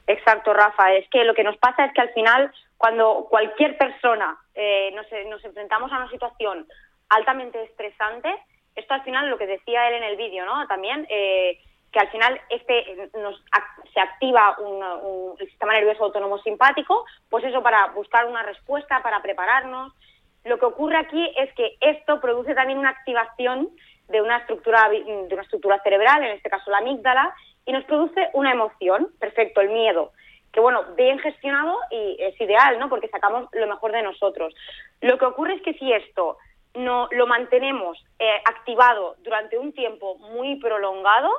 Exacto, 0.07 0.53
Rafa. 0.55 0.95
Es 0.95 1.09
que 1.11 1.25
lo 1.25 1.35
que 1.35 1.43
nos 1.43 1.57
pasa 1.57 1.87
es 1.87 1.93
que 1.93 2.03
al 2.03 2.11
final, 2.11 2.53
cuando 2.77 3.27
cualquier 3.31 3.77
persona 3.79 4.39
eh, 4.55 4.91
nos, 4.95 5.07
nos, 5.29 5.45
enfrentamos 5.45 5.91
a 5.93 5.97
una 5.97 6.11
situación 6.11 6.66
altamente 7.09 7.62
estresante, 7.62 8.35
esto 8.74 8.95
al 8.95 9.03
final, 9.03 9.31
lo 9.31 9.39
que 9.39 9.47
decía 9.47 9.89
él 9.89 9.95
en 9.95 10.03
el 10.03 10.16
vídeo, 10.16 10.45
¿no? 10.45 10.66
También, 10.66 11.07
eh, 11.09 11.59
que 11.91 12.01
al 12.01 12.11
final 12.11 12.39
este 12.51 13.11
nos, 13.14 13.43
se 13.95 14.01
activa 14.01 14.57
un, 14.59 14.83
un, 14.83 15.37
el 15.39 15.49
sistema 15.49 15.72
nervioso 15.72 16.05
autónomo 16.05 16.39
simpático, 16.39 17.07
pues 17.31 17.45
eso 17.45 17.62
para 17.62 17.87
buscar 17.89 18.27
una 18.27 18.43
respuesta, 18.43 19.03
para 19.03 19.22
prepararnos. 19.22 19.93
Lo 20.45 20.59
que 20.59 20.66
ocurre 20.66 20.99
aquí 20.99 21.33
es 21.37 21.53
que 21.55 21.77
esto 21.81 22.20
produce 22.20 22.55
también 22.55 22.79
una 22.79 22.91
activación 22.91 23.70
de 24.09 24.20
una 24.20 24.39
estructura 24.39 24.89
de 24.89 25.29
una 25.33 25.43
estructura 25.43 25.81
cerebral, 25.83 26.22
en 26.22 26.33
este 26.33 26.51
caso 26.51 26.70
la 26.70 26.79
amígdala, 26.79 27.35
y 27.64 27.72
nos 27.72 27.85
produce 27.85 28.29
una 28.35 28.53
emoción, 28.53 29.09
perfecto, 29.18 29.61
el 29.61 29.70
miedo, 29.70 30.12
que 30.57 30.61
bueno, 30.63 30.85
bien 30.97 31.19
gestionado 31.19 31.79
y 31.91 32.17
es 32.19 32.41
ideal, 32.41 32.79
¿no? 32.79 32.89
Porque 32.89 33.09
sacamos 33.09 33.47
lo 33.53 33.67
mejor 33.67 33.93
de 33.93 34.01
nosotros. 34.01 34.55
Lo 35.03 35.19
que 35.19 35.27
ocurre 35.27 35.57
es 35.57 35.61
que 35.61 35.75
si 35.75 35.93
esto 35.93 36.39
no 36.73 37.09
lo 37.11 37.27
mantenemos 37.27 38.03
eh, 38.19 38.41
activado 38.43 39.17
durante 39.19 39.59
un 39.59 39.75
tiempo 39.75 40.17
muy 40.17 40.57
prolongado, 40.57 41.31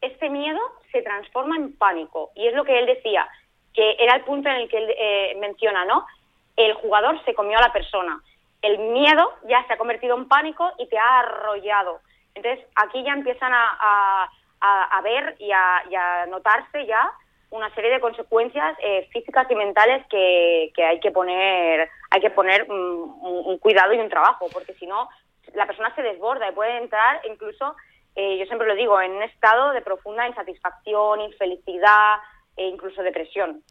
este 0.00 0.30
miedo 0.30 0.60
se 0.92 1.02
transforma 1.02 1.56
en 1.56 1.76
pánico. 1.76 2.30
Y 2.36 2.46
es 2.46 2.54
lo 2.54 2.62
que 2.62 2.78
él 2.78 2.86
decía, 2.86 3.28
que 3.74 3.96
era 3.98 4.14
el 4.14 4.22
punto 4.22 4.48
en 4.48 4.54
el 4.54 4.68
que 4.68 4.78
él 4.78 4.94
eh, 4.96 5.36
menciona, 5.40 5.84
¿no? 5.84 6.06
El 6.54 6.74
jugador 6.74 7.20
se 7.24 7.34
comió 7.34 7.58
a 7.58 7.62
la 7.62 7.72
persona. 7.72 8.22
El 8.62 8.78
miedo 8.78 9.32
ya 9.48 9.66
se 9.66 9.72
ha 9.72 9.78
convertido 9.78 10.16
en 10.16 10.28
pánico 10.28 10.70
y 10.78 10.86
te 10.86 10.96
ha 10.96 11.18
arrollado. 11.18 11.98
Entonces, 12.36 12.64
aquí 12.76 13.02
ya 13.02 13.14
empiezan 13.14 13.52
a, 13.52 13.78
a 13.80 14.30
a, 14.60 15.00
ver 15.02 15.36
y 15.38 15.50
a, 15.52 16.26
notarse 16.28 16.86
ya 16.86 17.12
una 17.50 17.72
serie 17.74 17.90
de 17.90 18.00
consecuencias 18.00 18.76
eh, 18.82 19.08
físicas 19.12 19.46
y 19.50 19.54
mentales 19.54 20.06
que, 20.08 20.72
hay 20.78 21.00
que 21.00 21.10
poner 21.10 21.88
hay 22.10 22.20
que 22.20 22.30
poner 22.30 22.66
un, 22.70 23.18
un, 23.20 23.58
cuidado 23.58 23.92
y 23.92 23.98
un 23.98 24.08
trabajo 24.08 24.46
porque 24.52 24.74
si 24.74 24.86
no 24.86 25.08
la 25.54 25.66
persona 25.66 25.94
se 25.94 26.02
desborda 26.02 26.48
y 26.48 26.52
puede 26.52 26.78
entrar 26.78 27.20
incluso 27.28 27.74
eh, 28.16 28.38
yo 28.38 28.46
siempre 28.46 28.66
lo 28.66 28.74
digo 28.74 29.00
en 29.00 29.12
un 29.12 29.22
estado 29.22 29.72
de 29.72 29.82
profunda 29.82 30.26
insatisfacción 30.28 31.20
infelicidad 31.20 32.18
e 32.56 32.66
incluso 32.66 33.02
depresión. 33.02 33.62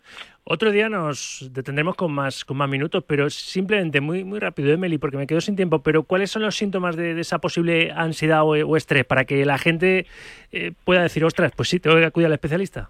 Otro 0.43 0.71
día 0.71 0.89
nos 0.89 1.47
detendremos 1.51 1.95
con 1.95 2.11
más, 2.11 2.43
con 2.43 2.57
más 2.57 2.69
minutos, 2.69 3.03
pero 3.05 3.30
simplemente 3.30 4.01
muy, 4.01 4.23
muy 4.23 4.39
rápido, 4.39 4.71
Emily, 4.71 4.97
porque 4.97 5.17
me 5.17 5.27
quedo 5.27 5.41
sin 5.41 5.55
tiempo, 5.55 5.84
pero 5.84 6.03
¿cuáles 6.03 6.32
son 6.32 6.41
los 6.41 6.55
síntomas 6.55 6.95
de, 6.95 7.19
esa 7.19 7.39
posible 7.39 7.91
ansiedad 7.91 8.41
o, 8.43 8.53
o, 8.53 8.77
estrés 8.77 9.05
para 9.05 9.25
que 9.25 9.45
la 9.45 9.57
gente 9.59 10.07
eh, 10.51 10.71
pueda 10.86 11.03
decir, 11.03 11.23
ostras, 11.23 11.51
pues 11.55 11.69
sí, 11.69 11.80
tengo 11.80 11.97
que 11.97 12.05
acudir 12.05 12.25
al 12.25 12.34
especialista? 12.34 12.89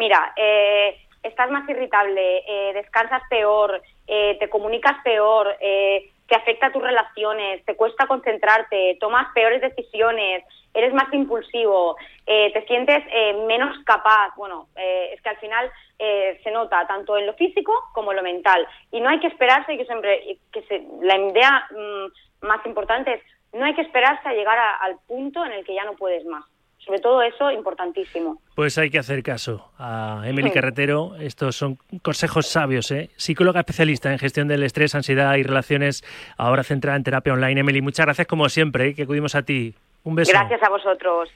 Mira, 0.00 0.32
eh, 0.34 0.98
estás 1.22 1.50
más 1.50 1.68
irritable, 1.68 2.38
eh, 2.48 2.72
descansas 2.72 3.20
peor, 3.28 3.82
eh, 4.06 4.38
te 4.40 4.48
comunicas 4.48 4.96
peor, 5.04 5.54
eh, 5.60 6.10
te 6.26 6.34
afecta 6.36 6.68
a 6.68 6.72
tus 6.72 6.82
relaciones, 6.82 7.62
te 7.66 7.76
cuesta 7.76 8.06
concentrarte, 8.06 8.96
tomas 8.98 9.30
peores 9.34 9.60
decisiones, 9.60 10.42
eres 10.72 10.94
más 10.94 11.12
impulsivo, 11.12 11.96
te 12.24 12.64
sientes 12.66 13.04
menos 13.48 13.76
capaz. 13.84 14.32
Bueno, 14.36 14.68
es 14.76 15.20
que 15.20 15.28
al 15.28 15.36
final 15.38 15.68
se 15.98 16.50
nota 16.52 16.86
tanto 16.86 17.18
en 17.18 17.26
lo 17.26 17.34
físico 17.34 17.72
como 17.92 18.12
en 18.12 18.18
lo 18.18 18.22
mental. 18.22 18.64
Y 18.92 19.00
no 19.00 19.08
hay 19.10 19.18
que 19.18 19.26
esperarse, 19.26 19.76
yo 19.76 19.84
siempre, 19.84 20.38
que 20.52 20.62
se, 20.62 20.82
la 21.02 21.16
idea 21.18 21.66
mmm, 21.72 22.46
más 22.46 22.64
importante 22.64 23.14
es, 23.14 23.22
no 23.52 23.64
hay 23.64 23.74
que 23.74 23.82
esperarse 23.82 24.28
a 24.28 24.32
llegar 24.32 24.56
a, 24.56 24.76
al 24.76 24.98
punto 25.08 25.44
en 25.44 25.52
el 25.52 25.64
que 25.64 25.74
ya 25.74 25.84
no 25.84 25.94
puedes 25.94 26.24
más. 26.24 26.44
Sobre 26.84 26.98
todo 26.98 27.22
eso, 27.22 27.50
importantísimo. 27.50 28.40
Pues 28.54 28.78
hay 28.78 28.90
que 28.90 28.98
hacer 28.98 29.22
caso 29.22 29.70
a 29.78 30.22
Emily 30.24 30.48
sí. 30.48 30.54
Carretero. 30.54 31.14
Estos 31.16 31.56
son 31.56 31.78
consejos 32.02 32.46
sabios, 32.46 32.90
¿eh? 32.90 33.10
Psicóloga 33.16 33.60
especialista 33.60 34.10
en 34.10 34.18
gestión 34.18 34.48
del 34.48 34.62
estrés, 34.62 34.94
ansiedad 34.94 35.34
y 35.36 35.42
relaciones, 35.42 36.02
ahora 36.36 36.64
centrada 36.64 36.96
en 36.96 37.04
terapia 37.04 37.32
online. 37.32 37.60
Emily, 37.60 37.82
muchas 37.82 38.06
gracias 38.06 38.26
como 38.26 38.48
siempre, 38.48 38.88
¿eh? 38.88 38.94
que 38.94 39.02
acudimos 39.02 39.34
a 39.34 39.42
ti. 39.42 39.74
Un 40.04 40.14
beso. 40.14 40.32
Gracias 40.32 40.62
a 40.62 40.70
vosotros. 40.70 41.28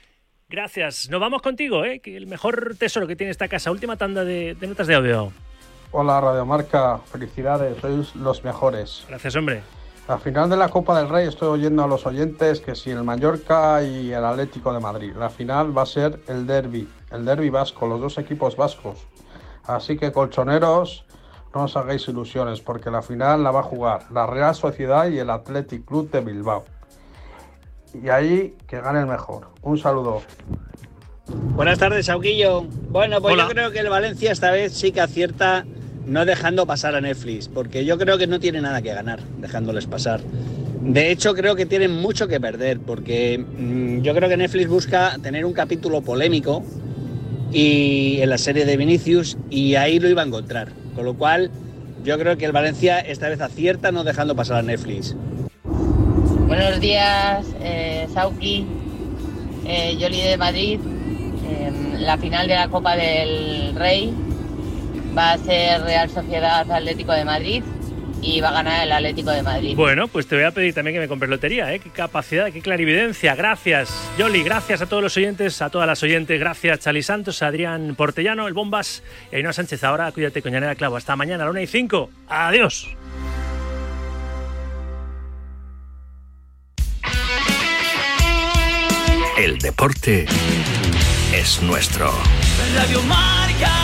Gracias. 0.48 1.10
Nos 1.10 1.20
vamos 1.20 1.42
contigo, 1.42 1.84
¿eh? 1.84 2.00
que 2.00 2.16
el 2.16 2.26
mejor 2.26 2.76
tesoro 2.78 3.06
que 3.06 3.16
tiene 3.16 3.30
esta 3.30 3.48
casa. 3.48 3.70
Última 3.70 3.96
tanda 3.96 4.24
de, 4.24 4.54
de 4.54 4.66
notas 4.66 4.86
de 4.86 4.94
audio. 4.94 5.32
Hola, 5.90 6.20
Radiomarca. 6.20 6.98
Felicidades, 6.98 7.76
sois 7.80 8.16
los 8.16 8.42
mejores. 8.42 9.04
Gracias, 9.08 9.36
hombre. 9.36 9.62
Al 10.06 10.20
final 10.20 10.50
de 10.50 10.58
la 10.58 10.68
Copa 10.68 10.98
del 10.98 11.08
Rey 11.08 11.26
estoy 11.26 11.48
oyendo 11.48 11.82
a 11.82 11.86
los 11.86 12.04
oyentes 12.04 12.60
que 12.60 12.74
si 12.74 12.90
el 12.90 13.02
Mallorca 13.04 13.82
y 13.82 14.12
el 14.12 14.22
Atlético 14.22 14.70
de 14.74 14.78
Madrid. 14.78 15.14
La 15.18 15.30
final 15.30 15.76
va 15.76 15.82
a 15.82 15.86
ser 15.86 16.20
el 16.28 16.46
derby, 16.46 16.86
el 17.10 17.24
derby 17.24 17.48
vasco, 17.48 17.86
los 17.86 18.02
dos 18.02 18.18
equipos 18.18 18.54
vascos. 18.54 19.06
Así 19.64 19.96
que 19.96 20.12
colchoneros, 20.12 21.06
no 21.54 21.64
os 21.64 21.76
hagáis 21.78 22.06
ilusiones 22.06 22.60
porque 22.60 22.90
la 22.90 23.00
final 23.00 23.42
la 23.42 23.50
va 23.50 23.60
a 23.60 23.62
jugar 23.62 24.02
la 24.12 24.26
Real 24.26 24.54
Sociedad 24.54 25.08
y 25.08 25.18
el 25.18 25.30
Athletic 25.30 25.86
Club 25.86 26.10
de 26.10 26.20
Bilbao. 26.20 26.64
Y 27.94 28.10
ahí 28.10 28.58
que 28.66 28.82
gane 28.82 29.00
el 29.00 29.06
mejor. 29.06 29.48
Un 29.62 29.78
saludo. 29.78 30.20
Buenas 31.26 31.78
tardes, 31.78 32.10
Auguillo. 32.10 32.64
Bueno, 32.90 33.22
pues 33.22 33.32
Hola. 33.32 33.44
yo 33.44 33.48
creo 33.48 33.70
que 33.70 33.78
el 33.78 33.88
Valencia 33.88 34.32
esta 34.32 34.50
vez 34.50 34.74
sí 34.74 34.92
que 34.92 35.00
acierta 35.00 35.64
no 36.06 36.24
dejando 36.24 36.66
pasar 36.66 36.94
a 36.94 37.00
Netflix, 37.00 37.48
porque 37.48 37.84
yo 37.84 37.98
creo 37.98 38.18
que 38.18 38.26
no 38.26 38.40
tiene 38.40 38.60
nada 38.60 38.82
que 38.82 38.92
ganar 38.92 39.20
dejándoles 39.40 39.86
pasar. 39.86 40.20
De 40.80 41.10
hecho, 41.10 41.34
creo 41.34 41.56
que 41.56 41.64
tienen 41.64 41.92
mucho 41.92 42.28
que 42.28 42.40
perder, 42.40 42.78
porque 42.78 43.38
mmm, 43.38 44.02
yo 44.02 44.14
creo 44.14 44.28
que 44.28 44.36
Netflix 44.36 44.68
busca 44.68 45.16
tener 45.22 45.44
un 45.44 45.52
capítulo 45.52 46.02
polémico 46.02 46.62
y 47.52 48.18
en 48.20 48.28
la 48.28 48.38
serie 48.38 48.66
de 48.66 48.76
Vinicius 48.76 49.38
y 49.48 49.76
ahí 49.76 49.98
lo 49.98 50.08
iba 50.08 50.22
a 50.22 50.26
encontrar. 50.26 50.68
Con 50.94 51.04
lo 51.06 51.14
cual, 51.14 51.50
yo 52.04 52.18
creo 52.18 52.36
que 52.36 52.44
el 52.44 52.52
Valencia 52.52 53.00
esta 53.00 53.28
vez 53.28 53.40
acierta 53.40 53.92
no 53.92 54.04
dejando 54.04 54.36
pasar 54.36 54.58
a 54.58 54.62
Netflix. 54.62 55.16
Buenos 56.46 56.78
días, 56.80 57.46
eh, 57.62 58.06
Sauki, 58.12 58.66
eh, 59.66 59.96
Yoli 59.98 60.20
de 60.20 60.36
Madrid. 60.36 60.80
Eh, 61.48 61.72
la 61.98 62.18
final 62.18 62.46
de 62.46 62.54
la 62.54 62.68
Copa 62.68 62.96
del 62.96 63.74
Rey 63.74 64.12
va 65.16 65.32
a 65.32 65.38
ser 65.38 65.82
Real 65.82 66.10
Sociedad 66.10 66.70
Atlético 66.70 67.12
de 67.12 67.24
Madrid 67.24 67.62
y 68.22 68.40
va 68.40 68.48
a 68.48 68.52
ganar 68.52 68.86
el 68.86 68.92
Atlético 68.92 69.30
de 69.30 69.42
Madrid. 69.42 69.76
Bueno, 69.76 70.08
pues 70.08 70.26
te 70.26 70.34
voy 70.34 70.44
a 70.44 70.50
pedir 70.50 70.72
también 70.72 70.94
que 70.94 71.00
me 71.00 71.08
compres 71.08 71.30
lotería, 71.30 71.72
¿eh? 71.74 71.78
Qué 71.78 71.90
capacidad, 71.90 72.50
qué 72.50 72.62
clarividencia. 72.62 73.34
Gracias, 73.34 74.10
Yoli. 74.18 74.42
Gracias 74.42 74.80
a 74.80 74.86
todos 74.86 75.02
los 75.02 75.16
oyentes, 75.16 75.60
a 75.60 75.70
todas 75.70 75.86
las 75.86 76.02
oyentes. 76.02 76.40
Gracias, 76.40 76.80
Chali 76.80 77.02
Santos, 77.02 77.42
Adrián 77.42 77.94
Portellano, 77.96 78.48
el 78.48 78.54
Bombas 78.54 79.02
y 79.30 79.36
Ainhoa 79.36 79.52
Sánchez. 79.52 79.84
Ahora 79.84 80.10
cuídate, 80.12 80.40
Coñanera 80.42 80.74
Clavo. 80.74 80.96
Hasta 80.96 81.16
mañana 81.16 81.44
a 81.44 81.46
la 81.46 81.50
1 81.50 81.60
y 81.60 81.66
5. 81.66 82.10
Adiós. 82.28 82.88
El 89.36 89.54
El 89.54 89.58
deporte 89.58 90.26
es 91.32 91.60
nuestro. 91.60 92.10
Radio 92.74 93.02
Marca. 93.02 93.83